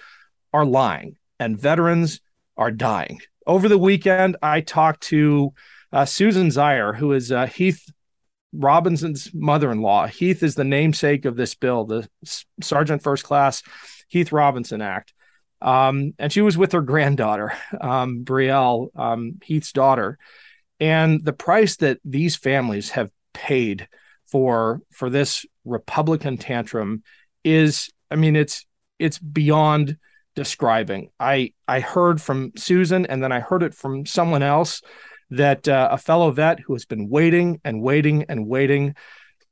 are 0.53 0.65
lying 0.65 1.17
and 1.39 1.59
veterans 1.59 2.21
are 2.57 2.71
dying. 2.71 3.21
Over 3.47 3.67
the 3.67 3.77
weekend, 3.77 4.37
I 4.41 4.61
talked 4.61 5.01
to 5.03 5.53
uh, 5.91 6.05
Susan 6.05 6.47
Zeier, 6.49 6.95
who 6.95 7.11
is 7.13 7.31
uh, 7.31 7.47
Heath 7.47 7.91
Robinson's 8.53 9.31
mother 9.33 9.71
in 9.71 9.81
law. 9.81 10.07
Heath 10.07 10.43
is 10.43 10.55
the 10.55 10.63
namesake 10.63 11.25
of 11.25 11.35
this 11.35 11.55
bill, 11.55 11.85
the 11.85 12.07
Sergeant 12.61 13.01
First 13.01 13.23
Class 13.23 13.63
Heath 14.07 14.31
Robinson 14.31 14.81
Act. 14.81 15.13
Um, 15.61 16.13
and 16.17 16.31
she 16.31 16.41
was 16.41 16.57
with 16.57 16.71
her 16.71 16.81
granddaughter, 16.81 17.53
um, 17.79 18.23
Brielle, 18.23 18.89
um, 18.95 19.39
Heath's 19.43 19.71
daughter 19.71 20.17
and 20.81 21.23
the 21.23 21.31
price 21.31 21.77
that 21.77 21.99
these 22.03 22.35
families 22.35 22.89
have 22.89 23.11
paid 23.33 23.87
for 24.25 24.81
for 24.91 25.09
this 25.09 25.45
republican 25.63 26.37
tantrum 26.37 27.03
is 27.45 27.89
i 28.09 28.15
mean 28.15 28.35
it's 28.35 28.65
it's 28.99 29.17
beyond 29.17 29.97
describing. 30.35 31.09
I 31.19 31.53
i 31.67 31.79
heard 31.79 32.21
from 32.21 32.51
susan 32.55 33.05
and 33.05 33.23
then 33.23 33.31
i 33.31 33.39
heard 33.39 33.63
it 33.63 33.73
from 33.73 34.05
someone 34.05 34.43
else 34.43 34.81
that 35.29 35.67
uh, 35.67 35.89
a 35.91 35.97
fellow 35.97 36.31
vet 36.31 36.59
who 36.59 36.73
has 36.73 36.85
been 36.85 37.09
waiting 37.09 37.61
and 37.63 37.81
waiting 37.81 38.25
and 38.27 38.47
waiting 38.47 38.95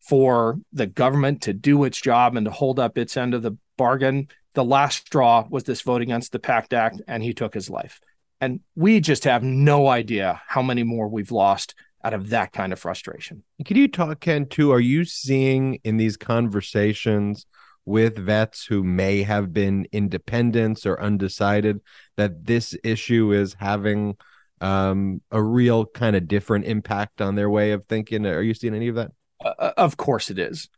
for 0.02 0.60
the 0.74 0.88
government 0.88 1.44
to 1.44 1.54
do 1.54 1.84
its 1.84 2.00
job 2.00 2.36
and 2.36 2.46
to 2.46 2.52
hold 2.52 2.80
up 2.80 2.98
its 2.98 3.18
end 3.18 3.34
of 3.34 3.42
the 3.42 3.58
bargain 3.78 4.28
the 4.56 4.64
last 4.64 5.08
straw 5.08 5.46
was 5.50 5.64
this 5.66 5.82
vote 5.82 6.02
against 6.02 6.32
the 6.32 6.40
pact 6.40 6.74
act 6.74 7.02
and 7.08 7.24
he 7.24 7.34
took 7.34 7.54
his 7.54 7.70
life 7.70 8.00
and 8.42 8.62
we 8.76 9.00
just 9.00 9.26
have 9.26 9.44
no 9.44 9.88
idea 9.88 10.42
how 10.48 10.62
many 10.62 10.84
more 10.84 11.08
we've 11.08 11.32
lost 11.32 11.76
out 12.04 12.14
of 12.14 12.30
that 12.30 12.54
kind 12.54 12.72
of 12.72 12.80
frustration. 12.80 13.44
Can 13.66 13.78
you 13.78 13.88
talk, 13.88 14.22
Ken, 14.22 14.46
too? 14.46 14.72
Are 14.72 14.80
you 14.80 15.04
seeing 15.04 15.80
in 15.84 15.98
these 15.98 16.16
conversations 16.16 17.46
with 17.86 18.18
vets 18.18 18.66
who 18.66 18.84
may 18.84 19.24
have 19.24 19.52
been 19.52 19.88
independents 19.92 20.86
or 20.86 21.02
undecided 21.02 21.82
that 22.18 22.46
this 22.46 22.76
issue 22.84 23.34
is 23.34 23.56
having 23.60 24.16
um, 24.62 25.22
a 25.32 25.42
real 25.42 25.86
kind 25.86 26.16
of 26.16 26.28
different 26.28 26.66
impact 26.66 27.22
on 27.22 27.36
their 27.36 27.50
way 27.50 27.72
of 27.72 27.86
thinking? 27.88 28.26
Are 28.26 28.42
you 28.42 28.54
seeing 28.54 28.76
any 28.76 28.88
of 28.88 28.96
that? 28.96 29.12
Uh, 29.44 29.54
uh 29.58 29.74
of 29.76 29.98
course 29.98 30.30
it 30.30 30.40
is. 30.40 30.70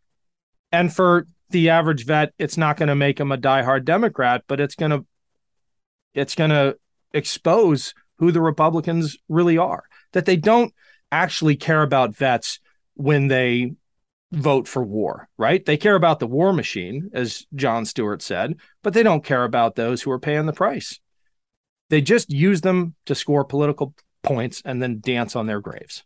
And 0.71 0.93
for 0.93 1.27
the 1.49 1.69
average 1.69 2.05
vet, 2.05 2.33
it's 2.39 2.57
not 2.57 2.77
going 2.77 2.87
to 2.87 2.95
make 2.95 3.19
him 3.19 3.31
a 3.31 3.37
diehard 3.37 3.85
Democrat, 3.85 4.43
but 4.47 4.59
it's 4.59 4.75
going 4.75 4.91
to 4.91 5.05
it's 6.13 6.35
going 6.35 6.49
to 6.49 6.77
expose 7.13 7.93
who 8.17 8.31
the 8.31 8.41
Republicans 8.41 9.17
really 9.29 9.57
are, 9.57 9.83
that 10.13 10.25
they 10.25 10.35
don't 10.35 10.73
actually 11.11 11.55
care 11.55 11.81
about 11.81 12.15
vets 12.15 12.59
when 12.95 13.27
they 13.27 13.73
vote 14.31 14.67
for 14.67 14.83
war, 14.83 15.27
right? 15.37 15.65
They 15.65 15.77
care 15.77 15.95
about 15.95 16.19
the 16.19 16.27
war 16.27 16.53
machine, 16.53 17.09
as 17.13 17.45
Jon 17.55 17.85
Stewart 17.85 18.21
said, 18.21 18.55
but 18.81 18.93
they 18.93 19.03
don't 19.03 19.23
care 19.23 19.43
about 19.43 19.75
those 19.75 20.01
who 20.01 20.11
are 20.11 20.19
paying 20.19 20.45
the 20.45 20.53
price. 20.53 20.99
They 21.89 22.01
just 22.01 22.31
use 22.31 22.61
them 22.61 22.95
to 23.07 23.15
score 23.15 23.43
political 23.43 23.93
points 24.23 24.61
and 24.63 24.81
then 24.81 25.01
dance 25.01 25.35
on 25.35 25.47
their 25.47 25.59
graves. 25.59 26.03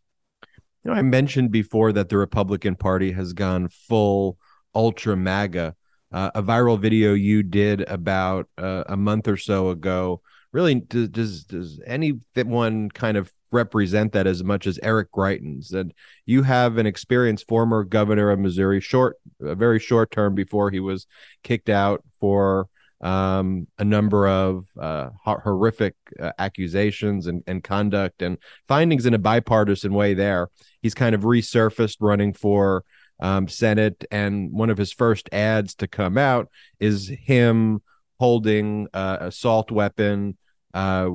You 0.84 0.92
know, 0.92 0.98
I 0.98 1.02
mentioned 1.02 1.52
before 1.52 1.92
that 1.94 2.10
the 2.10 2.18
Republican 2.18 2.76
Party 2.76 3.12
has 3.12 3.34
gone 3.34 3.68
full 3.68 4.38
ultra 4.74 5.16
MAGA. 5.16 5.76
Uh, 6.12 6.32
a 6.34 6.42
viral 6.42 6.80
video 6.80 7.14
you 7.14 7.44
did 7.44 7.82
about 7.90 8.48
uh, 8.58 8.84
a 8.88 8.96
month 8.96 9.28
or 9.28 9.38
so 9.38 9.70
ago 9.70 10.22
really 10.56 10.76
does 10.76 11.10
does, 11.10 11.44
does 11.44 11.82
anyone 11.86 12.90
kind 12.90 13.18
of 13.18 13.30
represent 13.52 14.14
that 14.14 14.26
as 14.26 14.42
much 14.42 14.66
as 14.66 14.80
Eric 14.82 15.12
Greitens? 15.12 15.74
And 15.74 15.94
you 16.26 16.44
have 16.44 16.78
an 16.78 16.86
experienced 16.86 17.46
former 17.50 17.84
governor 17.84 18.32
of 18.32 18.40
Missouri, 18.40 18.80
short, 18.80 19.18
a 19.42 19.54
very 19.54 19.80
short 19.80 20.12
term 20.12 20.34
before 20.34 20.72
he 20.72 20.80
was 20.80 21.08
kicked 21.44 21.68
out 21.68 22.06
for 22.22 22.70
um, 23.02 23.68
a 23.78 23.84
number 23.84 24.30
of 24.30 24.66
uh, 24.80 25.10
horrific 25.26 25.96
uh, 26.22 26.32
accusations 26.40 27.28
and, 27.28 27.44
and 27.48 27.62
conduct 27.62 28.22
and 28.22 28.38
findings 28.66 29.06
in 29.06 29.14
a 29.14 29.20
bipartisan 29.20 29.94
way. 29.94 30.14
There, 30.14 30.48
he's 30.82 30.94
kind 30.94 31.14
of 31.14 31.24
resurfaced 31.24 31.98
running 32.00 32.34
for 32.34 32.86
um, 33.20 33.50
Senate, 33.50 34.06
and 34.10 34.54
one 34.54 34.70
of 34.70 34.78
his 34.78 34.94
first 34.94 35.28
ads 35.34 35.76
to 35.76 35.88
come 35.88 36.18
out 36.18 36.48
is 36.80 37.10
him 37.10 37.82
holding 38.20 38.88
uh, 38.94 39.18
assault 39.20 39.70
weapon 39.70 40.38
uh, 40.76 41.10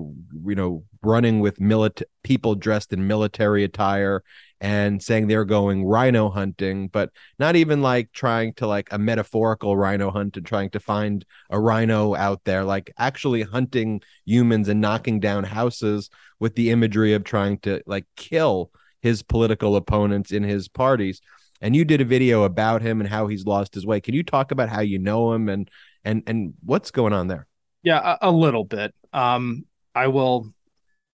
you 0.46 0.56
know, 0.56 0.84
running 1.02 1.40
with 1.40 1.60
military 1.60 2.08
people 2.24 2.54
dressed 2.56 2.92
in 2.92 3.06
military 3.06 3.64
attire 3.64 4.22
and 4.60 5.02
saying 5.02 5.26
they're 5.28 5.44
going 5.44 5.84
rhino 5.84 6.30
hunting, 6.30 6.88
but 6.88 7.10
not 7.38 7.56
even 7.56 7.82
like 7.82 8.12
trying 8.12 8.52
to 8.54 8.66
like 8.66 8.88
a 8.92 8.98
metaphorical 8.98 9.76
rhino 9.76 10.10
hunt 10.10 10.36
and 10.36 10.46
trying 10.46 10.70
to 10.70 10.80
find 10.80 11.24
a 11.50 11.60
rhino 11.60 12.14
out 12.14 12.42
there, 12.44 12.64
like 12.64 12.92
actually 12.98 13.42
hunting 13.42 14.00
humans 14.26 14.68
and 14.68 14.80
knocking 14.80 15.20
down 15.20 15.44
houses 15.44 16.10
with 16.40 16.54
the 16.56 16.70
imagery 16.70 17.12
of 17.14 17.24
trying 17.24 17.58
to 17.58 17.82
like 17.86 18.06
kill 18.16 18.70
his 19.02 19.22
political 19.22 19.76
opponents 19.76 20.32
in 20.32 20.42
his 20.42 20.68
parties. 20.68 21.20
and 21.60 21.76
you 21.76 21.84
did 21.84 22.00
a 22.00 22.04
video 22.04 22.44
about 22.44 22.82
him 22.82 23.00
and 23.00 23.08
how 23.08 23.26
he's 23.26 23.46
lost 23.46 23.74
his 23.74 23.86
way. 23.86 24.00
Can 24.00 24.14
you 24.14 24.22
talk 24.22 24.50
about 24.52 24.68
how 24.70 24.80
you 24.80 24.98
know 24.98 25.32
him 25.32 25.48
and 25.48 25.70
and 26.04 26.22
and 26.26 26.54
what's 26.64 26.90
going 26.90 27.12
on 27.12 27.28
there? 27.28 27.46
Yeah, 27.82 28.16
a, 28.20 28.28
a 28.28 28.30
little 28.30 28.64
bit. 28.64 28.94
Um, 29.12 29.64
I 29.94 30.08
will, 30.08 30.52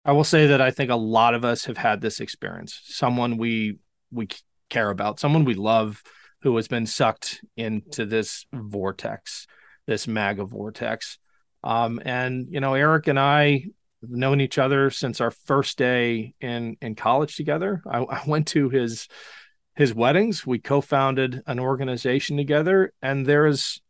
I 0.05 0.13
will 0.13 0.25
say 0.25 0.49
that 0.49 0.61
I 0.61 0.71
think 0.71 0.91
a 0.91 0.97
lot 0.97 1.35
of 1.35 1.45
us 1.45 1.65
have 1.67 1.77
had 1.77 2.01
this 2.01 2.21
experience. 2.21 2.81
Someone 2.85 3.37
we 3.37 3.79
we 4.11 4.29
care 4.69 4.91
about, 4.91 5.21
someone 5.21 5.45
we 5.45 5.55
love, 5.55 6.03
who 6.43 6.55
has 6.57 6.69
been 6.69 6.87
sucked 6.87 7.43
into 7.57 8.07
this 8.07 8.47
vortex, 8.53 9.47
this 9.87 10.07
MAGA 10.07 10.45
vortex. 10.45 11.19
Um, 11.65 12.01
and 12.05 12.47
you 12.51 12.61
know, 12.61 12.75
Eric 12.75 13.09
and 13.09 13.19
I 13.19 13.67
have 14.03 14.11
known 14.11 14.41
each 14.41 14.59
other 14.59 14.91
since 14.91 15.21
our 15.21 15.31
first 15.31 15.79
day 15.79 16.35
in 16.41 16.77
in 16.81 16.95
college 16.95 17.37
together. 17.37 17.83
I, 17.91 18.01
I 18.03 18.23
went 18.27 18.49
to 18.49 18.69
his 18.69 19.09
his 19.75 19.95
weddings. 19.95 20.47
We 20.47 20.59
co-founded 20.59 21.43
an 21.47 21.59
organization 21.59 22.37
together, 22.37 22.93
and 23.03 23.27
there's 23.27 23.81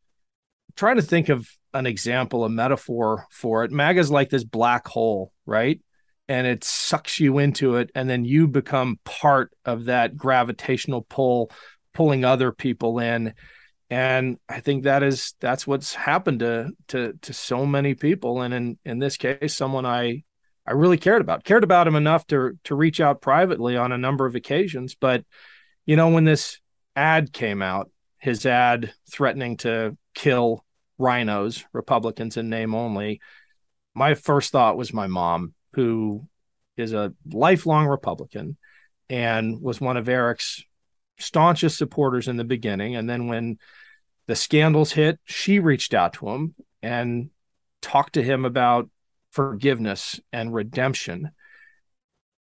trying 0.74 0.96
to 0.96 1.02
think 1.02 1.28
of 1.28 1.48
an 1.72 1.86
example, 1.86 2.44
a 2.44 2.48
metaphor 2.48 3.26
for 3.30 3.64
it. 3.64 3.70
MAGA 3.70 4.00
is 4.00 4.10
like 4.10 4.30
this 4.30 4.44
black 4.44 4.88
hole, 4.88 5.32
right? 5.44 5.80
And 6.28 6.46
it 6.46 6.64
sucks 6.64 7.20
you 7.20 7.38
into 7.38 7.76
it, 7.76 7.90
and 7.94 8.10
then 8.10 8.24
you 8.24 8.48
become 8.48 8.98
part 9.04 9.52
of 9.64 9.84
that 9.84 10.16
gravitational 10.16 11.02
pull, 11.02 11.50
pulling 11.94 12.24
other 12.24 12.50
people 12.50 12.98
in. 12.98 13.34
And 13.90 14.38
I 14.48 14.60
think 14.60 14.84
that 14.84 15.04
is 15.04 15.34
that's 15.40 15.66
what's 15.66 15.94
happened 15.94 16.40
to 16.40 16.72
to 16.88 17.12
to 17.22 17.32
so 17.32 17.64
many 17.64 17.94
people. 17.94 18.42
And 18.42 18.52
in 18.52 18.78
in 18.84 18.98
this 18.98 19.16
case, 19.16 19.54
someone 19.54 19.86
I 19.86 20.24
I 20.66 20.72
really 20.72 20.98
cared 20.98 21.22
about, 21.22 21.44
cared 21.44 21.62
about 21.62 21.86
him 21.86 21.94
enough 21.94 22.26
to 22.28 22.58
to 22.64 22.74
reach 22.74 23.00
out 23.00 23.20
privately 23.20 23.76
on 23.76 23.92
a 23.92 23.98
number 23.98 24.26
of 24.26 24.34
occasions. 24.34 24.96
But 24.96 25.24
you 25.84 25.94
know, 25.94 26.08
when 26.08 26.24
this 26.24 26.58
ad 26.96 27.32
came 27.32 27.62
out, 27.62 27.90
his 28.18 28.44
ad 28.44 28.92
threatening 29.08 29.58
to 29.58 29.96
kill 30.16 30.64
rhinos, 30.98 31.64
Republicans 31.72 32.36
in 32.36 32.48
name 32.48 32.74
only, 32.74 33.20
my 33.94 34.14
first 34.14 34.50
thought 34.50 34.76
was 34.76 34.92
my 34.92 35.06
mom, 35.06 35.54
who 35.74 36.26
is 36.76 36.92
a 36.92 37.14
lifelong 37.30 37.86
Republican 37.86 38.56
and 39.08 39.62
was 39.62 39.80
one 39.80 39.96
of 39.96 40.08
Eric's 40.08 40.64
staunchest 41.18 41.78
supporters 41.78 42.28
in 42.28 42.36
the 42.36 42.44
beginning. 42.44 42.96
And 42.96 43.08
then 43.08 43.28
when 43.28 43.58
the 44.26 44.36
scandals 44.36 44.92
hit, 44.92 45.20
she 45.24 45.60
reached 45.60 45.94
out 45.94 46.14
to 46.14 46.28
him 46.28 46.54
and 46.82 47.30
talked 47.80 48.14
to 48.14 48.22
him 48.22 48.44
about 48.44 48.90
forgiveness 49.30 50.20
and 50.32 50.52
redemption. 50.52 51.30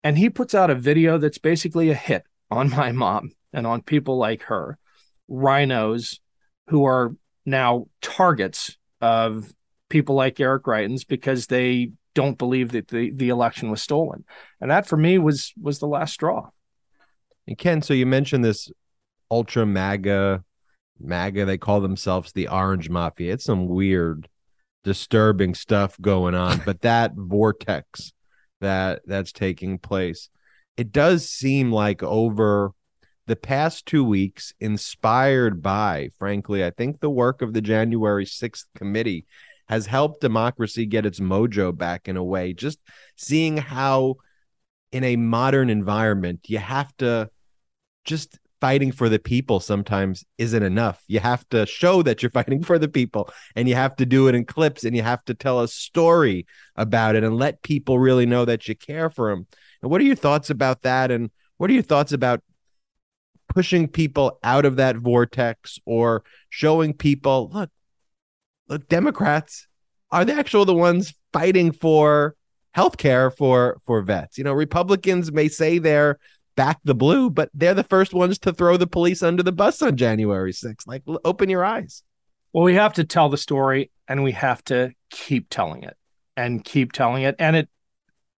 And 0.04 0.18
he 0.18 0.30
puts 0.30 0.54
out 0.54 0.70
a 0.70 0.76
video 0.76 1.18
that's 1.18 1.38
basically 1.38 1.90
a 1.90 1.96
hit 1.96 2.24
on 2.52 2.70
my 2.70 2.92
mom 2.92 3.32
and 3.54 3.66
on 3.66 3.82
people 3.82 4.18
like 4.18 4.44
her, 4.44 4.78
rhinos 5.28 6.20
who 6.68 6.86
are 6.86 7.16
now 7.50 7.88
targets 8.02 8.78
of 9.02 9.54
people 9.90 10.16
like 10.16 10.40
Eric 10.40 10.64
Greitens 10.64 11.08
because 11.08 11.48
they 11.48 11.92
don't 12.16 12.38
believe 12.38 12.72
that 12.72 12.88
the, 12.88 13.12
the 13.12 13.30
election 13.30 13.70
was 13.70 13.82
stolen. 13.82 14.26
And 14.60 14.72
that 14.72 14.88
for 14.88 14.98
me 14.98 15.18
was 15.18 15.54
was 15.60 15.80
the 15.80 15.88
last 15.88 16.14
straw. 16.14 16.50
And 17.48 17.58
Ken, 17.58 17.82
so 17.82 17.94
you 17.94 18.06
mentioned 18.06 18.44
this 18.44 18.70
ultra 19.32 19.66
MAGA, 19.66 20.44
MAGA, 21.00 21.46
they 21.46 21.58
call 21.58 21.82
themselves 21.82 22.32
the 22.32 22.48
Orange 22.48 22.90
Mafia. 22.90 23.34
It's 23.34 23.46
some 23.46 23.68
weird, 23.68 24.28
disturbing 24.84 25.56
stuff 25.56 26.00
going 26.00 26.36
on. 26.36 26.62
but 26.66 26.82
that 26.82 27.14
vortex 27.16 28.14
that 28.62 29.02
that's 29.06 29.32
taking 29.32 29.80
place, 29.80 30.30
it 30.78 30.92
does 30.92 31.30
seem 31.30 31.72
like 31.72 32.04
over 32.04 32.74
the 33.30 33.36
past 33.36 33.86
two 33.86 34.04
weeks, 34.04 34.54
inspired 34.60 35.62
by, 35.62 36.10
frankly, 36.18 36.66
I 36.66 36.72
think 36.72 37.00
the 37.00 37.12
work 37.12 37.44
of 37.44 37.54
the 37.54 37.62
January 37.62 38.26
6th 38.26 38.66
committee 38.76 39.28
has 39.68 39.86
helped 39.86 40.22
democracy 40.22 40.88
get 40.88 41.06
its 41.06 41.20
mojo 41.20 41.78
back 41.78 42.08
in 42.08 42.18
a 42.18 42.24
way. 42.24 42.54
Just 42.54 42.80
seeing 43.16 43.58
how, 43.58 44.16
in 44.92 45.04
a 45.04 45.16
modern 45.16 45.70
environment, 45.70 46.48
you 46.48 46.58
have 46.58 46.92
to 46.98 47.30
just 48.04 48.40
fighting 48.60 48.92
for 48.92 49.10
the 49.10 49.20
people 49.20 49.60
sometimes 49.60 50.26
isn't 50.40 50.64
enough. 50.64 51.04
You 51.08 51.20
have 51.20 51.48
to 51.50 51.68
show 51.68 52.02
that 52.02 52.24
you're 52.24 52.32
fighting 52.40 52.64
for 52.64 52.80
the 52.80 52.90
people 52.90 53.30
and 53.56 53.70
you 53.70 53.76
have 53.76 53.96
to 53.98 54.08
do 54.08 54.28
it 54.28 54.34
in 54.34 54.44
clips 54.44 54.84
and 54.84 54.96
you 54.96 55.04
have 55.04 55.24
to 55.26 55.36
tell 55.36 55.60
a 55.60 55.68
story 55.68 56.48
about 56.76 57.16
it 57.16 57.24
and 57.24 57.38
let 57.38 57.62
people 57.62 58.00
really 58.00 58.26
know 58.26 58.44
that 58.46 58.68
you 58.68 58.76
care 58.76 59.12
for 59.12 59.30
them. 59.30 59.46
And 59.84 59.92
what 59.92 60.02
are 60.02 60.06
your 60.06 60.16
thoughts 60.16 60.50
about 60.50 60.82
that? 60.82 61.12
And 61.12 61.30
what 61.58 61.70
are 61.70 61.74
your 61.74 61.84
thoughts 61.84 62.12
about 62.12 62.42
pushing 63.50 63.88
people 63.88 64.40
out 64.44 64.66
of 64.66 64.78
that 64.78 64.96
vortex 64.96 65.80
or 65.86 66.24
showing 66.50 66.94
people 66.94 67.50
look 67.54 67.70
look 68.68 68.88
democrats 68.88 69.68
are 70.12 70.26
the 70.26 70.34
actual 70.34 70.66
the 70.66 70.74
ones 70.74 71.14
fighting 71.34 71.72
for 71.72 72.36
health 72.72 72.98
care 72.98 73.30
for 73.32 73.80
for 73.86 74.02
vets? 74.02 74.38
You 74.38 74.44
know 74.44 74.54
republicans 74.54 75.32
may 75.32 75.48
say 75.48 75.78
they're 75.78 76.20
back 76.56 76.80
the 76.84 76.96
blue 76.96 77.30
but 77.30 77.50
they're 77.54 77.74
the 77.74 77.84
first 77.84 78.14
ones 78.14 78.38
to 78.40 78.54
throw 78.54 78.78
the 78.78 78.88
police 78.88 79.24
under 79.24 79.44
the 79.44 79.52
bus 79.52 79.82
on 79.82 79.96
january 79.96 80.52
6th 80.52 80.88
like 80.88 81.04
open 81.26 81.50
your 81.50 81.66
eyes. 81.66 82.04
Well 82.54 82.64
we 82.64 82.76
have 82.76 82.94
to 82.96 83.04
tell 83.04 83.30
the 83.30 83.38
story 83.38 83.92
and 84.08 84.24
we 84.24 84.32
have 84.34 84.64
to 84.66 84.92
keep 85.10 85.50
telling 85.50 85.84
it 85.84 85.96
and 86.36 86.64
keep 86.64 86.92
telling 86.94 87.24
it. 87.24 87.36
And 87.38 87.56
it 87.56 87.70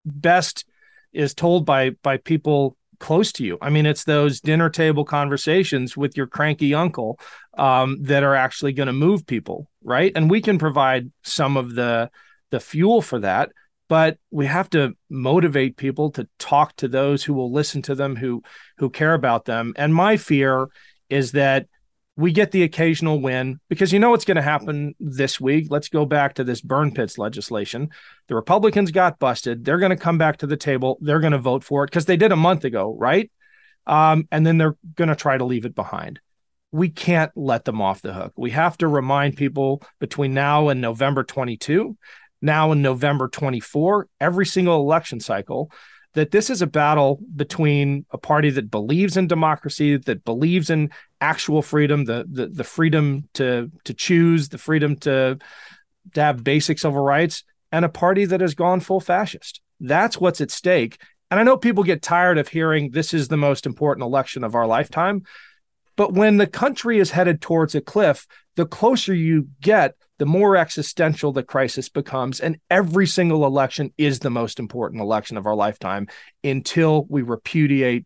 best 0.05 0.65
is 1.13 1.33
told 1.33 1.65
by 1.65 1.91
by 2.03 2.17
people 2.17 2.77
close 3.01 3.33
to 3.33 3.43
you. 3.43 3.57
I 3.61 3.69
mean, 3.69 3.85
it's 3.85 4.05
those 4.05 4.39
dinner 4.39 4.69
table 4.69 5.03
conversations 5.03 5.97
with 5.97 6.15
your 6.15 6.27
cranky 6.27 6.73
uncle 6.73 7.19
um, 7.57 7.97
that 8.03 8.23
are 8.23 8.35
actually 8.35 8.71
going 8.71 8.87
to 8.87 8.93
move 8.93 9.25
people, 9.25 9.67
right? 9.83 10.13
And 10.15 10.29
we 10.29 10.39
can 10.39 10.57
provide 10.57 11.11
some 11.23 11.57
of 11.57 11.75
the 11.75 12.09
the 12.51 12.59
fuel 12.59 13.01
for 13.01 13.19
that, 13.19 13.49
but 13.89 14.17
we 14.29 14.45
have 14.45 14.69
to 14.69 14.93
motivate 15.09 15.77
people 15.77 16.11
to 16.11 16.27
talk 16.37 16.75
to 16.77 16.87
those 16.87 17.23
who 17.23 17.33
will 17.33 17.51
listen 17.51 17.81
to 17.83 17.95
them, 17.95 18.15
who 18.15 18.43
who 18.77 18.89
care 18.89 19.13
about 19.13 19.45
them. 19.45 19.73
And 19.75 19.93
my 19.93 20.15
fear 20.17 20.67
is 21.09 21.33
that 21.33 21.67
we 22.21 22.31
get 22.31 22.51
the 22.51 22.61
occasional 22.61 23.19
win 23.19 23.59
because 23.67 23.91
you 23.91 23.97
know 23.97 24.11
what's 24.11 24.25
going 24.25 24.35
to 24.35 24.43
happen 24.43 24.93
this 24.99 25.41
week. 25.41 25.67
Let's 25.69 25.89
go 25.89 26.05
back 26.05 26.35
to 26.35 26.43
this 26.43 26.61
burn 26.61 26.93
pits 26.93 27.17
legislation. 27.17 27.89
The 28.27 28.35
Republicans 28.35 28.91
got 28.91 29.17
busted. 29.17 29.65
They're 29.65 29.79
going 29.79 29.89
to 29.89 29.95
come 29.95 30.19
back 30.19 30.37
to 30.37 30.47
the 30.47 30.55
table. 30.55 30.99
They're 31.01 31.19
going 31.19 31.31
to 31.31 31.39
vote 31.39 31.63
for 31.63 31.83
it 31.83 31.87
because 31.87 32.05
they 32.05 32.17
did 32.17 32.31
a 32.31 32.35
month 32.37 32.63
ago, 32.63 32.95
right? 32.97 33.31
Um, 33.87 34.27
and 34.31 34.45
then 34.45 34.59
they're 34.59 34.77
going 34.95 35.09
to 35.09 35.15
try 35.15 35.35
to 35.35 35.43
leave 35.43 35.65
it 35.65 35.73
behind. 35.73 36.19
We 36.71 36.89
can't 36.89 37.31
let 37.35 37.65
them 37.65 37.81
off 37.81 38.03
the 38.03 38.13
hook. 38.13 38.33
We 38.37 38.51
have 38.51 38.77
to 38.77 38.87
remind 38.87 39.35
people 39.35 39.81
between 39.99 40.35
now 40.35 40.69
and 40.69 40.79
November 40.79 41.23
22, 41.23 41.97
now 42.39 42.71
and 42.71 42.83
November 42.83 43.29
24, 43.29 44.07
every 44.19 44.45
single 44.45 44.79
election 44.79 45.19
cycle, 45.19 45.71
that 46.13 46.31
this 46.31 46.49
is 46.49 46.61
a 46.61 46.67
battle 46.67 47.19
between 47.35 48.05
a 48.11 48.17
party 48.17 48.49
that 48.49 48.69
believes 48.69 49.17
in 49.17 49.27
democracy, 49.27 49.97
that 49.97 50.25
believes 50.25 50.69
in 50.69 50.89
actual 51.19 51.61
freedom, 51.61 52.05
the 52.05 52.25
the, 52.29 52.47
the 52.47 52.63
freedom 52.63 53.27
to 53.33 53.71
to 53.85 53.93
choose, 53.93 54.49
the 54.49 54.57
freedom 54.57 54.95
to 54.97 55.37
to 56.13 56.21
have 56.21 56.43
basic 56.43 56.79
civil 56.79 57.01
rights, 57.01 57.43
and 57.71 57.85
a 57.85 57.89
party 57.89 58.25
that 58.25 58.41
has 58.41 58.55
gone 58.55 58.79
full 58.79 58.99
fascist. 58.99 59.61
That's 59.79 60.19
what's 60.19 60.41
at 60.41 60.51
stake. 60.51 61.01
And 61.29 61.39
I 61.39 61.43
know 61.43 61.55
people 61.55 61.83
get 61.83 62.01
tired 62.01 62.37
of 62.37 62.49
hearing 62.49 62.91
this 62.91 63.13
is 63.13 63.29
the 63.29 63.37
most 63.37 63.65
important 63.65 64.03
election 64.03 64.43
of 64.43 64.53
our 64.53 64.67
lifetime. 64.67 65.23
But 66.01 66.13
when 66.13 66.37
the 66.37 66.47
country 66.47 66.97
is 66.97 67.11
headed 67.11 67.41
towards 67.41 67.75
a 67.75 67.79
cliff, 67.79 68.25
the 68.55 68.65
closer 68.65 69.13
you 69.13 69.49
get, 69.61 69.93
the 70.17 70.25
more 70.25 70.57
existential 70.57 71.31
the 71.31 71.43
crisis 71.43 71.89
becomes. 71.89 72.39
And 72.39 72.57
every 72.71 73.05
single 73.05 73.45
election 73.45 73.93
is 73.99 74.17
the 74.17 74.31
most 74.31 74.57
important 74.59 74.99
election 74.99 75.37
of 75.37 75.45
our 75.45 75.53
lifetime 75.53 76.07
until 76.43 77.05
we 77.07 77.21
repudiate 77.21 78.05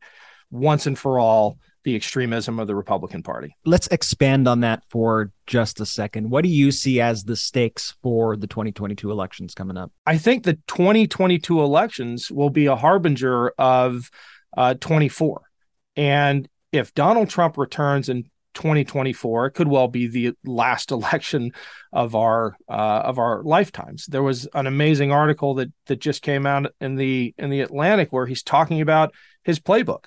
once 0.52 0.86
and 0.88 1.00
for 1.00 1.20
all 1.22 1.58
the 1.86 1.96
extremism 1.96 2.60
of 2.60 2.68
the 2.68 2.76
Republican 2.76 3.24
Party. 3.24 3.56
Let's 3.64 3.88
expand 3.88 4.46
on 4.50 4.60
that 4.60 4.84
for 4.89 5.32
just 5.48 5.80
a 5.80 5.86
second. 5.86 6.30
What 6.30 6.43
do 6.43 6.50
you 6.50 6.72
see 6.72 7.00
as 7.00 7.24
the 7.24 7.38
stakes 7.38 7.96
for 8.04 8.36
the 8.36 8.48
2022 8.48 9.10
elections 9.10 9.56
coming 9.56 9.78
up? 9.78 9.93
I 10.06 10.18
think 10.18 10.43
the 10.43 10.60
2022 10.68 11.62
elections 11.62 12.30
will 12.30 12.50
be 12.50 12.66
a 12.66 12.76
harbinger 12.76 13.54
of 13.58 14.12
uh, 14.58 14.74
24. 14.74 15.43
And 15.96 16.50
if 16.76 16.94
Donald 16.94 17.30
Trump 17.30 17.58
returns 17.58 18.10
in 18.10 18.30
2024 18.56 19.48
it 19.48 19.52
could 19.52 19.68
well 19.68 19.88
be 19.88 20.08
the 20.08 20.34
last 20.44 20.90
election 20.92 21.52
of 21.94 22.16
our 22.16 22.58
uh, 22.68 23.02
of 23.04 23.20
our 23.20 23.44
lifetimes. 23.44 24.08
There 24.08 24.24
was 24.24 24.48
an 24.54 24.66
amazing 24.66 25.12
article 25.12 25.54
that 25.56 25.72
that 25.86 26.00
just 26.00 26.24
came 26.24 26.48
out 26.48 26.74
in 26.82 26.96
the 26.96 27.36
in 27.38 27.52
the 27.52 27.62
atlantic 27.62 28.12
where 28.12 28.26
he's 28.26 28.42
talking 28.42 28.82
about 28.82 29.14
his 29.44 29.60
playbook. 29.60 30.06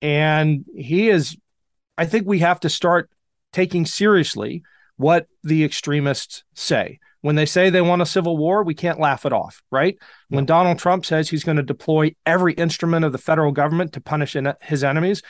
And 0.00 0.64
he 0.76 1.08
is 1.08 1.36
i 1.96 2.06
think 2.06 2.26
we 2.26 2.38
have 2.38 2.60
to 2.60 2.70
start 2.70 3.10
taking 3.52 3.84
seriously 3.84 4.62
what 4.96 5.26
the 5.42 5.64
extremists 5.64 6.44
say. 6.54 7.00
When 7.20 7.34
they 7.34 7.46
say 7.46 7.68
they 7.68 7.80
want 7.80 8.02
a 8.02 8.06
civil 8.06 8.36
war 8.36 8.62
we 8.62 8.74
can't 8.74 9.00
laugh 9.00 9.26
it 9.26 9.32
off 9.32 9.62
right? 9.72 9.96
When 10.28 10.44
donald 10.44 10.78
trump 10.78 11.04
says 11.04 11.30
he's 11.30 11.44
going 11.44 11.56
to 11.56 11.62
deploy 11.62 12.14
every 12.24 12.52
instrument 12.52 13.04
of 13.04 13.12
the 13.12 13.18
federal 13.18 13.50
government 13.50 13.94
to 13.94 14.00
punish 14.00 14.36
his 14.62 14.84
enemies 14.84 15.22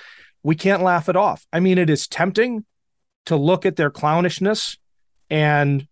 we 0.42 0.54
can't 0.54 0.82
laugh 0.82 1.08
it 1.08 1.16
off. 1.16 1.46
I 1.52 1.60
mean, 1.60 1.78
it 1.78 1.90
is 1.90 2.06
tempting 2.06 2.64
to 3.26 3.36
look 3.36 3.66
at 3.66 3.76
their 3.76 3.90
clownishness 3.90 4.78
and 5.30 5.86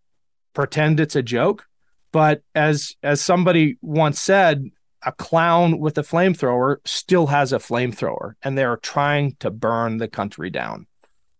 pretend 0.54 1.00
it's 1.00 1.16
a 1.16 1.22
joke, 1.22 1.66
but 2.12 2.42
as 2.54 2.94
as 3.02 3.20
somebody 3.20 3.76
once 3.82 4.20
said, 4.20 4.70
a 5.04 5.12
clown 5.12 5.78
with 5.78 5.98
a 5.98 6.02
flamethrower 6.02 6.76
still 6.84 7.28
has 7.28 7.52
a 7.52 7.58
flamethrower, 7.58 8.34
and 8.42 8.56
they're 8.56 8.78
trying 8.78 9.36
to 9.40 9.50
burn 9.50 9.98
the 9.98 10.08
country 10.08 10.50
down. 10.50 10.86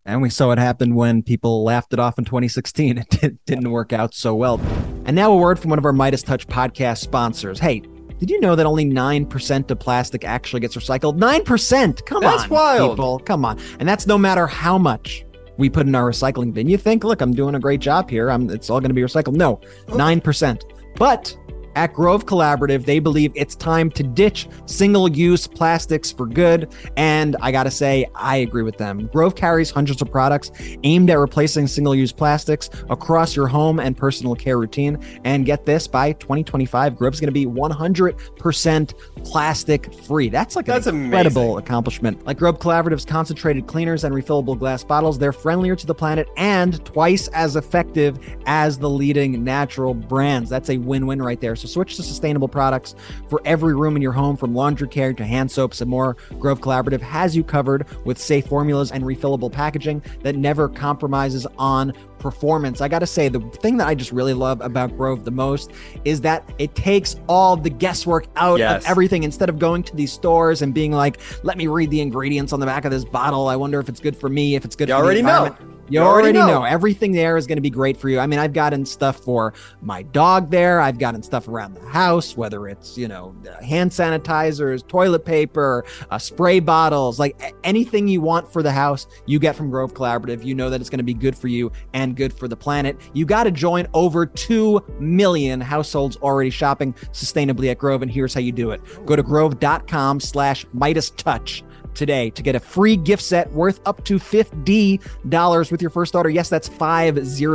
And 0.04 0.22
we 0.22 0.30
saw 0.30 0.52
it 0.52 0.58
happen 0.58 0.94
when 0.94 1.22
people 1.22 1.64
laughed 1.64 1.92
it 1.92 1.98
off 1.98 2.18
in 2.18 2.24
2016. 2.24 3.04
It 3.22 3.44
didn't 3.44 3.70
work 3.70 3.92
out 3.92 4.14
so 4.14 4.34
well. 4.34 4.60
And 5.04 5.16
now 5.16 5.32
a 5.32 5.36
word 5.36 5.58
from 5.58 5.70
one 5.70 5.80
of 5.80 5.84
our 5.84 5.92
MeidasTouch 5.92 6.46
podcast 6.46 6.98
sponsors. 6.98 7.58
Hey, 7.58 7.82
did 8.18 8.30
you 8.30 8.40
know 8.40 8.56
that 8.56 8.66
only 8.66 8.84
9% 8.84 9.70
of 9.70 9.78
plastic 9.78 10.24
actually 10.24 10.60
gets 10.60 10.76
recycled? 10.76 11.18
9%! 11.18 12.06
Come 12.06 12.20
That's 12.22 12.44
on. 12.44 12.48
wild. 12.48 12.90
People, 12.92 13.18
come 13.20 13.44
on. 13.44 13.58
And 13.78 13.88
that's 13.88 14.06
no 14.06 14.16
matter 14.16 14.46
how 14.46 14.78
much 14.78 15.24
we 15.58 15.70
put 15.70 15.86
in 15.86 15.94
our 15.94 16.10
recycling 16.10 16.52
bin. 16.52 16.68
You 16.68 16.78
think, 16.78 17.04
look, 17.04 17.20
I'm 17.20 17.32
doing 17.32 17.54
a 17.54 17.60
great 17.60 17.80
job 17.80 18.10
here. 18.10 18.30
I'm, 18.30 18.50
it's 18.50 18.70
all 18.70 18.80
going 18.80 18.90
to 18.90 18.94
be 18.94 19.02
recycled. 19.02 19.34
No, 19.34 19.60
9%. 19.86 20.62
But 20.96 21.36
at 21.76 21.92
Grove 21.92 22.24
Collaborative, 22.26 22.84
they 22.86 22.98
believe 22.98 23.30
it's 23.34 23.54
time 23.54 23.90
to 23.90 24.02
ditch 24.02 24.48
single 24.64 25.08
use 25.08 25.46
plastics 25.46 26.10
for 26.10 26.26
good. 26.26 26.74
And 26.96 27.36
I 27.42 27.52
got 27.52 27.64
to 27.64 27.70
say, 27.70 28.06
I 28.14 28.38
agree 28.38 28.62
with 28.62 28.78
them. 28.78 29.06
Grove 29.12 29.36
carries 29.36 29.70
hundreds 29.70 30.00
of 30.00 30.10
products 30.10 30.50
aimed 30.82 31.10
at 31.10 31.18
replacing 31.18 31.66
single 31.66 31.94
use 31.94 32.12
plastics 32.12 32.70
across 32.88 33.36
your 33.36 33.46
home 33.46 33.78
and 33.78 33.96
personal 33.96 34.34
care 34.34 34.58
routine. 34.58 34.98
And 35.24 35.44
get 35.44 35.66
this 35.66 35.86
by 35.86 36.12
2025, 36.14 36.96
Grove's 36.96 37.20
going 37.20 37.28
to 37.28 37.32
be 37.32 37.46
100% 37.46 38.94
plastic 39.24 39.94
free. 39.94 40.30
That's 40.30 40.56
like 40.56 40.64
That's 40.64 40.86
an 40.86 40.94
amazing. 40.94 41.06
incredible 41.06 41.58
accomplishment. 41.58 42.24
Like 42.24 42.38
Grove 42.38 42.58
Collaborative's 42.58 43.04
concentrated 43.04 43.66
cleaners 43.66 44.04
and 44.04 44.14
refillable 44.14 44.58
glass 44.58 44.82
bottles, 44.82 45.18
they're 45.18 45.32
friendlier 45.32 45.76
to 45.76 45.86
the 45.86 45.94
planet 45.94 46.28
and 46.38 46.82
twice 46.86 47.28
as 47.28 47.56
effective 47.56 48.18
as 48.46 48.78
the 48.78 48.88
leading 48.88 49.44
natural 49.44 49.92
brands. 49.92 50.48
That's 50.48 50.70
a 50.70 50.78
win 50.78 51.06
win 51.06 51.20
right 51.20 51.40
there. 51.40 51.54
So 51.54 51.65
switch 51.66 51.96
to 51.96 52.02
sustainable 52.02 52.48
products 52.48 52.94
for 53.28 53.40
every 53.44 53.74
room 53.74 53.96
in 53.96 54.02
your 54.02 54.12
home, 54.12 54.36
from 54.36 54.54
laundry 54.54 54.88
care 54.88 55.12
to 55.12 55.24
hand 55.24 55.50
soaps 55.50 55.80
and 55.80 55.90
more. 55.90 56.16
Grove 56.38 56.60
Collaborative 56.60 57.00
has 57.00 57.36
you 57.36 57.42
covered 57.44 57.86
with 58.04 58.18
safe 58.18 58.46
formulas 58.46 58.90
and 58.92 59.04
refillable 59.04 59.50
packaging 59.50 60.02
that 60.22 60.36
never 60.36 60.68
compromises 60.68 61.46
on 61.58 61.92
performance. 62.18 62.80
I 62.80 62.88
got 62.88 63.00
to 63.00 63.06
say, 63.06 63.28
the 63.28 63.40
thing 63.40 63.76
that 63.76 63.86
I 63.86 63.94
just 63.94 64.10
really 64.10 64.34
love 64.34 64.60
about 64.60 64.96
Grove 64.96 65.24
the 65.24 65.30
most 65.30 65.70
is 66.04 66.22
that 66.22 66.48
it 66.58 66.74
takes 66.74 67.16
all 67.28 67.56
the 67.56 67.70
guesswork 67.70 68.26
out 68.36 68.58
Yes. 68.58 68.82
of 68.84 68.90
everything 68.90 69.22
instead 69.22 69.48
of 69.48 69.58
going 69.58 69.82
to 69.84 69.94
these 69.94 70.12
stores 70.12 70.62
and 70.62 70.72
being 70.74 70.92
like, 70.92 71.18
let 71.44 71.56
me 71.58 71.66
read 71.66 71.90
the 71.90 72.00
ingredients 72.00 72.52
on 72.52 72.60
the 72.60 72.66
back 72.66 72.84
of 72.84 72.90
this 72.90 73.04
bottle. 73.04 73.48
I 73.48 73.56
wonder 73.56 73.78
if 73.80 73.88
it's 73.88 74.00
good 74.00 74.16
for 74.16 74.28
me, 74.28 74.54
if 74.54 74.64
it's 74.64 74.74
good 74.74 74.88
You 74.88 74.94
for 74.94 75.02
already 75.02 75.20
the 75.20 75.26
know. 75.28 75.75
You 75.88 76.00
already 76.00 76.36
already 76.36 76.52
know. 76.52 76.60
know. 76.60 76.64
Everything 76.64 77.12
there 77.12 77.36
is 77.36 77.46
going 77.46 77.56
to 77.56 77.62
be 77.62 77.70
great 77.70 77.96
for 77.96 78.08
you. 78.08 78.18
I 78.18 78.26
mean, 78.26 78.38
I've 78.38 78.52
gotten 78.52 78.84
stuff 78.84 79.18
for 79.20 79.54
my 79.80 80.02
dog 80.02 80.50
there. 80.50 80.80
I've 80.80 80.98
gotten 80.98 81.22
stuff 81.22 81.48
around 81.48 81.74
the 81.74 81.86
house, 81.86 82.36
whether 82.36 82.66
it's, 82.68 82.98
you 82.98 83.08
know, 83.08 83.34
hand 83.62 83.90
sanitizers, 83.90 84.86
toilet 84.86 85.24
paper, 85.24 85.84
uh, 86.10 86.18
spray 86.18 86.60
bottles, 86.60 87.18
like 87.18 87.54
anything 87.64 88.08
you 88.08 88.20
want 88.20 88.52
for 88.52 88.62
the 88.62 88.72
house, 88.72 89.06
you 89.26 89.38
get 89.38 89.54
from 89.54 89.70
Grove 89.70 89.94
Collaborative. 89.94 90.44
You 90.44 90.54
know 90.54 90.70
that 90.70 90.80
it's 90.80 90.90
going 90.90 90.98
to 90.98 91.04
be 91.04 91.14
good 91.14 91.36
for 91.36 91.48
you 91.48 91.70
and 91.94 92.16
good 92.16 92.32
for 92.32 92.48
the 92.48 92.56
planet. 92.56 92.98
You 93.12 93.24
got 93.24 93.44
to 93.44 93.50
join 93.50 93.86
over 93.94 94.26
2 94.26 94.84
million 94.98 95.60
households 95.60 96.16
already 96.16 96.50
shopping 96.50 96.92
sustainably 97.12 97.70
at 97.70 97.78
Grove. 97.78 98.02
And 98.02 98.10
here's 98.10 98.34
how 98.34 98.40
you 98.40 98.52
do 98.52 98.70
it. 98.70 98.80
Go 99.06 99.16
to 99.16 99.22
grove.com 99.22 100.20
slash 100.20 100.66
MeidasTouch 100.76 101.62
today 101.96 102.30
to 102.30 102.42
get 102.42 102.54
a 102.54 102.60
free 102.60 102.96
gift 102.96 103.22
set 103.22 103.50
worth 103.52 103.80
up 103.86 104.04
to 104.04 104.18
$50 104.18 105.70
with 105.72 105.80
your 105.80 105.90
first 105.90 106.14
order. 106.14 106.30
Yes, 106.30 106.48
that's 106.48 106.68
50 106.68 107.48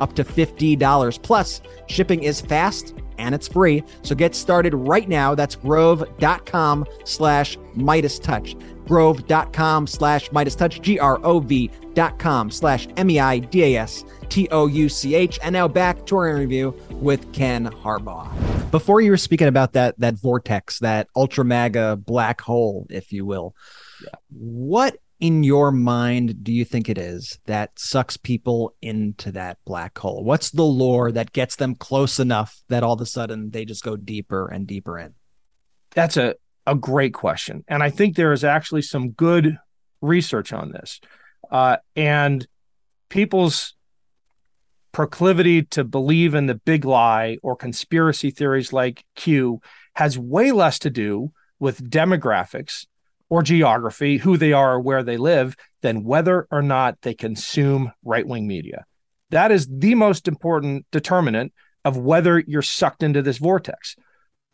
up 0.00 0.14
to 0.14 0.24
$50. 0.24 1.22
Plus, 1.22 1.60
shipping 1.86 2.22
is 2.22 2.40
fast 2.40 2.94
and 3.18 3.34
it's 3.34 3.48
free. 3.48 3.84
So 4.02 4.14
get 4.14 4.34
started 4.34 4.74
right 4.74 5.08
now. 5.08 5.34
That's 5.34 5.56
grove.com 5.56 6.86
slash 7.04 7.58
MeidasTouch. 7.76 8.86
Grove.com 8.86 9.86
slash 9.86 10.30
MeidasTouch, 10.30 10.80
G 10.80 10.98
R 10.98 11.20
O 11.22 11.40
V 11.40 11.70
dot 11.92 12.18
com 12.18 12.50
slash 12.50 12.88
M 12.96 13.10
E 13.10 13.20
I 13.20 13.38
D 13.40 13.74
A 13.74 13.82
S 13.82 14.04
T 14.30 14.48
O 14.50 14.66
U 14.66 14.88
C 14.88 15.14
H. 15.14 15.38
And 15.42 15.52
now 15.52 15.68
back 15.68 16.06
to 16.06 16.16
our 16.16 16.28
interview 16.28 16.72
with 16.92 17.30
Ken 17.34 17.66
Harbaugh. 17.66 18.30
Before 18.70 19.00
you 19.00 19.10
were 19.10 19.18
speaking 19.18 19.48
about 19.48 19.74
that 19.74 19.98
that 19.98 20.14
vortex, 20.14 20.78
that 20.78 21.08
ultra 21.14 21.44
MAGA 21.44 21.96
black 21.96 22.40
hole, 22.40 22.86
if 22.88 23.12
you 23.12 23.26
will, 23.26 23.54
what 24.30 24.96
in 25.20 25.42
your 25.42 25.72
mind 25.72 26.44
do 26.44 26.52
you 26.52 26.64
think 26.64 26.88
it 26.88 26.98
is 26.98 27.38
that 27.46 27.72
sucks 27.76 28.16
people 28.16 28.74
into 28.80 29.32
that 29.32 29.58
black 29.64 29.98
hole? 29.98 30.22
What's 30.22 30.50
the 30.50 30.64
lore 30.64 31.10
that 31.12 31.32
gets 31.32 31.56
them 31.56 31.74
close 31.74 32.20
enough 32.20 32.62
that 32.68 32.82
all 32.82 32.94
of 32.94 33.00
a 33.00 33.06
sudden 33.06 33.50
they 33.50 33.64
just 33.64 33.82
go 33.82 33.96
deeper 33.96 34.48
and 34.48 34.66
deeper 34.66 34.98
in? 34.98 35.14
That's 35.90 36.16
a, 36.16 36.36
a 36.66 36.74
great 36.74 37.14
question. 37.14 37.64
And 37.66 37.82
I 37.82 37.90
think 37.90 38.14
there 38.14 38.32
is 38.32 38.44
actually 38.44 38.82
some 38.82 39.10
good 39.10 39.58
research 40.00 40.52
on 40.52 40.70
this. 40.70 41.00
Uh, 41.50 41.78
and 41.96 42.46
people's 43.08 43.74
proclivity 44.92 45.62
to 45.62 45.84
believe 45.84 46.34
in 46.34 46.46
the 46.46 46.54
big 46.54 46.84
lie 46.84 47.38
or 47.42 47.56
conspiracy 47.56 48.30
theories 48.30 48.72
like 48.72 49.04
Q 49.16 49.60
has 49.94 50.18
way 50.18 50.52
less 50.52 50.78
to 50.80 50.90
do 50.90 51.32
with 51.58 51.90
demographics 51.90 52.86
or 53.30 53.42
geography, 53.42 54.18
who 54.18 54.36
they 54.36 54.52
are 54.52 54.74
or 54.74 54.80
where 54.80 55.02
they 55.02 55.16
live, 55.16 55.56
than 55.82 56.04
whether 56.04 56.46
or 56.50 56.62
not 56.62 57.00
they 57.02 57.14
consume 57.14 57.92
right 58.02 58.26
wing 58.26 58.46
media. 58.46 58.84
That 59.30 59.52
is 59.52 59.68
the 59.70 59.94
most 59.94 60.26
important 60.26 60.86
determinant 60.90 61.52
of 61.84 61.96
whether 61.96 62.38
you're 62.38 62.62
sucked 62.62 63.02
into 63.02 63.22
this 63.22 63.38
vortex. 63.38 63.96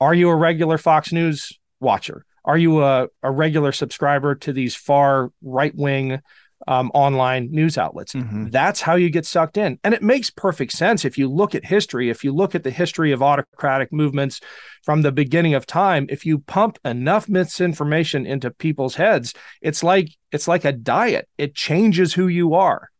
Are 0.00 0.14
you 0.14 0.28
a 0.28 0.36
regular 0.36 0.78
Fox 0.78 1.12
News 1.12 1.52
watcher? 1.80 2.24
Are 2.44 2.58
you 2.58 2.82
a, 2.82 3.08
a 3.22 3.30
regular 3.30 3.72
subscriber 3.72 4.34
to 4.36 4.52
these 4.52 4.74
far 4.74 5.30
right 5.42 5.74
wing 5.74 6.20
um, 6.66 6.90
online 6.94 7.50
news 7.50 7.76
outlets? 7.76 8.14
That's 8.50 8.80
how 8.80 8.94
you 8.94 9.10
get 9.10 9.26
sucked 9.26 9.56
in. 9.56 9.78
And 9.84 9.94
it 9.94 10.02
makes 10.02 10.30
perfect 10.30 10.72
sense 10.72 11.04
if 11.04 11.18
you 11.18 11.28
look 11.28 11.54
at 11.54 11.64
history, 11.64 12.10
if 12.10 12.24
you 12.24 12.32
look 12.32 12.54
at 12.54 12.64
the 12.64 12.70
history 12.70 13.12
of 13.12 13.22
autocratic 13.22 13.92
movements 13.92 14.40
from 14.82 15.02
the 15.02 15.12
beginning 15.12 15.54
of 15.54 15.66
time, 15.66 16.06
if 16.08 16.24
you 16.24 16.38
pump 16.38 16.78
enough 16.84 17.28
misinformation 17.28 18.26
into 18.26 18.50
people's 18.50 18.96
heads, 18.96 19.34
it's 19.60 19.82
like 19.82 20.08
it's 20.32 20.48
like 20.48 20.64
a 20.64 20.72
diet. 20.72 21.28
It 21.38 21.54
changes 21.54 22.14
who 22.14 22.28
you 22.28 22.54
are. 22.54 22.90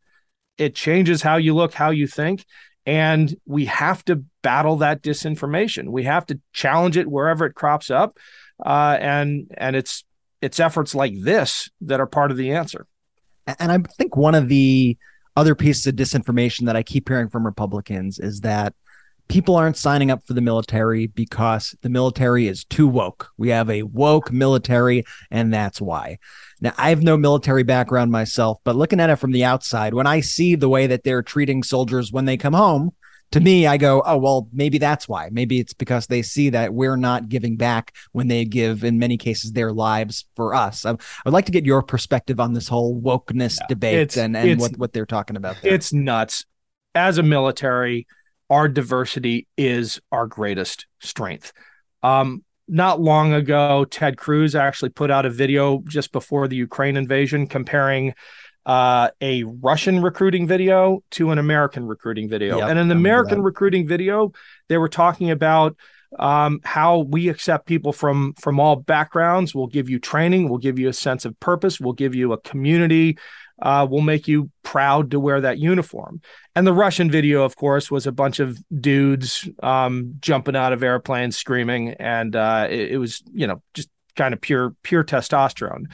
It 0.57 0.75
changes 0.75 1.23
how 1.23 1.37
you 1.37 1.55
look, 1.55 1.75
how 1.75 1.91
you 1.91 2.07
think, 2.07 2.45
and 2.87 3.35
we 3.47 3.65
have 3.67 4.05
to 4.05 4.25
battle 4.43 4.77
that 4.77 5.03
disinformation. 5.03 5.89
We 5.89 6.05
have 6.05 6.27
to 6.27 6.41
challenge 6.53 6.97
it 6.97 7.11
wherever 7.11 7.47
it 7.47 7.55
crops 7.55 7.91
up, 7.91 8.19
uh, 8.65 8.97
and 9.01 9.51
and 9.57 9.75
it's 9.75 10.05
it's 10.41 10.61
efforts 10.61 10.95
like 10.95 11.15
this 11.19 11.71
that 11.81 12.01
are 12.01 12.07
part 12.07 12.31
of 12.31 12.37
the 12.37 12.53
answer. 12.53 12.87
And 13.47 13.73
I 13.73 13.79
think 13.97 14.17
one 14.17 14.35
of 14.35 14.49
the 14.49 14.97
other 15.37 15.55
pieces 15.55 15.87
of 15.87 15.97
disinformation 15.97 16.67
that 16.67 16.77
I 16.77 16.83
keep 16.83 17.09
hearing 17.09 17.29
from 17.29 17.45
Republicans 17.45 18.19
is 18.19 18.41
that 18.41 18.75
people 19.29 19.57
aren't 19.57 19.77
signing 19.77 20.11
up 20.11 20.27
for 20.27 20.35
the 20.35 20.41
military 20.41 21.07
because 21.07 21.75
the 21.83 21.89
military 21.89 22.47
is 22.47 22.65
too 22.65 22.87
woke. 22.87 23.31
We 23.37 23.49
have 23.49 23.71
a 23.71 23.83
woke 23.83 24.31
military, 24.31 25.05
and 25.31 25.53
that's 25.53 25.81
why. 25.81 26.19
Now, 26.61 26.73
I 26.79 26.91
have 26.91 27.03
no 27.03 27.17
military 27.17 27.63
background 27.63 28.13
myself, 28.13 28.59
but 28.65 28.77
looking 28.77 29.01
at 29.01 29.11
it 29.11 29.17
from 29.17 29.33
the 29.33 29.45
outside, 29.45 29.95
when 29.95 30.07
I 30.07 30.21
see 30.21 30.55
the 30.55 30.69
way 30.69 30.87
that 30.87 31.05
they're 31.05 31.23
treating 31.23 31.63
soldiers 31.63 32.13
when 32.13 32.27
they 32.27 32.37
come 32.37 32.55
home, 32.55 32.93
to 33.35 33.41
me, 33.41 33.67
I 33.67 33.77
go, 33.79 34.01
oh, 34.07 34.17
well, 34.17 34.49
maybe 34.53 34.79
that's 34.79 35.09
why. 35.09 35.29
Maybe 35.33 35.59
it's 35.59 35.73
because 35.75 36.07
they 36.07 36.23
see 36.23 36.51
that 36.51 36.73
we're 36.73 36.95
not 36.97 37.29
giving 37.29 37.57
back 37.57 37.93
when 38.13 38.29
they 38.29 38.45
give, 38.45 38.85
in 38.85 39.01
many 39.01 39.17
cases, 39.17 39.51
their 39.51 39.73
lives 39.73 40.25
for 40.37 40.55
us. 40.55 40.87
I, 40.87 40.91
I 40.93 40.97
would 41.25 41.35
like 41.35 41.47
to 41.47 41.53
get 41.53 41.67
your 41.67 41.83
perspective 41.83 42.39
on 42.39 42.53
this 42.53 42.69
whole 42.69 43.01
wokeness 43.01 43.59
debate 43.69 43.95
it's- 43.95 44.17
and, 44.17 44.37
and 44.37 44.49
it's- 44.51 44.61
what, 44.61 44.79
what 44.79 44.93
they're 44.93 45.05
talking 45.05 45.37
about. 45.37 45.57
There. 45.63 45.75
It's 45.75 45.93
nuts. 45.93 46.45
As 46.95 47.19
a 47.19 47.25
military, 47.25 48.07
our 48.49 48.69
diversity 48.69 49.49
is 49.59 50.01
our 50.13 50.29
greatest 50.29 50.87
strength. 51.01 51.53
Um, 52.05 52.45
not 52.69 53.01
long 53.01 53.33
ago, 53.33 53.85
Ted 53.85 54.17
Cruz 54.17 54.55
actually 54.55 54.91
put 54.91 55.11
out 55.11 55.27
a 55.27 55.31
video 55.31 55.83
just 55.89 56.13
before 56.13 56.47
the 56.47 56.55
Ukraine 56.57 56.97
invasion 56.97 57.49
comparing 57.49 58.15
uh, 58.67 59.11
a 59.21 59.45
Russian 59.45 60.03
recruiting 60.03 60.47
video 60.47 61.03
to 61.13 61.31
an 61.31 61.39
American 61.39 61.87
recruiting 61.87 62.29
video. 62.29 62.59
Yep, 62.59 62.71
and 62.71 62.79
in 62.79 62.89
the 62.89 62.95
American 62.95 63.43
recruiting 63.43 63.87
video, 63.87 64.33
they 64.69 64.79
were 64.79 64.89
talking 64.89 65.31
about 65.31 65.77
um, 66.19 66.61
how 66.65 67.01
we 67.01 67.29
accept 67.29 67.67
people 67.67 67.93
from 67.93 68.35
from 68.35 68.61
all 68.61 68.77
backgrounds. 68.77 69.55
We'll 69.55 69.67
give 69.67 69.91
you 69.91 69.99
training. 69.99 70.49
We'll 70.49 70.59
give 70.59 70.79
you 70.79 70.89
a 70.89 70.93
sense 70.93 71.25
of 71.25 71.39
purpose. 71.41 71.81
We'll 71.81 71.93
give 71.93 72.15
you 72.15 72.33
a 72.33 72.39
community. 72.39 73.19
Uh, 73.61 73.87
we'll 73.89 74.03
make 74.03 74.27
you 74.27 74.51
proud 74.65 75.13
to 75.13 75.21
wear 75.21 75.41
that 75.41 75.59
uniform. 75.59 76.21
And 76.57 76.67
the 76.67 76.73
Russian 76.73 77.09
video, 77.11 77.45
of 77.45 77.55
course, 77.55 77.89
was 77.89 78.07
a 78.07 78.13
bunch 78.13 78.41
of 78.41 78.59
dudes 78.81 79.49
um, 79.63 80.15
jumping 80.19 80.57
out 80.57 80.73
of 80.73 80.83
airplanes, 80.83 81.37
screaming, 81.37 81.91
and 81.91 82.35
uh, 82.35 82.67
it, 82.69 82.93
it 82.93 82.99
was, 82.99 83.23
you 83.33 83.47
know, 83.47 83.63
just 83.73 83.89
kind 84.17 84.35
of 84.35 84.41
pure 84.41 84.75
pure 84.83 85.05
testosterone. 85.05 85.85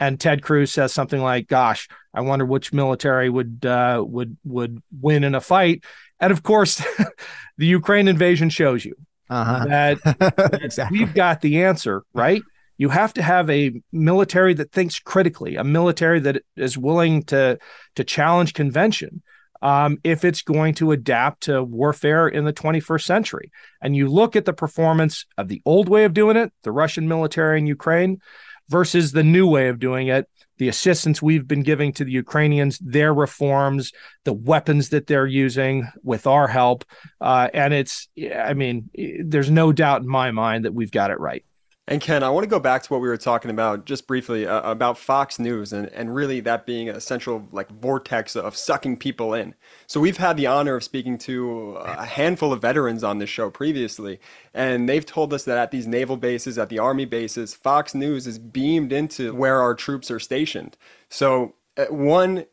And 0.00 0.18
Ted 0.18 0.42
Cruz 0.42 0.72
says 0.72 0.92
something 0.92 1.20
like, 1.20 1.46
"Gosh, 1.46 1.88
I 2.14 2.22
wonder 2.22 2.44
which 2.44 2.72
military 2.72 3.30
would 3.30 3.64
uh, 3.64 4.02
would 4.06 4.36
would 4.44 4.82
win 5.00 5.22
in 5.24 5.34
a 5.36 5.40
fight." 5.40 5.84
And 6.18 6.32
of 6.32 6.42
course, 6.42 6.82
the 7.58 7.66
Ukraine 7.66 8.08
invasion 8.08 8.50
shows 8.50 8.84
you 8.84 8.94
Uh-huh. 9.28 9.64
that, 9.66 10.02
that 10.18 10.60
Exactly. 10.62 10.98
we've 10.98 11.14
got 11.14 11.40
the 11.40 11.62
answer, 11.64 12.02
right? 12.14 12.42
You 12.78 12.88
have 12.88 13.12
to 13.14 13.22
have 13.22 13.48
a 13.50 13.72
military 13.92 14.54
that 14.54 14.72
thinks 14.72 14.98
critically, 14.98 15.56
a 15.56 15.64
military 15.64 16.18
that 16.20 16.42
is 16.56 16.76
willing 16.78 17.22
to 17.24 17.58
to 17.96 18.04
challenge 18.04 18.54
convention. 18.54 19.22
Um, 19.62 19.98
if 20.04 20.24
it's 20.24 20.40
going 20.40 20.72
to 20.76 20.90
adapt 20.92 21.42
to 21.42 21.62
warfare 21.62 22.26
in 22.26 22.46
the 22.46 22.52
21st 22.54 23.04
century, 23.04 23.52
and 23.82 23.94
you 23.94 24.08
look 24.08 24.34
at 24.34 24.46
the 24.46 24.54
performance 24.54 25.26
of 25.36 25.48
the 25.48 25.60
old 25.66 25.90
way 25.90 26.04
of 26.04 26.14
doing 26.14 26.38
it, 26.38 26.50
the 26.62 26.72
Russian 26.72 27.06
military 27.08 27.58
in 27.58 27.66
Ukraine, 27.66 28.22
versus 28.70 29.12
the 29.12 29.24
new 29.24 29.46
way 29.46 29.68
of 29.68 29.78
doing 29.78 30.08
it, 30.08 30.28
the 30.58 30.68
assistance 30.68 31.20
we've 31.20 31.48
been 31.48 31.62
giving 31.62 31.92
to 31.94 32.04
the 32.04 32.12
Ukrainians, 32.12 32.78
their 32.78 33.12
reforms, 33.12 33.92
the 34.24 34.32
weapons 34.32 34.90
that 34.90 35.06
they're 35.06 35.26
using 35.26 35.88
with 36.02 36.26
our 36.26 36.46
help. 36.46 36.84
Uh, 37.20 37.48
and 37.52 37.74
it's, 37.74 38.08
I 38.34 38.54
mean, 38.54 38.88
there's 39.24 39.50
no 39.50 39.72
doubt 39.72 40.02
in 40.02 40.08
my 40.08 40.30
mind 40.30 40.64
that 40.64 40.74
we've 40.74 40.90
got 40.90 41.10
it 41.10 41.18
right. 41.18 41.44
And 41.90 42.00
Ken, 42.00 42.22
I 42.22 42.30
want 42.30 42.44
to 42.44 42.48
go 42.48 42.60
back 42.60 42.84
to 42.84 42.92
what 42.92 43.00
we 43.00 43.08
were 43.08 43.16
talking 43.16 43.50
about 43.50 43.84
just 43.84 44.06
briefly 44.06 44.46
uh, 44.46 44.60
about 44.62 44.96
Fox 44.96 45.40
News 45.40 45.72
and, 45.72 45.88
and 45.88 46.14
really 46.14 46.38
that 46.38 46.64
being 46.64 46.88
a 46.88 47.00
central 47.00 47.48
like 47.50 47.68
vortex 47.68 48.36
of 48.36 48.56
sucking 48.56 48.98
people 48.98 49.34
in. 49.34 49.56
So 49.88 49.98
we've 49.98 50.16
had 50.16 50.36
the 50.36 50.46
honor 50.46 50.76
of 50.76 50.84
speaking 50.84 51.18
to 51.18 51.78
a 51.80 52.06
handful 52.06 52.52
of 52.52 52.62
veterans 52.62 53.02
on 53.02 53.18
this 53.18 53.28
show 53.28 53.50
previously, 53.50 54.20
and 54.54 54.88
they've 54.88 55.04
told 55.04 55.34
us 55.34 55.42
that 55.46 55.58
at 55.58 55.72
these 55.72 55.88
naval 55.88 56.16
bases, 56.16 56.58
at 56.58 56.68
the 56.68 56.78
army 56.78 57.06
bases, 57.06 57.54
Fox 57.54 57.92
News 57.92 58.24
is 58.24 58.38
beamed 58.38 58.92
into 58.92 59.34
where 59.34 59.60
our 59.60 59.74
troops 59.74 60.12
are 60.12 60.20
stationed. 60.20 60.76
So 61.08 61.56
uh, 61.76 61.86
one. 61.86 62.46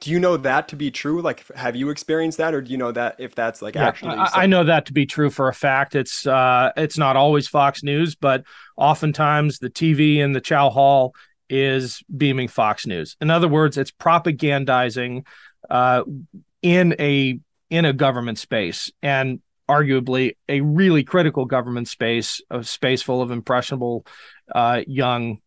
Do 0.00 0.10
you 0.10 0.18
know 0.20 0.36
that 0.36 0.68
to 0.68 0.76
be 0.76 0.90
true? 0.90 1.20
Like, 1.20 1.46
have 1.54 1.76
you 1.76 1.90
experienced 1.90 2.38
that, 2.38 2.54
or 2.54 2.60
do 2.60 2.70
you 2.70 2.78
know 2.78 2.92
that 2.92 3.16
if 3.18 3.34
that's 3.34 3.62
like 3.62 3.74
Yeah, 3.74 3.86
actually? 3.86 4.16
I, 4.16 4.44
I 4.44 4.46
know 4.46 4.64
that 4.64 4.86
to 4.86 4.92
be 4.92 5.06
true 5.06 5.30
for 5.30 5.48
a 5.48 5.54
fact. 5.54 5.94
It's 5.94 6.26
uh, 6.26 6.72
it's 6.76 6.98
not 6.98 7.16
always 7.16 7.48
Fox 7.48 7.82
News, 7.82 8.14
but 8.14 8.44
oftentimes 8.76 9.58
the 9.58 9.70
TV 9.70 10.18
in 10.18 10.32
the 10.32 10.40
Chow 10.40 10.70
Hall 10.70 11.14
is 11.48 12.02
beaming 12.14 12.48
Fox 12.48 12.86
News. 12.86 13.16
In 13.20 13.30
other 13.30 13.48
words, 13.48 13.76
it's 13.78 13.90
propagandizing 13.90 15.26
uh, 15.68 16.02
in 16.62 16.94
a 16.98 17.38
in 17.70 17.84
a 17.84 17.92
government 17.92 18.38
space 18.38 18.90
and 19.02 19.40
arguably 19.68 20.36
a 20.48 20.62
really 20.62 21.04
critical 21.04 21.44
government 21.44 21.88
space, 21.88 22.40
a 22.50 22.64
space 22.64 23.02
full 23.02 23.20
of 23.20 23.30
impressionable 23.30 24.06
uh, 24.54 24.82
young 24.86 25.38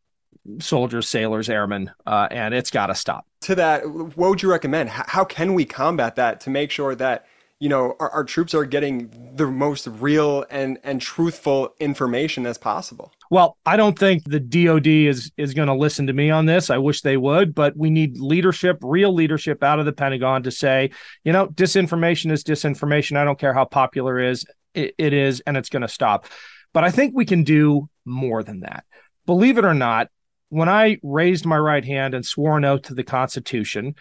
soldiers, 0.59 1.07
sailors, 1.07 1.49
airmen, 1.49 1.91
uh, 2.05 2.27
and 2.31 2.53
it's 2.53 2.71
got 2.71 2.87
to 2.87 2.95
stop. 2.95 3.25
to 3.41 3.55
that, 3.55 3.87
what 3.89 4.29
would 4.29 4.41
you 4.41 4.49
recommend? 4.49 4.89
How 4.89 5.23
can 5.23 5.53
we 5.53 5.65
combat 5.65 6.15
that 6.15 6.41
to 6.41 6.49
make 6.49 6.71
sure 6.71 6.95
that 6.95 7.25
you 7.59 7.69
know 7.69 7.95
our, 7.99 8.09
our 8.09 8.23
troops 8.23 8.55
are 8.55 8.65
getting 8.65 9.11
the 9.35 9.45
most 9.45 9.85
real 9.87 10.45
and 10.49 10.79
and 10.83 10.99
truthful 10.99 11.75
information 11.79 12.45
as 12.47 12.57
possible? 12.57 13.11
Well, 13.29 13.55
I 13.65 13.77
don't 13.77 13.97
think 13.97 14.23
the 14.25 14.39
DoD 14.39 14.87
is 14.87 15.31
is 15.37 15.53
going 15.53 15.67
to 15.67 15.75
listen 15.75 16.07
to 16.07 16.13
me 16.13 16.31
on 16.31 16.47
this. 16.47 16.69
I 16.69 16.79
wish 16.79 17.01
they 17.01 17.17
would, 17.17 17.53
but 17.53 17.77
we 17.77 17.89
need 17.89 18.17
leadership, 18.17 18.77
real 18.81 19.13
leadership 19.13 19.63
out 19.63 19.79
of 19.79 19.85
the 19.85 19.93
Pentagon 19.93 20.43
to 20.43 20.51
say, 20.51 20.89
you 21.23 21.31
know, 21.31 21.47
disinformation 21.47 22.31
is 22.31 22.43
disinformation. 22.43 23.15
I 23.15 23.23
don't 23.23 23.39
care 23.39 23.53
how 23.53 23.65
popular 23.65 24.19
it 24.19 24.31
is, 24.31 24.45
it, 24.73 24.95
it 24.97 25.13
is, 25.13 25.41
and 25.45 25.55
it's 25.55 25.69
going 25.69 25.83
to 25.83 25.87
stop. 25.87 26.25
But 26.73 26.83
I 26.83 26.89
think 26.89 27.13
we 27.15 27.25
can 27.25 27.43
do 27.43 27.89
more 28.05 28.43
than 28.43 28.61
that. 28.61 28.85
Believe 29.25 29.57
it 29.57 29.65
or 29.65 29.73
not, 29.73 30.09
when 30.51 30.67
I 30.67 30.97
raised 31.01 31.45
my 31.45 31.57
right 31.57 31.83
hand 31.83 32.13
and 32.13 32.25
swore 32.25 32.57
an 32.57 32.65
oath 32.65 32.81
to 32.83 32.93
the 32.93 33.05
Constitution, 33.05 33.95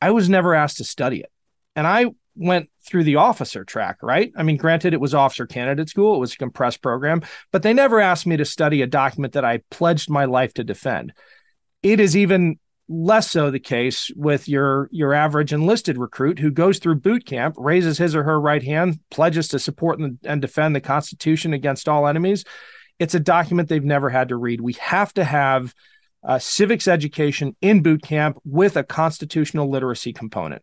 I 0.00 0.10
was 0.10 0.28
never 0.28 0.56
asked 0.56 0.78
to 0.78 0.84
study 0.84 1.20
it. 1.20 1.30
And 1.76 1.86
I 1.86 2.06
went 2.34 2.68
through 2.84 3.04
the 3.04 3.16
officer 3.16 3.64
track, 3.64 3.98
right? 4.02 4.32
I 4.36 4.42
mean, 4.42 4.56
granted, 4.56 4.92
it 4.92 5.00
was 5.00 5.14
officer 5.14 5.46
candidate 5.46 5.88
school, 5.88 6.16
it 6.16 6.18
was 6.18 6.34
a 6.34 6.38
compressed 6.38 6.82
program, 6.82 7.22
but 7.52 7.62
they 7.62 7.72
never 7.72 8.00
asked 8.00 8.26
me 8.26 8.36
to 8.38 8.44
study 8.44 8.82
a 8.82 8.88
document 8.88 9.34
that 9.34 9.44
I 9.44 9.60
pledged 9.70 10.10
my 10.10 10.24
life 10.24 10.52
to 10.54 10.64
defend. 10.64 11.12
It 11.84 12.00
is 12.00 12.16
even 12.16 12.58
less 12.88 13.30
so 13.30 13.52
the 13.52 13.60
case 13.60 14.10
with 14.16 14.48
your 14.48 14.88
your 14.90 15.14
average 15.14 15.52
enlisted 15.52 15.96
recruit 15.96 16.40
who 16.40 16.50
goes 16.50 16.80
through 16.80 16.96
boot 16.96 17.24
camp, 17.24 17.54
raises 17.56 17.98
his 17.98 18.16
or 18.16 18.24
her 18.24 18.40
right 18.40 18.64
hand, 18.64 18.98
pledges 19.12 19.46
to 19.48 19.60
support 19.60 20.00
and, 20.00 20.18
and 20.24 20.42
defend 20.42 20.74
the 20.74 20.80
Constitution 20.80 21.52
against 21.52 21.88
all 21.88 22.08
enemies. 22.08 22.44
It's 22.98 23.14
a 23.14 23.20
document 23.20 23.68
they've 23.68 23.84
never 23.84 24.10
had 24.10 24.28
to 24.28 24.36
read. 24.36 24.60
We 24.60 24.74
have 24.74 25.12
to 25.14 25.24
have 25.24 25.74
uh, 26.24 26.38
civics 26.38 26.86
education 26.86 27.56
in 27.60 27.82
boot 27.82 28.02
camp 28.02 28.38
with 28.44 28.76
a 28.76 28.84
constitutional 28.84 29.68
literacy 29.68 30.12
component. 30.12 30.62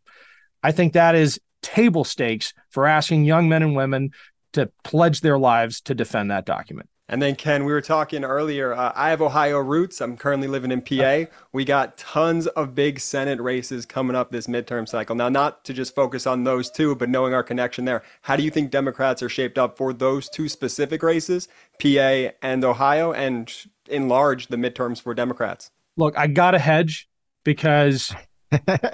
I 0.63 0.71
think 0.71 0.93
that 0.93 1.15
is 1.15 1.39
table 1.61 2.03
stakes 2.03 2.53
for 2.69 2.85
asking 2.85 3.25
young 3.25 3.49
men 3.49 3.63
and 3.63 3.75
women 3.75 4.11
to 4.53 4.71
pledge 4.83 5.21
their 5.21 5.37
lives 5.37 5.81
to 5.81 5.95
defend 5.95 6.31
that 6.31 6.45
document. 6.45 6.89
And 7.11 7.19
then 7.19 7.35
Ken, 7.35 7.65
we 7.65 7.71
were 7.73 7.81
talking 7.81 8.23
earlier. 8.23 8.71
Uh, 8.71 8.93
I 8.95 9.09
have 9.09 9.19
Ohio 9.19 9.57
roots. 9.57 9.99
I'm 9.99 10.15
currently 10.15 10.47
living 10.47 10.71
in 10.71 10.81
PA. 10.81 11.31
We 11.51 11.65
got 11.65 11.97
tons 11.97 12.45
of 12.45 12.75
big 12.75 12.99
Senate 12.99 13.41
races 13.41 13.87
coming 13.87 14.15
up 14.15 14.31
this 14.31 14.45
midterm 14.45 14.87
cycle. 14.87 15.15
Now, 15.15 15.27
not 15.27 15.65
to 15.65 15.73
just 15.73 15.95
focus 15.95 16.27
on 16.27 16.43
those 16.43 16.69
two, 16.69 16.93
but 16.95 17.09
knowing 17.09 17.33
our 17.33 17.41
connection 17.41 17.85
there, 17.85 18.03
how 18.21 18.35
do 18.35 18.43
you 18.43 18.51
think 18.51 18.69
Democrats 18.69 19.23
are 19.23 19.29
shaped 19.29 19.57
up 19.57 19.75
for 19.75 19.91
those 19.91 20.29
two 20.29 20.47
specific 20.47 21.01
races, 21.01 21.47
PA 21.81 22.29
and 22.43 22.63
Ohio, 22.63 23.11
and 23.11 23.51
in 23.87 24.07
large 24.07 24.47
the 24.47 24.57
midterms 24.57 25.01
for 25.01 25.15
Democrats? 25.15 25.71
Look, 25.97 26.15
I 26.15 26.27
got 26.27 26.51
to 26.51 26.59
hedge 26.59 27.09
because 27.43 28.13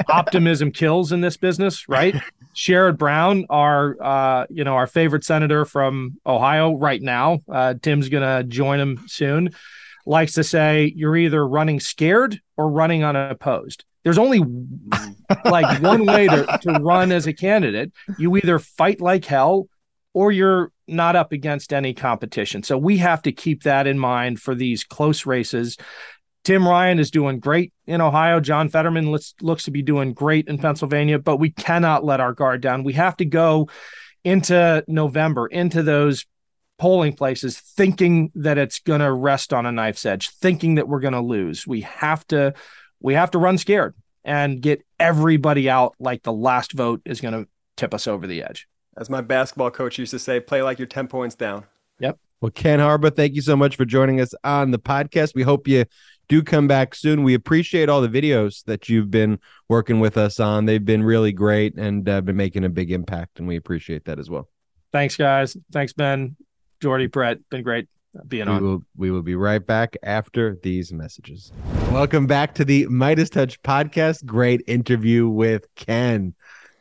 optimism 0.09 0.71
kills 0.71 1.11
in 1.11 1.21
this 1.21 1.37
business, 1.37 1.87
right? 1.87 2.15
Sherrod 2.55 2.97
Brown, 2.97 3.45
our 3.49 3.97
uh, 4.01 4.45
you 4.49 4.63
know 4.63 4.75
our 4.75 4.87
favorite 4.87 5.23
senator 5.23 5.65
from 5.65 6.17
Ohio 6.25 6.75
right 6.75 7.01
now, 7.01 7.39
uh, 7.51 7.73
Tim's 7.81 8.09
gonna 8.09 8.43
join 8.43 8.79
him 8.79 9.03
soon. 9.07 9.51
Likes 10.05 10.33
to 10.33 10.43
say 10.43 10.93
you're 10.95 11.17
either 11.17 11.45
running 11.45 11.79
scared 11.79 12.39
or 12.57 12.69
running 12.69 13.03
unopposed. 13.03 13.85
There's 14.03 14.19
only 14.19 14.39
like 15.45 15.81
one 15.81 16.05
way 16.05 16.27
to, 16.27 16.59
to 16.61 16.73
run 16.73 17.11
as 17.11 17.25
a 17.25 17.33
candidate. 17.33 17.91
You 18.19 18.37
either 18.37 18.59
fight 18.59 19.01
like 19.01 19.25
hell 19.25 19.67
or 20.13 20.31
you're 20.31 20.71
not 20.87 21.15
up 21.15 21.31
against 21.31 21.73
any 21.73 21.93
competition. 21.93 22.63
So 22.63 22.77
we 22.77 22.97
have 22.97 23.21
to 23.23 23.31
keep 23.31 23.63
that 23.63 23.87
in 23.87 23.97
mind 23.97 24.39
for 24.39 24.55
these 24.55 24.83
close 24.83 25.25
races. 25.25 25.77
Tim 26.45 26.67
Ryan 26.67 26.99
is 26.99 27.09
doing 27.09 27.39
great 27.39 27.73
in 27.87 28.01
Ohio. 28.01 28.39
John 28.39 28.69
Fetterman 28.69 29.11
looks, 29.11 29.33
looks 29.41 29.63
to 29.63 29.71
be 29.71 29.81
doing 29.81 30.13
great 30.13 30.47
in 30.47 30.59
Pennsylvania, 30.59 31.17
but 31.17 31.37
we 31.37 31.49
cannot 31.49 32.05
let 32.05 32.19
our 32.19 32.33
guard 32.33 32.61
down. 32.61 32.83
We 32.83 32.93
have 32.93 33.17
to 33.17 33.25
go 33.25 33.67
into 34.23 34.83
November, 34.87 35.47
into 35.47 35.81
those 35.81 36.25
polling 36.77 37.13
places, 37.13 37.59
thinking 37.59 38.31
that 38.35 38.59
it's 38.59 38.79
going 38.79 39.01
to 39.01 39.11
rest 39.11 39.53
on 39.53 39.65
a 39.65 39.71
knife's 39.71 40.05
edge, 40.05 40.29
thinking 40.29 40.75
that 40.75 40.87
we're 40.87 40.99
going 40.99 41.13
to 41.13 41.21
lose. 41.21 41.65
We 41.65 41.81
have 41.81 42.25
to, 42.27 42.53
we 42.99 43.15
have 43.15 43.31
to 43.31 43.39
run 43.39 43.57
scared 43.57 43.95
and 44.23 44.61
get 44.61 44.85
everybody 44.99 45.67
out 45.67 45.95
like 45.99 46.21
the 46.21 46.33
last 46.33 46.73
vote 46.73 47.01
is 47.05 47.21
going 47.21 47.33
to 47.33 47.49
tip 47.75 47.91
us 47.91 48.05
over 48.05 48.27
the 48.27 48.43
edge. 48.43 48.67
As 48.97 49.09
my 49.09 49.21
basketball 49.21 49.71
coach 49.71 49.97
used 49.97 50.11
to 50.11 50.19
say, 50.19 50.39
play 50.39 50.61
like 50.61 50.77
you're 50.77 50.85
10 50.85 51.07
points 51.07 51.35
down. 51.35 51.65
Yep. 51.99 52.19
Well, 52.41 52.51
Ken 52.51 52.79
Harbaugh, 52.79 53.15
thank 53.15 53.33
you 53.33 53.41
so 53.41 53.55
much 53.55 53.75
for 53.75 53.85
joining 53.85 54.19
us 54.21 54.33
on 54.43 54.71
the 54.71 54.79
podcast. 54.79 55.33
We 55.33 55.43
hope 55.43 55.67
you 55.67 55.85
do 56.27 56.43
come 56.43 56.67
back 56.67 56.95
soon. 56.95 57.23
We 57.23 57.33
appreciate 57.33 57.89
all 57.89 58.01
the 58.01 58.07
videos 58.09 58.63
that 58.65 58.89
you've 58.89 59.11
been 59.11 59.39
working 59.69 59.99
with 59.99 60.17
us 60.17 60.39
on. 60.39 60.65
They've 60.65 60.83
been 60.83 61.03
really 61.03 61.31
great 61.31 61.75
and 61.77 62.07
uh, 62.07 62.21
been 62.21 62.35
making 62.37 62.63
a 62.63 62.69
big 62.69 62.91
impact, 62.91 63.39
and 63.39 63.47
we 63.47 63.55
appreciate 63.55 64.05
that 64.05 64.19
as 64.19 64.29
well. 64.29 64.49
Thanks, 64.91 65.15
guys. 65.15 65.57
Thanks, 65.71 65.93
Ben, 65.93 66.35
Jordy, 66.81 67.07
Brett. 67.07 67.37
Been 67.49 67.63
great 67.63 67.87
being 68.27 68.45
We 68.45 68.51
on. 68.53 68.63
will 68.63 68.81
we 68.95 69.11
will 69.11 69.21
be 69.23 69.35
right 69.35 69.65
back 69.65 69.97
after 70.03 70.57
these 70.63 70.93
messages. 70.93 71.51
Welcome 71.91 72.27
back 72.27 72.53
to 72.55 72.65
the 72.65 72.85
MeidasTouch 72.87 73.59
podcast. 73.59 74.25
Great 74.25 74.61
interview 74.67 75.27
with 75.27 75.67
Ken, 75.75 76.33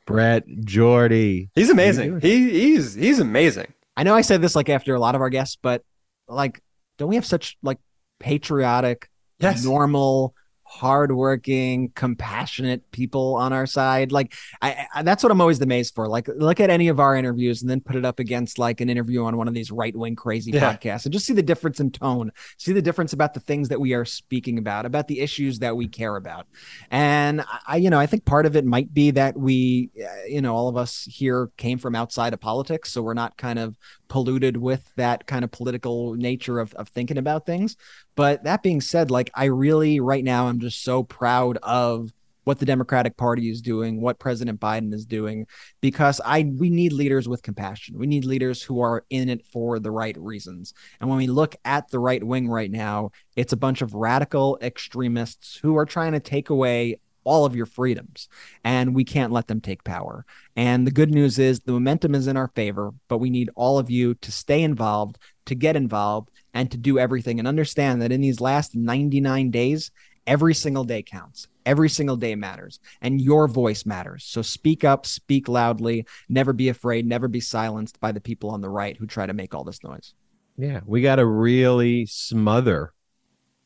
Brett, 0.07 0.45
Jordy. 0.65 1.51
He's 1.57 1.71
amazing. 1.71 2.21
He 2.21 2.51
he's 2.51 2.95
he's 2.95 3.19
amazing. 3.19 3.67
I 3.97 4.05
know 4.05 4.15
I 4.15 4.21
said 4.21 4.43
this 4.43 4.55
like 4.55 4.69
after 4.69 4.95
a 4.95 5.01
lot 5.01 5.15
of 5.17 5.21
our 5.21 5.31
guests, 5.31 5.57
but 5.61 5.83
like, 6.29 6.63
don't 6.99 7.09
we 7.09 7.17
have 7.17 7.27
such 7.27 7.57
like 7.63 7.79
patriotic, 8.21 9.09
Yes. 9.45 9.65
normal, 9.65 10.35
hardworking, 10.67 11.91
compassionate 11.95 12.91
people 12.91 13.35
on 13.37 13.53
our 13.53 13.67
side. 13.67 14.13
Like 14.13 14.35
I, 14.61 14.87
I, 14.95 15.03
that's 15.03 15.23
what 15.23 15.31
I'm 15.31 15.41
always 15.41 15.61
amazed 15.61 15.95
for. 15.95 16.09
Like 16.09 16.29
look 16.29 16.61
at 16.61 16.71
any 16.71 16.89
of 16.89 17.01
our 17.01 17.17
interviews 17.17 17.63
and 17.63 17.71
then 17.71 17.81
put 17.81 17.97
it 17.97 18.05
up 18.05 18.19
against 18.19 18.59
like 18.59 18.81
an 18.81 18.89
interview 18.91 19.25
on 19.25 19.37
one 19.37 19.49
of 19.49 19.55
these 19.55 19.71
right 19.71 19.95
wing 19.95 20.17
crazy 20.17 20.51
Yeah. 20.51 20.75
podcasts 20.77 21.05
and 21.05 21.13
just 21.13 21.27
see 21.27 21.33
the 21.33 21.43
difference 21.43 21.81
in 21.81 21.91
tone, 21.91 22.33
see 22.59 22.73
the 22.73 22.83
difference 22.83 23.13
about 23.13 23.35
the 23.35 23.41
things 23.41 23.69
that 23.69 23.81
we 23.81 23.95
are 23.95 24.05
speaking 24.05 24.59
about, 24.59 24.85
about 24.87 25.09
the 25.09 25.21
issues 25.21 25.59
that 25.61 25.77
we 25.77 25.89
care 25.89 26.17
about. 26.17 26.47
And 26.91 27.45
I- 27.67 27.77
you 27.77 27.91
know, 27.91 27.99
I 27.99 28.07
think 28.07 28.25
part 28.25 28.47
of 28.47 28.57
it 28.57 28.65
might 28.65 28.93
be 28.93 29.11
that 29.13 29.37
we, 29.37 29.91
uh, 30.03 30.25
you 30.27 30.41
know, 30.43 30.55
all 30.55 30.69
of 30.69 30.77
us 30.77 31.05
here 31.05 31.51
came 31.57 31.79
from 31.79 31.95
outside 31.95 32.33
of 32.33 32.41
politics, 32.41 32.91
so 32.93 33.03
we're 33.03 33.15
not 33.15 33.37
kind 33.37 33.59
of 33.59 33.77
polluted 34.09 34.57
with 34.57 34.91
that 34.97 35.27
kind 35.27 35.45
of 35.45 35.51
political 35.51 36.15
nature 36.15 36.59
of, 36.61 36.73
of 36.75 36.89
thinking 36.89 37.19
about 37.19 37.47
things. 37.47 37.77
But 38.17 38.45
that 38.45 38.63
being 38.63 38.81
said, 38.81 39.11
like 39.11 39.31
I 39.35 39.47
really 39.47 40.01
right 40.01 40.25
now 40.25 40.47
I'm 40.47 40.61
just 40.61 40.83
so 40.83 41.03
proud 41.03 41.59
of 41.63 42.11
what 42.45 42.59
the 42.59 42.67
Democratic 42.67 43.17
Party 43.17 43.51
is 43.51 43.63
doing, 43.63 44.01
what 44.01 44.19
President 44.19 44.61
Biden 44.61 44.93
is 44.93 45.07
doing, 45.07 45.47
because 45.81 46.21
I 46.25 46.43
we 46.57 46.71
need 46.71 46.93
leaders 46.93 47.29
with 47.29 47.43
compassion. 47.43 47.99
We 47.99 48.07
need 48.07 48.25
leaders 48.25 48.63
who 48.63 48.81
are 48.81 49.05
in 49.11 49.29
it 49.29 49.45
for 49.47 49.79
the 49.79 49.91
right 49.91 50.17
reasons. 50.19 50.75
And 51.01 51.09
when 51.09 51.19
we 51.19 51.27
look 51.27 51.57
at 51.65 51.89
the 51.89 51.99
right 51.99 52.23
wing 52.23 52.49
right 52.49 52.71
now, 52.71 53.11
it's 53.35 53.53
a 53.53 53.59
bunch 53.59 53.83
of 53.83 53.95
radical 53.95 54.59
extremists 54.61 55.57
who 55.57 55.77
are 55.77 55.87
trying 55.87 56.13
to 56.13 56.21
take 56.21 56.51
away 56.51 56.99
all 57.25 57.47
of 57.47 57.57
your 57.57 57.67
freedoms 57.67 58.29
and 58.65 58.95
we 58.95 59.03
can't 59.03 59.33
let 59.33 59.49
them 59.49 59.61
take 59.61 59.83
power. 59.83 60.25
And 60.57 60.87
the 60.87 60.93
good 60.93 61.11
news 61.11 61.39
is 61.39 61.61
the 61.61 61.73
momentum 61.73 62.15
is 62.15 62.27
in 62.27 62.37
our 62.37 62.49
favor, 62.49 62.93
but 63.09 63.19
we 63.19 63.31
need 63.31 63.51
all 63.57 63.79
of 63.79 63.91
you 63.91 64.15
to 64.17 64.31
stay 64.31 64.63
involved, 64.63 65.19
to 65.47 65.55
get 65.55 65.75
involved, 65.75 66.31
and 66.55 66.71
to 66.71 66.79
do 66.79 66.99
everything 66.99 67.39
and 67.39 67.47
understand 67.47 68.01
that 68.01 68.13
in 68.13 68.21
these 68.21 68.41
last 68.41 68.75
99 68.75 69.51
days, 69.51 69.91
every 70.27 70.55
single 70.55 70.85
day 70.85 71.03
counts. 71.03 71.49
Every 71.67 71.89
single 71.89 72.17
day 72.17 72.35
matters, 72.35 72.79
and 73.01 73.23
your 73.23 73.49
voice 73.49 73.87
matters. 73.87 74.25
So 74.25 74.43
speak 74.43 74.85
up, 74.85 75.07
speak 75.07 75.49
loudly, 75.49 76.07
never 76.29 76.53
be 76.53 76.69
afraid, 76.69 77.07
never 77.07 77.27
be 77.27 77.41
silenced 77.41 77.99
by 78.01 78.13
the 78.13 78.21
people 78.21 78.51
on 78.51 78.61
the 78.61 78.69
right 78.69 78.97
who 78.99 79.07
try 79.07 79.25
to 79.25 79.33
make 79.33 79.55
all 79.55 79.65
this 79.65 79.83
noise. 79.83 80.13
Yeah, 80.59 80.81
we 80.85 81.01
got 81.01 81.17
to 81.17 81.27
really 81.27 82.05
smother 82.05 82.93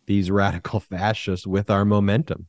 these 0.07 0.31
radical 0.31 0.79
fascists 0.81 1.47
with 1.47 1.71
our 1.71 1.85
momentum. 1.85 2.47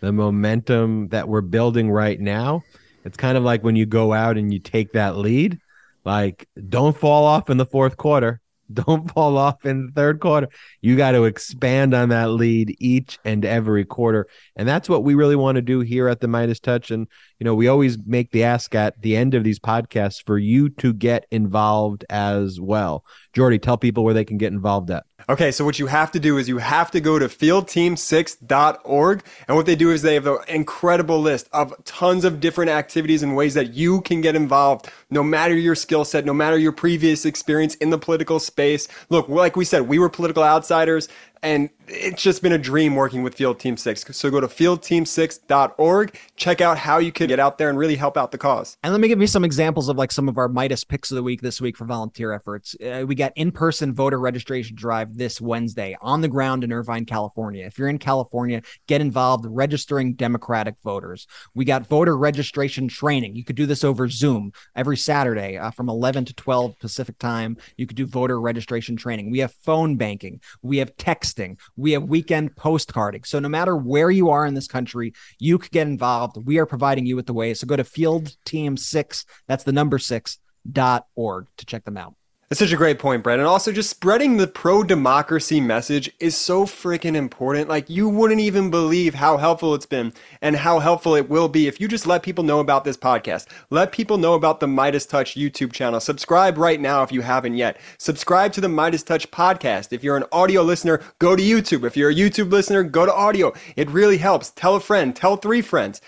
The 0.00 0.12
momentum 0.12 1.08
that 1.08 1.28
we're 1.28 1.42
building 1.42 1.90
right 1.90 2.18
now. 2.18 2.62
It's 3.04 3.16
kind 3.16 3.36
of 3.36 3.44
like 3.44 3.62
when 3.62 3.76
you 3.76 3.86
go 3.86 4.12
out 4.12 4.36
and 4.36 4.52
you 4.52 4.58
take 4.58 4.92
that 4.92 5.16
lead, 5.16 5.58
like 6.04 6.48
don't 6.68 6.96
fall 6.96 7.24
off 7.24 7.50
in 7.50 7.56
the 7.58 7.66
fourth 7.66 7.96
quarter. 7.96 8.40
Don't 8.72 9.10
fall 9.12 9.38
off 9.38 9.64
in 9.64 9.86
the 9.86 9.92
third 9.92 10.20
quarter. 10.20 10.48
You 10.80 10.96
got 10.96 11.12
to 11.12 11.24
expand 11.24 11.94
on 11.94 12.08
that 12.08 12.30
lead 12.30 12.76
each 12.78 13.18
and 13.24 13.44
every 13.44 13.84
quarter. 13.84 14.26
And 14.56 14.68
that's 14.68 14.88
what 14.88 15.04
we 15.04 15.14
really 15.14 15.36
want 15.36 15.56
to 15.56 15.62
do 15.62 15.80
here 15.80 16.08
at 16.08 16.20
the 16.20 16.26
MeidasTouch. 16.26 16.90
And, 16.90 17.06
you 17.38 17.44
know, 17.44 17.54
we 17.54 17.68
always 17.68 17.98
make 18.06 18.30
the 18.30 18.44
ask 18.44 18.74
at 18.74 19.00
the 19.02 19.16
end 19.16 19.34
of 19.34 19.44
these 19.44 19.58
podcasts 19.58 20.22
for 20.24 20.38
you 20.38 20.68
to 20.70 20.92
get 20.92 21.26
involved 21.30 22.04
as 22.08 22.60
well. 22.60 23.04
Jordy, 23.34 23.58
tell 23.58 23.76
people 23.76 24.04
where 24.04 24.14
they 24.14 24.24
can 24.24 24.38
get 24.38 24.52
involved 24.52 24.90
at. 24.90 25.04
Okay, 25.28 25.50
so 25.50 25.64
what 25.64 25.78
you 25.78 25.86
have 25.86 26.12
to 26.12 26.20
do 26.20 26.38
is 26.38 26.48
you 26.48 26.58
have 26.58 26.90
to 26.92 27.00
go 27.00 27.18
to 27.18 27.26
fieldteam6.org. 27.26 29.24
And 29.48 29.56
what 29.56 29.66
they 29.66 29.74
do 29.74 29.90
is 29.90 30.02
they 30.02 30.14
have 30.14 30.26
an 30.26 30.38
incredible 30.48 31.20
list 31.20 31.48
of 31.52 31.74
tons 31.84 32.24
of 32.24 32.38
different 32.38 32.70
activities 32.70 33.22
and 33.22 33.34
ways 33.34 33.54
that 33.54 33.74
you 33.74 34.02
can 34.02 34.20
get 34.20 34.36
involved, 34.36 34.88
no 35.10 35.24
matter 35.24 35.54
your 35.54 35.74
skill 35.74 36.04
set, 36.04 36.24
no 36.24 36.34
matter 36.34 36.56
your 36.56 36.72
previous 36.72 37.24
experience 37.24 37.74
in 37.76 37.90
the 37.90 37.98
political 37.98 38.38
space. 38.38 38.86
Look, 39.08 39.28
like 39.28 39.56
we 39.56 39.64
said, 39.64 39.88
we 39.88 39.98
were 39.98 40.08
political 40.08 40.44
outsiders. 40.44 41.08
And 41.46 41.70
it's 41.86 42.20
just 42.20 42.42
been 42.42 42.52
a 42.52 42.58
dream 42.58 42.96
working 42.96 43.22
with 43.22 43.36
Field 43.36 43.60
Team 43.60 43.76
6. 43.76 44.16
So 44.16 44.30
go 44.30 44.40
to 44.40 44.48
fieldteam6.org, 44.48 46.18
check 46.34 46.60
out 46.60 46.76
how 46.78 46.98
you 46.98 47.12
can 47.12 47.28
get 47.28 47.38
out 47.38 47.58
there 47.58 47.68
and 47.68 47.78
really 47.78 47.94
help 47.94 48.16
out 48.16 48.32
the 48.32 48.38
cause. 48.38 48.76
And 48.82 48.92
let 48.92 49.00
me 49.00 49.06
give 49.06 49.20
you 49.20 49.28
some 49.28 49.44
examples 49.44 49.88
of 49.88 49.96
like 49.96 50.10
some 50.10 50.28
of 50.28 50.38
our 50.38 50.48
Meidas 50.48 50.86
picks 50.86 51.12
of 51.12 51.14
the 51.14 51.22
week 51.22 51.42
this 51.42 51.60
week 51.60 51.76
for 51.76 51.84
volunteer 51.84 52.32
efforts. 52.32 52.74
Uh, 52.84 53.04
we 53.06 53.14
got 53.14 53.32
in-person 53.36 53.94
voter 53.94 54.18
registration 54.18 54.74
drive 54.74 55.16
this 55.16 55.40
Wednesday 55.40 55.96
on 56.00 56.20
the 56.20 56.28
ground 56.28 56.64
in 56.64 56.72
Irvine, 56.72 57.04
California. 57.04 57.64
If 57.64 57.78
you're 57.78 57.88
in 57.88 57.98
California, 57.98 58.62
get 58.88 59.00
involved 59.00 59.46
registering 59.48 60.14
Democratic 60.14 60.74
voters. 60.82 61.28
We 61.54 61.64
got 61.64 61.86
voter 61.86 62.16
registration 62.16 62.88
training. 62.88 63.36
You 63.36 63.44
could 63.44 63.54
do 63.54 63.66
this 63.66 63.84
over 63.84 64.08
Zoom 64.08 64.50
every 64.74 64.96
Saturday 64.96 65.58
uh, 65.58 65.70
from 65.70 65.88
11 65.88 66.24
to 66.24 66.34
12 66.34 66.76
Pacific 66.80 67.18
time. 67.18 67.56
You 67.76 67.86
could 67.86 67.96
do 67.96 68.06
voter 68.06 68.40
registration 68.40 68.96
training. 68.96 69.30
We 69.30 69.38
have 69.38 69.52
phone 69.62 69.96
banking. 69.96 70.40
We 70.62 70.78
have 70.78 70.96
We 71.76 71.92
have 71.92 72.04
weekend 72.04 72.56
postcarding. 72.56 73.26
So 73.26 73.38
no 73.38 73.48
matter 73.48 73.76
where 73.76 74.10
you 74.10 74.30
are 74.30 74.46
in 74.46 74.54
this 74.54 74.68
country, 74.68 75.12
you 75.38 75.58
could 75.58 75.70
get 75.70 75.86
involved. 75.86 76.36
We 76.44 76.58
are 76.58 76.66
providing 76.66 77.06
you 77.06 77.16
with 77.16 77.26
the 77.26 77.34
way. 77.34 77.54
So 77.54 77.66
go 77.66 77.76
to 77.76 77.84
Field 77.84 78.36
Team 78.44 78.76
Six. 78.76 79.24
That's 79.46 79.64
the 79.64 79.72
number 79.72 79.98
six 79.98 80.38
dot 80.70 81.06
org 81.14 81.46
to 81.58 81.66
check 81.66 81.84
them 81.84 81.96
out. 81.96 82.14
That's 82.48 82.60
such 82.60 82.72
a 82.72 82.76
great 82.76 83.00
point, 83.00 83.24
Brett. 83.24 83.40
And 83.40 83.48
also, 83.48 83.72
just 83.72 83.90
spreading 83.90 84.36
the 84.36 84.46
pro 84.46 84.84
democracy 84.84 85.60
message 85.60 86.12
is 86.20 86.36
so 86.36 86.64
freaking 86.64 87.16
important. 87.16 87.68
Like, 87.68 87.90
you 87.90 88.08
wouldn't 88.08 88.40
even 88.40 88.70
believe 88.70 89.14
how 89.14 89.36
helpful 89.36 89.74
it's 89.74 89.84
been 89.84 90.12
and 90.40 90.54
how 90.54 90.78
helpful 90.78 91.16
it 91.16 91.28
will 91.28 91.48
be 91.48 91.66
if 91.66 91.80
you 91.80 91.88
just 91.88 92.06
let 92.06 92.22
people 92.22 92.44
know 92.44 92.60
about 92.60 92.84
this 92.84 92.96
podcast. 92.96 93.46
Let 93.70 93.90
people 93.90 94.16
know 94.16 94.34
about 94.34 94.60
the 94.60 94.68
MeidasTouch 94.68 95.36
YouTube 95.36 95.72
channel. 95.72 95.98
Subscribe 95.98 96.56
right 96.56 96.80
now 96.80 97.02
if 97.02 97.10
you 97.10 97.22
haven't 97.22 97.56
yet. 97.56 97.80
Subscribe 97.98 98.52
to 98.52 98.60
the 98.60 98.68
MeidasTouch 98.68 99.26
podcast. 99.26 99.92
If 99.92 100.04
you're 100.04 100.16
an 100.16 100.24
audio 100.30 100.62
listener, 100.62 101.02
go 101.18 101.34
to 101.34 101.42
YouTube. 101.42 101.84
If 101.84 101.96
you're 101.96 102.10
a 102.10 102.14
YouTube 102.14 102.52
listener, 102.52 102.84
go 102.84 103.06
to 103.06 103.12
audio. 103.12 103.52
It 103.74 103.90
really 103.90 104.18
helps. 104.18 104.50
Tell 104.50 104.76
a 104.76 104.80
friend, 104.80 105.16
tell 105.16 105.36
three 105.36 105.62
friends. 105.62 106.00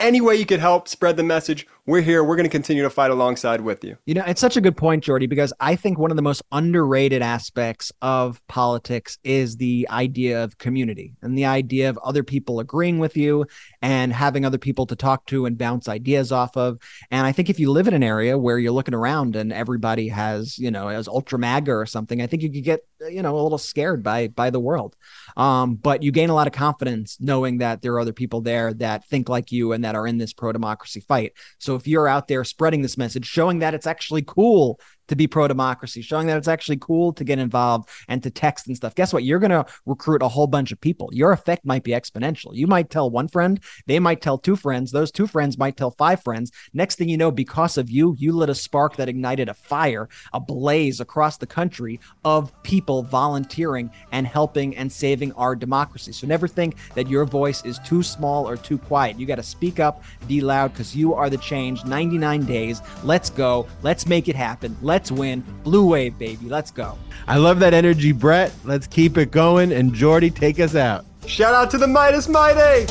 Any 0.00 0.20
way 0.20 0.34
you 0.34 0.46
could 0.46 0.60
help 0.60 0.88
spread 0.88 1.16
the 1.16 1.22
message, 1.22 1.66
we're 1.86 2.02
here. 2.02 2.24
We're 2.24 2.34
going 2.34 2.48
to 2.48 2.50
continue 2.50 2.82
to 2.82 2.90
fight 2.90 3.12
alongside 3.12 3.60
with 3.60 3.84
you. 3.84 3.96
You 4.06 4.14
know, 4.14 4.24
it's 4.26 4.40
such 4.40 4.56
a 4.56 4.60
good 4.60 4.76
point, 4.76 5.04
Jordy, 5.04 5.26
because 5.26 5.52
I 5.60 5.76
think 5.76 5.98
one 5.98 6.10
of 6.10 6.16
the 6.16 6.22
most 6.22 6.42
underrated 6.50 7.22
aspects 7.22 7.92
of 8.02 8.44
politics 8.48 9.18
is 9.22 9.56
the 9.56 9.86
idea 9.88 10.42
of 10.42 10.58
community 10.58 11.14
and 11.22 11.38
the 11.38 11.44
idea 11.44 11.88
of 11.88 11.98
other 11.98 12.24
people 12.24 12.58
agreeing 12.58 12.98
with 12.98 13.16
you 13.16 13.46
and 13.82 14.12
having 14.12 14.44
other 14.44 14.58
people 14.58 14.86
to 14.86 14.96
talk 14.96 15.26
to 15.26 15.46
and 15.46 15.56
bounce 15.56 15.88
ideas 15.88 16.32
off 16.32 16.56
of. 16.56 16.78
And 17.12 17.24
I 17.24 17.30
think 17.30 17.48
if 17.48 17.60
you 17.60 17.70
live 17.70 17.86
in 17.86 17.94
an 17.94 18.02
area 18.02 18.36
where 18.36 18.58
you're 18.58 18.72
looking 18.72 18.94
around 18.94 19.36
and 19.36 19.52
everybody 19.52 20.08
has, 20.08 20.58
you 20.58 20.72
know, 20.72 20.88
as 20.88 21.06
ultra 21.06 21.38
MAGA 21.38 21.72
or 21.72 21.86
something, 21.86 22.20
I 22.20 22.26
think 22.26 22.42
you 22.42 22.50
could 22.50 22.64
get, 22.64 22.80
you 23.08 23.22
know, 23.22 23.38
a 23.38 23.42
little 23.42 23.58
scared 23.58 24.02
by 24.02 24.26
by 24.26 24.50
the 24.50 24.58
world. 24.58 24.96
Um, 25.36 25.76
but 25.76 26.02
you 26.02 26.10
gain 26.10 26.30
a 26.30 26.34
lot 26.34 26.48
of 26.48 26.52
confidence 26.52 27.18
knowing 27.20 27.58
that 27.58 27.82
there 27.82 27.92
are 27.92 28.00
other 28.00 28.12
people 28.12 28.40
there 28.40 28.74
that 28.74 29.06
think 29.08 29.28
like 29.28 29.52
you 29.52 29.72
and 29.72 29.84
that 29.84 29.94
are 29.94 30.06
in 30.06 30.18
this 30.18 30.32
pro 30.32 30.50
democracy 30.50 31.00
fight. 31.00 31.32
So 31.58 31.75
if 31.76 31.86
you're 31.86 32.08
out 32.08 32.28
there 32.28 32.44
spreading 32.44 32.82
this 32.82 32.98
message, 32.98 33.26
showing 33.26 33.60
that 33.60 33.74
it's 33.74 33.86
actually 33.86 34.22
cool 34.22 34.80
to 35.08 35.16
be 35.16 35.26
pro 35.26 35.48
democracy, 35.48 36.02
showing 36.02 36.26
that 36.26 36.36
it's 36.36 36.48
actually 36.48 36.76
cool 36.76 37.12
to 37.12 37.24
get 37.24 37.38
involved 37.38 37.88
and 38.08 38.22
to 38.22 38.30
text 38.30 38.66
and 38.66 38.76
stuff. 38.76 38.94
Guess 38.94 39.12
what? 39.12 39.24
You're 39.24 39.38
going 39.38 39.50
to 39.50 39.66
recruit 39.84 40.22
a 40.22 40.28
whole 40.28 40.46
bunch 40.46 40.72
of 40.72 40.80
people. 40.80 41.10
Your 41.12 41.32
effect 41.32 41.64
might 41.64 41.84
be 41.84 41.92
exponential. 41.92 42.54
You 42.54 42.66
might 42.66 42.90
tell 42.90 43.10
one 43.10 43.28
friend, 43.28 43.60
they 43.86 43.98
might 43.98 44.20
tell 44.20 44.38
two 44.38 44.56
friends, 44.56 44.92
those 44.92 45.12
two 45.12 45.26
friends 45.26 45.58
might 45.58 45.76
tell 45.76 45.90
five 45.90 46.22
friends. 46.22 46.52
Next 46.72 46.96
thing 46.96 47.08
you 47.08 47.16
know, 47.16 47.30
because 47.30 47.78
of 47.78 47.90
you, 47.90 48.16
you 48.18 48.32
lit 48.32 48.50
a 48.50 48.54
spark 48.54 48.96
that 48.96 49.08
ignited 49.08 49.48
a 49.48 49.54
fire, 49.54 50.08
a 50.32 50.40
blaze 50.40 51.00
across 51.00 51.36
the 51.36 51.46
country 51.46 52.00
of 52.24 52.52
people 52.62 53.02
volunteering 53.02 53.90
and 54.12 54.26
helping 54.26 54.76
and 54.76 54.90
saving 54.90 55.32
our 55.32 55.54
democracy. 55.54 56.12
So 56.12 56.26
never 56.26 56.48
think 56.48 56.76
that 56.94 57.08
your 57.08 57.24
voice 57.24 57.64
is 57.64 57.78
too 57.80 58.02
small 58.02 58.48
or 58.48 58.56
too 58.56 58.78
quiet. 58.78 59.18
You 59.18 59.26
got 59.26 59.36
to 59.36 59.42
speak 59.42 59.80
up, 59.80 60.02
be 60.26 60.40
loud, 60.40 60.72
because 60.72 60.94
you 60.94 61.14
are 61.14 61.30
the 61.30 61.38
change. 61.38 61.84
99 61.84 62.44
days. 62.44 62.82
Let's 63.02 63.30
go. 63.30 63.66
Let's 63.82 64.06
make 64.06 64.28
it 64.28 64.36
happen. 64.36 64.76
Let's 64.96 65.12
win. 65.12 65.44
Blue 65.62 65.84
wave, 65.84 66.16
baby. 66.16 66.48
Let's 66.48 66.70
go. 66.70 66.96
I 67.28 67.36
love 67.36 67.58
that 67.58 67.74
energy, 67.74 68.12
Brett. 68.12 68.50
Let's 68.64 68.86
keep 68.86 69.18
it 69.18 69.30
going. 69.30 69.70
And 69.72 69.92
Jordy, 69.92 70.30
take 70.30 70.58
us 70.58 70.74
out. 70.74 71.04
Shout 71.26 71.52
out 71.52 71.70
to 71.72 71.76
the 71.76 71.84
Meidas 71.84 72.30
Mighty! 72.30 72.90